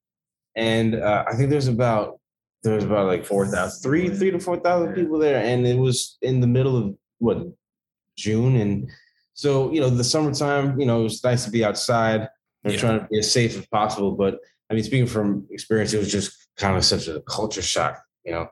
And 0.55 0.95
uh, 0.97 1.25
I 1.27 1.35
think 1.35 1.51
there's 1.51 1.69
about 1.69 2.21
there 2.63 2.75
was 2.75 2.85
about 2.85 3.07
like 3.07 3.25
4,000 3.27 3.83
three, 3.83 4.09
three 4.09 4.31
to 4.31 4.39
four 4.39 4.59
thousand 4.59 4.95
people 4.95 5.19
there, 5.19 5.43
and 5.45 5.67
it 5.67 5.77
was 5.77 6.17
in 6.23 6.41
the 6.41 6.47
middle 6.47 6.77
of 6.77 6.95
what 7.19 7.39
June, 8.17 8.57
and 8.57 8.89
so 9.35 9.71
you 9.73 9.81
know 9.81 9.91
the 9.91 10.05
summertime. 10.05 10.79
You 10.81 10.87
know, 10.87 11.01
it 11.01 11.05
was 11.05 11.23
nice 11.25 11.45
to 11.45 11.51
be 11.51 11.65
outside. 11.65 12.29
We're 12.63 12.73
Yeah. 12.73 12.79
trying 12.79 13.01
to 13.01 13.07
be 13.11 13.19
as 13.19 13.31
safe 13.31 13.59
as 13.59 13.67
possible, 13.67 14.13
but 14.13 14.39
I 14.71 14.75
mean, 14.75 14.83
speaking 14.85 15.07
from 15.07 15.47
experience, 15.51 15.93
it 15.93 15.99
was 15.99 16.11
just 16.11 16.33
kind 16.57 16.77
of 16.77 16.85
such 16.85 17.09
a 17.09 17.21
culture 17.23 17.61
shock. 17.63 18.01
You 18.25 18.33
know, 18.33 18.47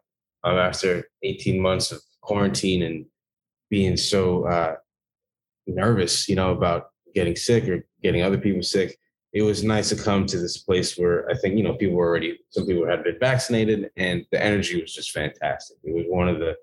um, 0.44 0.58
after 0.58 1.04
18 1.22 1.58
months 1.60 1.92
of 1.92 2.02
quarantine 2.20 2.82
and 2.82 3.06
being 3.70 3.96
so 3.96 4.44
uh, 4.46 4.74
nervous, 5.66 6.28
you 6.28 6.36
know, 6.36 6.52
about 6.52 6.90
getting 7.14 7.36
sick 7.36 7.68
or 7.68 7.86
getting 8.02 8.22
other 8.22 8.38
people 8.38 8.62
sick, 8.62 8.96
it 9.32 9.42
was 9.42 9.64
nice 9.64 9.88
to 9.88 9.96
come 9.96 10.26
to 10.26 10.38
this 10.38 10.58
place 10.58 10.98
where 10.98 11.28
I 11.30 11.34
think, 11.34 11.56
you 11.56 11.62
know, 11.62 11.74
people 11.74 11.96
were 11.96 12.08
already, 12.08 12.38
some 12.50 12.66
people 12.66 12.86
had 12.86 13.02
been 13.04 13.18
vaccinated 13.18 13.90
and 13.96 14.26
the 14.30 14.42
energy 14.42 14.80
was 14.80 14.94
just 14.94 15.12
fantastic. 15.12 15.78
It 15.84 15.94
was 15.94 16.04
one 16.08 16.28
of 16.28 16.38
the 16.38 16.54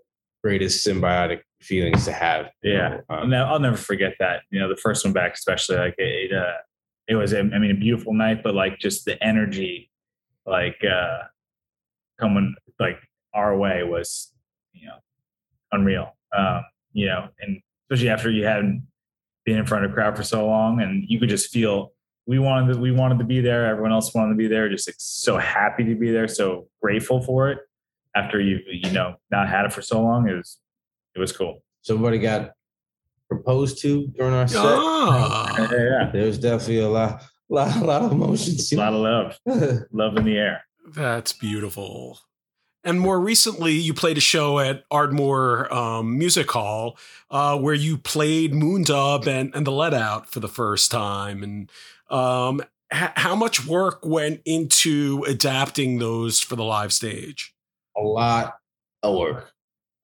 greatest 0.43 0.85
symbiotic 0.85 1.41
feelings 1.61 2.05
to 2.05 2.11
have. 2.11 2.49
Yeah, 2.63 2.99
know, 3.13 3.15
um, 3.17 3.33
I'll 3.33 3.59
never 3.59 3.77
forget 3.77 4.13
that. 4.19 4.41
You 4.51 4.59
know, 4.59 4.69
the 4.69 4.77
first 4.77 5.03
one 5.03 5.13
back, 5.13 5.33
especially 5.33 5.77
like 5.77 5.95
it. 5.97 6.31
Uh, 6.31 6.57
it 7.07 7.15
was, 7.15 7.33
I 7.33 7.41
mean, 7.41 7.71
a 7.71 7.75
beautiful 7.75 8.13
night, 8.13 8.43
but 8.43 8.53
like 8.53 8.77
just 8.77 9.03
the 9.05 9.21
energy, 9.23 9.89
like 10.45 10.77
uh, 10.83 11.23
coming 12.19 12.53
like 12.79 12.99
our 13.33 13.57
way 13.57 13.83
was, 13.83 14.31
you 14.73 14.87
know, 14.87 14.97
unreal. 15.71 16.15
Um, 16.37 16.63
you 16.93 17.07
know, 17.07 17.29
and 17.41 17.59
especially 17.89 18.09
after 18.09 18.29
you 18.29 18.45
hadn't 18.45 18.85
been 19.45 19.57
in 19.57 19.65
front 19.65 19.85
of 19.85 19.91
a 19.91 19.93
crowd 19.93 20.15
for 20.15 20.23
so 20.23 20.45
long, 20.45 20.81
and 20.81 21.03
you 21.07 21.19
could 21.19 21.29
just 21.29 21.51
feel 21.51 21.91
we 22.27 22.37
wanted 22.37 22.73
to, 22.73 22.79
we 22.79 22.91
wanted 22.91 23.17
to 23.19 23.25
be 23.25 23.41
there. 23.41 23.65
Everyone 23.65 23.91
else 23.91 24.13
wanted 24.13 24.29
to 24.33 24.37
be 24.37 24.47
there. 24.47 24.69
Just 24.69 24.87
like, 24.87 24.95
so 24.99 25.37
happy 25.37 25.83
to 25.85 25.95
be 25.95 26.11
there. 26.11 26.27
So 26.27 26.67
grateful 26.81 27.21
for 27.21 27.49
it. 27.49 27.59
After 28.15 28.39
you 28.39 28.59
you 28.67 28.91
know 28.91 29.15
not 29.31 29.49
had 29.49 29.65
it 29.65 29.73
for 29.73 29.81
so 29.81 30.01
long, 30.01 30.27
it 30.27 30.33
was 30.33 30.57
it 31.15 31.19
was 31.19 31.31
cool. 31.31 31.63
somebody 31.81 32.19
got 32.19 32.51
proposed 33.27 33.79
to 33.81 34.07
during 34.17 34.33
our 34.33 34.47
set. 34.47 34.61
Ah, 34.63 35.55
Yeah, 35.57 35.67
yeah. 35.77 36.09
There 36.11 36.25
was 36.25 36.39
definitely 36.39 36.79
a 36.79 36.89
lot, 36.89 37.23
lot, 37.49 37.75
a 37.77 37.85
lot 37.85 38.01
of 38.01 38.11
emotions. 38.11 38.71
A 38.73 38.77
lot 38.77 38.93
of 38.93 39.01
love, 39.01 39.85
love 39.91 40.17
in 40.17 40.25
the 40.25 40.37
air. 40.37 40.63
that's 40.95 41.33
beautiful. 41.33 42.19
And 42.83 42.99
more 43.01 43.19
recently, 43.19 43.73
you 43.73 43.93
played 43.93 44.17
a 44.17 44.21
show 44.21 44.59
at 44.59 44.85
Ardmore 44.89 45.71
um, 45.73 46.17
Music 46.17 46.49
Hall 46.49 46.97
uh, 47.29 47.57
where 47.57 47.73
you 47.73 47.97
played 47.97 48.53
Moondub 48.53 49.27
and, 49.27 49.53
and 49.53 49.67
the 49.67 49.71
Let 49.71 49.93
Out 49.93 50.29
for 50.29 50.39
the 50.39 50.47
first 50.47 50.89
time. 50.89 51.43
And 51.43 51.71
um, 52.09 52.61
h- 52.91 53.11
how 53.15 53.35
much 53.35 53.65
work 53.65 54.05
went 54.05 54.41
into 54.45 55.25
adapting 55.27 55.99
those 55.99 56.39
for 56.39 56.55
the 56.55 56.63
live 56.63 56.93
stage? 56.93 57.53
a 57.97 58.01
lot. 58.01 58.55
of 59.03 59.17
work. 59.17 59.51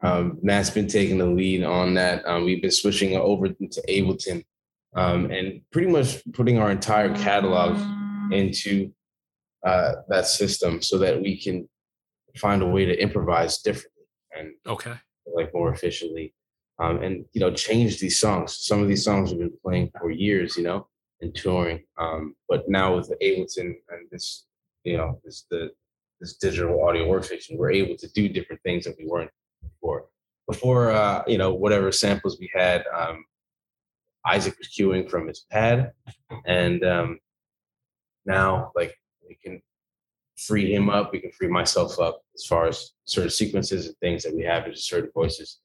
Um, 0.01 0.37
Matt's 0.41 0.69
been 0.69 0.87
taking 0.87 1.17
the 1.17 1.25
lead 1.25 1.63
on 1.63 1.93
that. 1.95 2.25
Um, 2.27 2.45
we've 2.45 2.61
been 2.61 2.71
switching 2.71 3.15
over 3.15 3.47
to 3.47 3.81
Ableton 3.89 4.43
um, 4.95 5.31
and 5.31 5.61
pretty 5.71 5.87
much 5.87 6.21
putting 6.33 6.57
our 6.57 6.71
entire 6.71 7.13
catalog 7.15 7.77
into 8.31 8.91
uh, 9.65 9.95
that 10.09 10.27
system 10.27 10.81
so 10.81 10.97
that 10.99 11.21
we 11.21 11.41
can 11.41 11.67
find 12.37 12.61
a 12.61 12.65
way 12.67 12.85
to 12.85 12.99
improvise 13.01 13.59
differently 13.61 14.05
and 14.37 14.53
Okay. 14.67 14.93
like 15.35 15.53
more 15.53 15.71
efficiently 15.73 16.33
um, 16.79 17.01
and 17.01 17.25
you 17.33 17.39
know 17.41 17.51
change 17.53 17.99
these 17.99 18.19
songs 18.19 18.57
some 18.59 18.81
of 18.81 18.87
these 18.87 19.03
songs 19.03 19.31
we've 19.31 19.39
been 19.39 19.57
playing 19.63 19.89
for 19.99 20.11
years 20.11 20.57
you 20.57 20.63
know 20.63 20.87
and 21.21 21.33
touring 21.35 21.79
um, 21.97 22.35
but 22.49 22.67
now 22.67 22.95
with 22.95 23.11
ableton 23.21 23.73
and 23.89 24.09
this 24.11 24.45
you 24.83 24.97
know 24.97 25.19
this 25.23 25.45
the 25.49 25.69
this 26.19 26.35
digital 26.37 26.83
audio 26.85 27.05
workstation 27.07 27.57
we're 27.57 27.71
able 27.71 27.95
to 27.97 28.07
do 28.13 28.27
different 28.29 28.61
things 28.63 28.83
that 28.85 28.95
we 28.99 29.05
weren't 29.07 29.31
before 29.63 30.05
before 30.47 30.91
uh, 30.91 31.23
you 31.27 31.37
know 31.37 31.53
whatever 31.53 31.91
samples 31.91 32.37
we 32.39 32.49
had 32.53 32.83
um, 32.93 33.23
isaac 34.25 34.55
was 34.57 34.67
queuing 34.77 35.09
from 35.09 35.27
his 35.27 35.45
pad 35.51 35.91
and 36.45 36.83
um, 36.85 37.19
now 38.25 38.71
like 38.75 38.93
we 39.27 39.35
can 39.43 39.61
free 40.37 40.73
him 40.73 40.89
up. 40.89 41.11
We 41.11 41.19
can 41.19 41.31
free 41.31 41.47
myself 41.47 41.99
up 41.99 42.21
as 42.33 42.45
far 42.45 42.67
as 42.67 42.91
certain 43.05 43.29
sequences 43.29 43.87
and 43.87 43.97
things 43.97 44.23
that 44.23 44.35
we 44.35 44.43
have 44.43 44.65
in 44.65 44.75
certain 44.75 45.11
voices. 45.13 45.59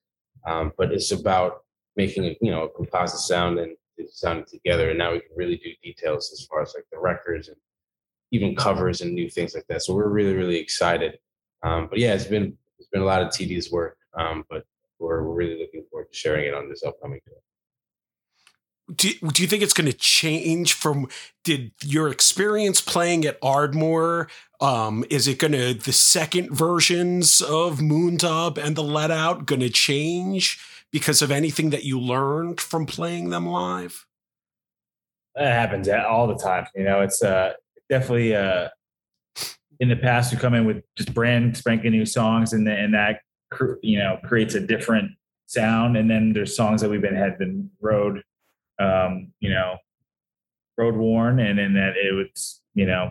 Um, 0.46 0.72
but 0.78 0.92
it's 0.92 1.12
about 1.12 1.64
making 1.96 2.24
a 2.24 2.36
you 2.40 2.50
know 2.50 2.64
a 2.64 2.70
composite 2.70 3.20
sound 3.20 3.58
and 3.58 3.76
sounding 4.08 4.46
together. 4.46 4.90
And 4.90 4.98
now 4.98 5.12
we 5.12 5.20
can 5.20 5.36
really 5.36 5.56
do 5.56 5.70
details 5.82 6.30
as 6.32 6.46
far 6.46 6.62
as 6.62 6.72
like 6.74 6.86
the 6.90 6.98
records 6.98 7.48
and 7.48 7.56
even 8.32 8.54
covers 8.54 9.00
and 9.00 9.12
new 9.12 9.28
things 9.28 9.54
like 9.54 9.66
that. 9.68 9.82
So 9.82 9.94
we're 9.94 10.08
really 10.08 10.34
really 10.34 10.56
excited. 10.56 11.18
Um, 11.62 11.88
but 11.90 11.98
yeah 11.98 12.14
it's 12.14 12.24
been 12.24 12.56
it's 12.78 12.88
been 12.88 13.02
a 13.02 13.06
lot 13.06 13.22
of 13.22 13.32
tedious 13.32 13.70
work. 13.70 13.98
Um, 14.14 14.44
but 14.48 14.64
we're, 14.98 15.22
we're 15.22 15.34
really 15.34 15.58
looking 15.58 15.84
forward 15.90 16.08
to 16.10 16.16
sharing 16.16 16.46
it 16.46 16.54
on 16.54 16.68
this 16.68 16.82
upcoming 16.82 17.20
tour 17.26 17.36
Do, 18.94 19.12
do 19.12 19.42
you 19.42 19.48
think 19.48 19.62
it's 19.62 19.72
going 19.72 19.90
to 19.90 19.96
change 19.96 20.72
from 20.72 21.08
did 21.44 21.72
your 21.84 22.08
experience 22.08 22.80
playing 22.80 23.24
at 23.24 23.38
Ardmore 23.40 24.28
um 24.60 25.04
is 25.10 25.26
it 25.28 25.38
going 25.38 25.52
to 25.52 25.74
the 25.74 25.92
second 25.92 26.50
versions 26.50 27.40
of 27.40 27.78
Moondub 27.78 28.58
and 28.58 28.76
the 28.76 28.82
Let 28.82 29.10
Out 29.10 29.46
going 29.46 29.60
to 29.60 29.70
change 29.70 30.58
because 30.90 31.22
of 31.22 31.30
anything 31.30 31.70
that 31.70 31.84
you 31.84 32.00
learned 32.00 32.60
from 32.60 32.86
playing 32.86 33.30
them 33.30 33.46
live? 33.46 34.06
That 35.34 35.52
happens 35.52 35.88
all 35.88 36.26
the 36.26 36.36
time. 36.36 36.66
You 36.74 36.84
know, 36.84 37.00
it's 37.02 37.22
uh, 37.22 37.52
definitely 37.88 38.34
uh, 38.34 38.68
in 39.78 39.88
the 39.88 39.96
past 39.96 40.32
we 40.32 40.38
come 40.38 40.54
in 40.54 40.66
with 40.66 40.82
just 40.96 41.14
brand 41.14 41.56
spanking 41.56 41.92
new 41.92 42.04
songs, 42.04 42.52
and 42.52 42.68
and 42.68 42.94
that 42.94 43.20
you 43.82 43.98
know 43.98 44.18
creates 44.24 44.54
a 44.54 44.60
different 44.60 45.12
sound. 45.46 45.96
And 45.96 46.10
then 46.10 46.32
there's 46.32 46.56
songs 46.56 46.80
that 46.80 46.90
we've 46.90 47.00
been 47.00 47.16
had 47.16 47.38
been 47.38 47.70
road, 47.80 48.22
um, 48.80 49.32
you 49.40 49.50
know, 49.50 49.76
road 50.78 50.96
worn, 50.96 51.38
and 51.38 51.58
then 51.58 51.74
that 51.74 51.94
it 51.96 52.12
was 52.14 52.60
you 52.74 52.86
know, 52.86 53.10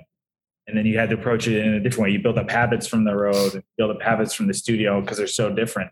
and 0.67 0.77
then 0.77 0.85
you 0.85 0.97
had 0.97 1.09
to 1.09 1.15
approach 1.15 1.47
it 1.47 1.65
in 1.65 1.73
a 1.73 1.79
different 1.79 2.03
way. 2.03 2.09
You 2.11 2.21
build 2.21 2.37
up 2.37 2.49
habits 2.49 2.87
from 2.87 3.05
the 3.05 3.15
road, 3.15 3.53
and 3.53 3.63
build 3.77 3.91
up 3.91 4.01
habits 4.01 4.33
from 4.33 4.47
the 4.47 4.53
studio 4.53 5.01
because 5.01 5.17
they're 5.17 5.27
so 5.27 5.53
different. 5.53 5.91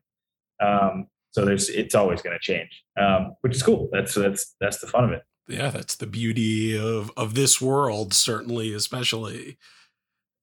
Um, 0.62 1.08
so 1.32 1.46
there's 1.46 1.70
it's 1.70 1.96
always 1.96 2.22
going 2.22 2.38
to 2.38 2.40
change, 2.40 2.84
um, 3.00 3.36
which 3.42 3.56
is 3.56 3.62
cool. 3.62 3.90
That's 3.92 4.16
that's 4.16 4.56
that's 4.60 4.80
the 4.80 4.88
fun 4.88 5.04
of 5.04 5.12
it. 5.12 5.24
Yeah, 5.48 5.70
that's 5.70 5.96
the 5.96 6.08
beauty 6.08 6.78
of 6.78 7.12
of 7.16 7.36
this 7.36 7.62
world, 7.62 8.14
certainly, 8.14 8.74
especially. 8.74 9.58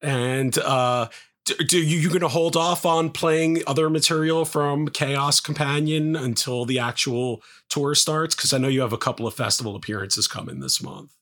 And 0.01 0.57
uh 0.59 1.09
do, 1.45 1.55
do 1.57 1.78
you 1.78 1.99
you 1.99 2.09
going 2.09 2.20
to 2.20 2.28
hold 2.28 2.57
off 2.57 2.86
on 2.86 3.11
playing 3.11 3.62
other 3.66 3.90
material 3.90 4.45
from 4.45 4.88
Chaos 4.88 5.40
Companion 5.40 6.16
until 6.16 6.64
the 6.64 6.78
actual 6.78 7.42
tour 7.68 7.95
starts? 7.95 8.34
Because 8.34 8.53
I 8.53 8.59
know 8.59 8.68
you 8.68 8.80
have 8.80 8.92
a 8.92 8.99
couple 8.99 9.26
of 9.26 9.34
festival 9.34 9.76
appearances 9.76 10.26
coming 10.26 10.61
this 10.61 10.82
month. 10.82 11.12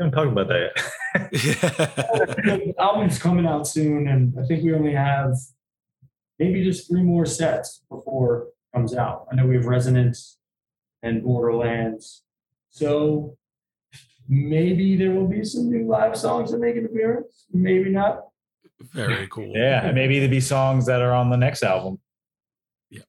I'm 0.00 0.10
talking 0.10 0.32
about 0.32 0.48
that 0.48 0.70
yet. 0.74 1.32
the 1.32 2.74
album's 2.78 3.18
coming 3.18 3.46
out 3.46 3.66
soon, 3.66 4.08
and 4.08 4.34
I 4.38 4.46
think 4.46 4.62
we 4.62 4.74
only 4.74 4.92
have 4.92 5.34
maybe 6.38 6.62
just 6.64 6.88
three 6.88 7.02
more 7.02 7.24
sets 7.24 7.82
before 7.88 8.42
it 8.42 8.48
comes 8.74 8.94
out. 8.94 9.26
I 9.30 9.36
know 9.36 9.46
we 9.46 9.56
have 9.56 9.64
Resonance 9.64 10.38
and 11.02 11.22
Borderlands, 11.22 12.24
so 12.68 13.38
maybe 14.28 14.96
there 14.96 15.12
will 15.12 15.28
be 15.28 15.44
some 15.44 15.70
new 15.70 15.88
live 15.88 16.16
songs 16.16 16.50
that 16.50 16.58
make 16.58 16.76
an 16.76 16.84
appearance. 16.84 17.46
Maybe 17.52 17.88
not. 17.88 18.24
Very 18.80 19.26
cool. 19.30 19.52
Yeah, 19.54 19.90
maybe 19.92 20.18
there'd 20.18 20.30
be 20.30 20.40
songs 20.40 20.86
that 20.86 21.02
are 21.02 21.12
on 21.12 21.30
the 21.30 21.36
next 21.36 21.62
album. 21.62 21.98
Yeah, 22.90 23.02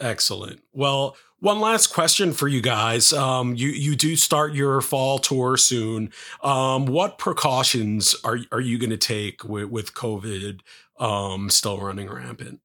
excellent. 0.00 0.62
Well, 0.72 1.16
one 1.38 1.60
last 1.60 1.88
question 1.88 2.32
for 2.32 2.48
you 2.48 2.60
guys. 2.60 3.12
Um, 3.12 3.54
you 3.54 3.68
you 3.68 3.96
do 3.96 4.16
start 4.16 4.54
your 4.54 4.80
fall 4.80 5.18
tour 5.18 5.56
soon. 5.56 6.12
Um, 6.42 6.86
what 6.86 7.18
precautions 7.18 8.14
are 8.24 8.38
are 8.52 8.60
you 8.60 8.78
going 8.78 8.90
to 8.90 8.98
take 8.98 9.44
with, 9.44 9.70
with 9.70 9.94
COVID 9.94 10.60
um, 10.98 11.48
still 11.50 11.80
running 11.80 12.10
rampant? 12.10 12.60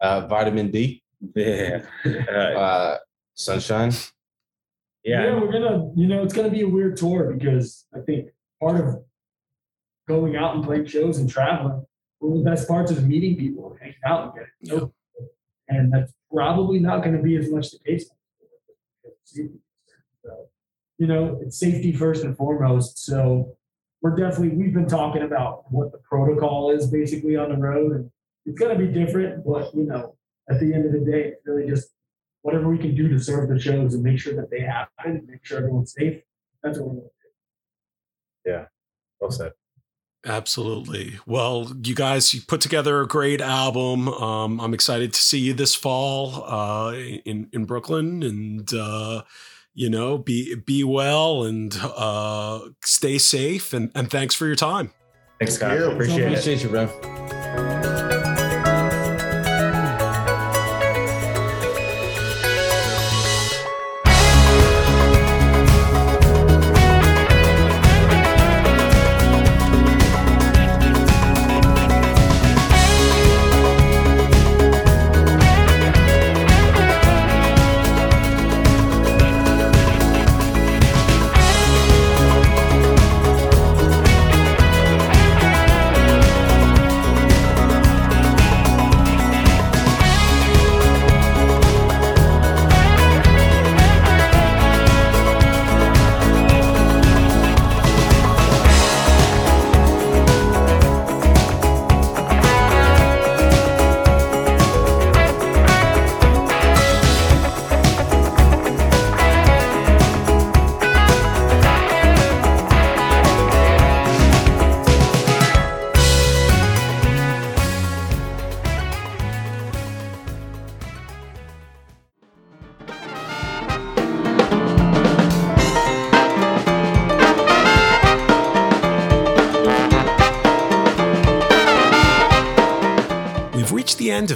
uh, 0.00 0.26
vitamin 0.26 0.70
d 0.70 1.02
Yeah. 1.34 1.82
Uh, 2.04 2.08
uh, 2.30 2.98
sunshine 3.34 3.92
yeah. 5.04 5.38
we're 5.38 5.52
gonna, 5.52 5.90
you 5.94 6.06
know, 6.06 6.22
it's 6.22 6.34
gonna 6.34 6.50
be 6.50 6.62
a 6.62 6.68
weird 6.68 6.96
tour 6.96 7.32
because 7.32 7.86
I 7.94 8.00
think 8.00 8.28
part 8.60 8.80
of 8.80 9.04
going 10.08 10.36
out 10.36 10.54
and 10.54 10.64
playing 10.64 10.86
shows 10.86 11.18
and 11.18 11.28
traveling, 11.28 11.84
one 12.18 12.38
of 12.38 12.44
the 12.44 12.50
best 12.50 12.68
parts 12.68 12.90
is 12.90 13.02
meeting 13.02 13.36
people 13.36 13.70
and 13.70 13.80
hanging 13.80 13.94
out 14.06 14.24
and 14.24 14.32
getting 14.34 14.50
to 14.62 14.76
know. 14.76 14.92
And 15.68 15.92
that's 15.92 16.12
probably 16.32 16.78
not 16.78 17.02
gonna 17.02 17.22
be 17.22 17.36
as 17.36 17.50
much 17.50 17.70
the 17.70 17.78
case. 17.78 18.08
So, 19.24 20.48
you 20.98 21.06
know, 21.06 21.38
it's 21.42 21.58
safety 21.58 21.92
first 21.92 22.24
and 22.24 22.36
foremost. 22.36 23.04
So 23.04 23.56
we're 24.00 24.14
definitely 24.14 24.56
we've 24.56 24.74
been 24.74 24.88
talking 24.88 25.22
about 25.22 25.70
what 25.70 25.92
the 25.92 25.98
protocol 25.98 26.70
is 26.70 26.86
basically 26.86 27.36
on 27.36 27.50
the 27.50 27.56
road 27.56 27.92
and 27.92 28.10
it's 28.44 28.58
gonna 28.58 28.78
be 28.78 28.86
different, 28.86 29.44
but 29.44 29.74
you 29.74 29.84
know, 29.84 30.16
at 30.48 30.60
the 30.60 30.72
end 30.72 30.86
of 30.86 30.92
the 30.92 31.00
day, 31.00 31.28
it's 31.28 31.46
really 31.46 31.68
just 31.68 31.88
whatever 32.42 32.68
we 32.68 32.78
can 32.78 32.94
do 32.94 33.08
to 33.08 33.18
serve 33.18 33.48
the 33.48 33.58
shows 33.58 33.94
and 33.94 34.04
make 34.04 34.20
sure 34.20 34.36
that 34.36 34.50
they 34.50 34.60
happen, 34.60 35.16
and 35.16 35.26
make 35.26 35.44
sure 35.44 35.58
everyone's 35.58 35.92
safe. 35.92 36.22
That's 36.62 36.78
what 36.78 36.88
we're 36.88 36.94
going 36.94 37.04
to 37.04 37.10
do. 38.44 38.50
Yeah, 38.52 38.64
well 39.20 39.32
said. 39.32 39.50
Absolutely. 40.26 41.20
Well, 41.24 41.72
you 41.84 41.94
guys 41.94 42.34
you 42.34 42.40
put 42.40 42.60
together 42.60 43.00
a 43.00 43.06
great 43.06 43.40
album. 43.40 44.08
Um, 44.08 44.60
I'm 44.60 44.74
excited 44.74 45.12
to 45.14 45.22
see 45.22 45.38
you 45.38 45.54
this 45.54 45.74
fall 45.74 46.44
uh, 46.44 46.94
in 46.94 47.48
in 47.52 47.64
Brooklyn, 47.64 48.24
and 48.24 48.68
uh, 48.74 49.22
you 49.74 49.88
know, 49.88 50.18
be 50.18 50.56
be 50.56 50.82
well 50.82 51.44
and 51.44 51.78
uh, 51.80 52.60
stay 52.84 53.18
safe. 53.18 53.72
And 53.72 53.92
and 53.94 54.10
thanks 54.10 54.34
for 54.34 54.46
your 54.46 54.56
time. 54.56 54.92
Thanks, 55.38 55.54
Scott. 55.54 55.78
you. 55.78 55.90
Appreciate 55.90 56.20
it. 56.20 56.26
appreciate 56.26 56.62
you 56.64 56.70
bro 56.70 57.35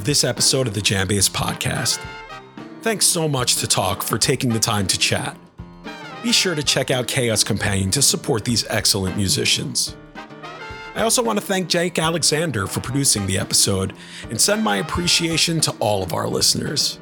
of 0.01 0.07
this 0.07 0.25
episode 0.25 0.67
of 0.67 0.73
the 0.73 0.81
JamBase 0.81 1.29
podcast. 1.29 2.03
Thanks 2.81 3.05
so 3.05 3.29
much 3.29 3.57
to 3.57 3.67
TAUK 3.67 4.03
for 4.03 4.17
taking 4.17 4.49
the 4.49 4.59
time 4.59 4.87
to 4.87 4.99
chat. 4.99 5.37
Be 6.23 6.33
sure 6.33 6.55
to 6.55 6.63
check 6.63 6.91
out 6.91 7.07
Chaos 7.07 7.45
Companion 7.45 7.91
to 7.91 8.01
support 8.01 8.47
these 8.47 8.65
excellent 8.69 9.19
musicians. 9.19 9.95
I 10.95 11.03
also 11.03 11.23
want 11.23 11.39
to 11.39 11.45
thank 11.45 11.69
Jake 11.69 11.99
Alexander 11.99 12.67
for 12.67 12.81
producing 12.81 13.27
the 13.27 13.37
episode 13.37 13.93
and 14.31 14.41
send 14.41 14.65
my 14.65 14.79
appreciation 14.79 15.61
to 15.61 15.73
all 15.81 16.03
of 16.03 16.15
our 16.15 16.29
listeners. 16.29 16.99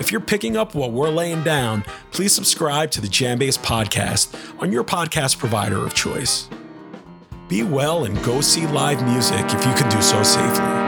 If 0.00 0.10
you're 0.10 0.22
picking 0.22 0.56
up 0.56 0.74
what 0.74 0.92
we're 0.92 1.10
laying 1.10 1.42
down, 1.42 1.84
please 2.12 2.32
subscribe 2.32 2.90
to 2.92 3.02
the 3.02 3.08
JamBase 3.08 3.58
podcast 3.58 4.34
on 4.58 4.72
your 4.72 4.84
podcast 4.84 5.36
provider 5.36 5.84
of 5.84 5.92
choice. 5.92 6.48
Be 7.48 7.62
well 7.62 8.06
and 8.06 8.16
go 8.24 8.40
see 8.40 8.66
live 8.66 9.04
music 9.04 9.44
if 9.48 9.66
you 9.66 9.74
can 9.74 9.90
do 9.90 10.00
so 10.00 10.22
safely. 10.22 10.85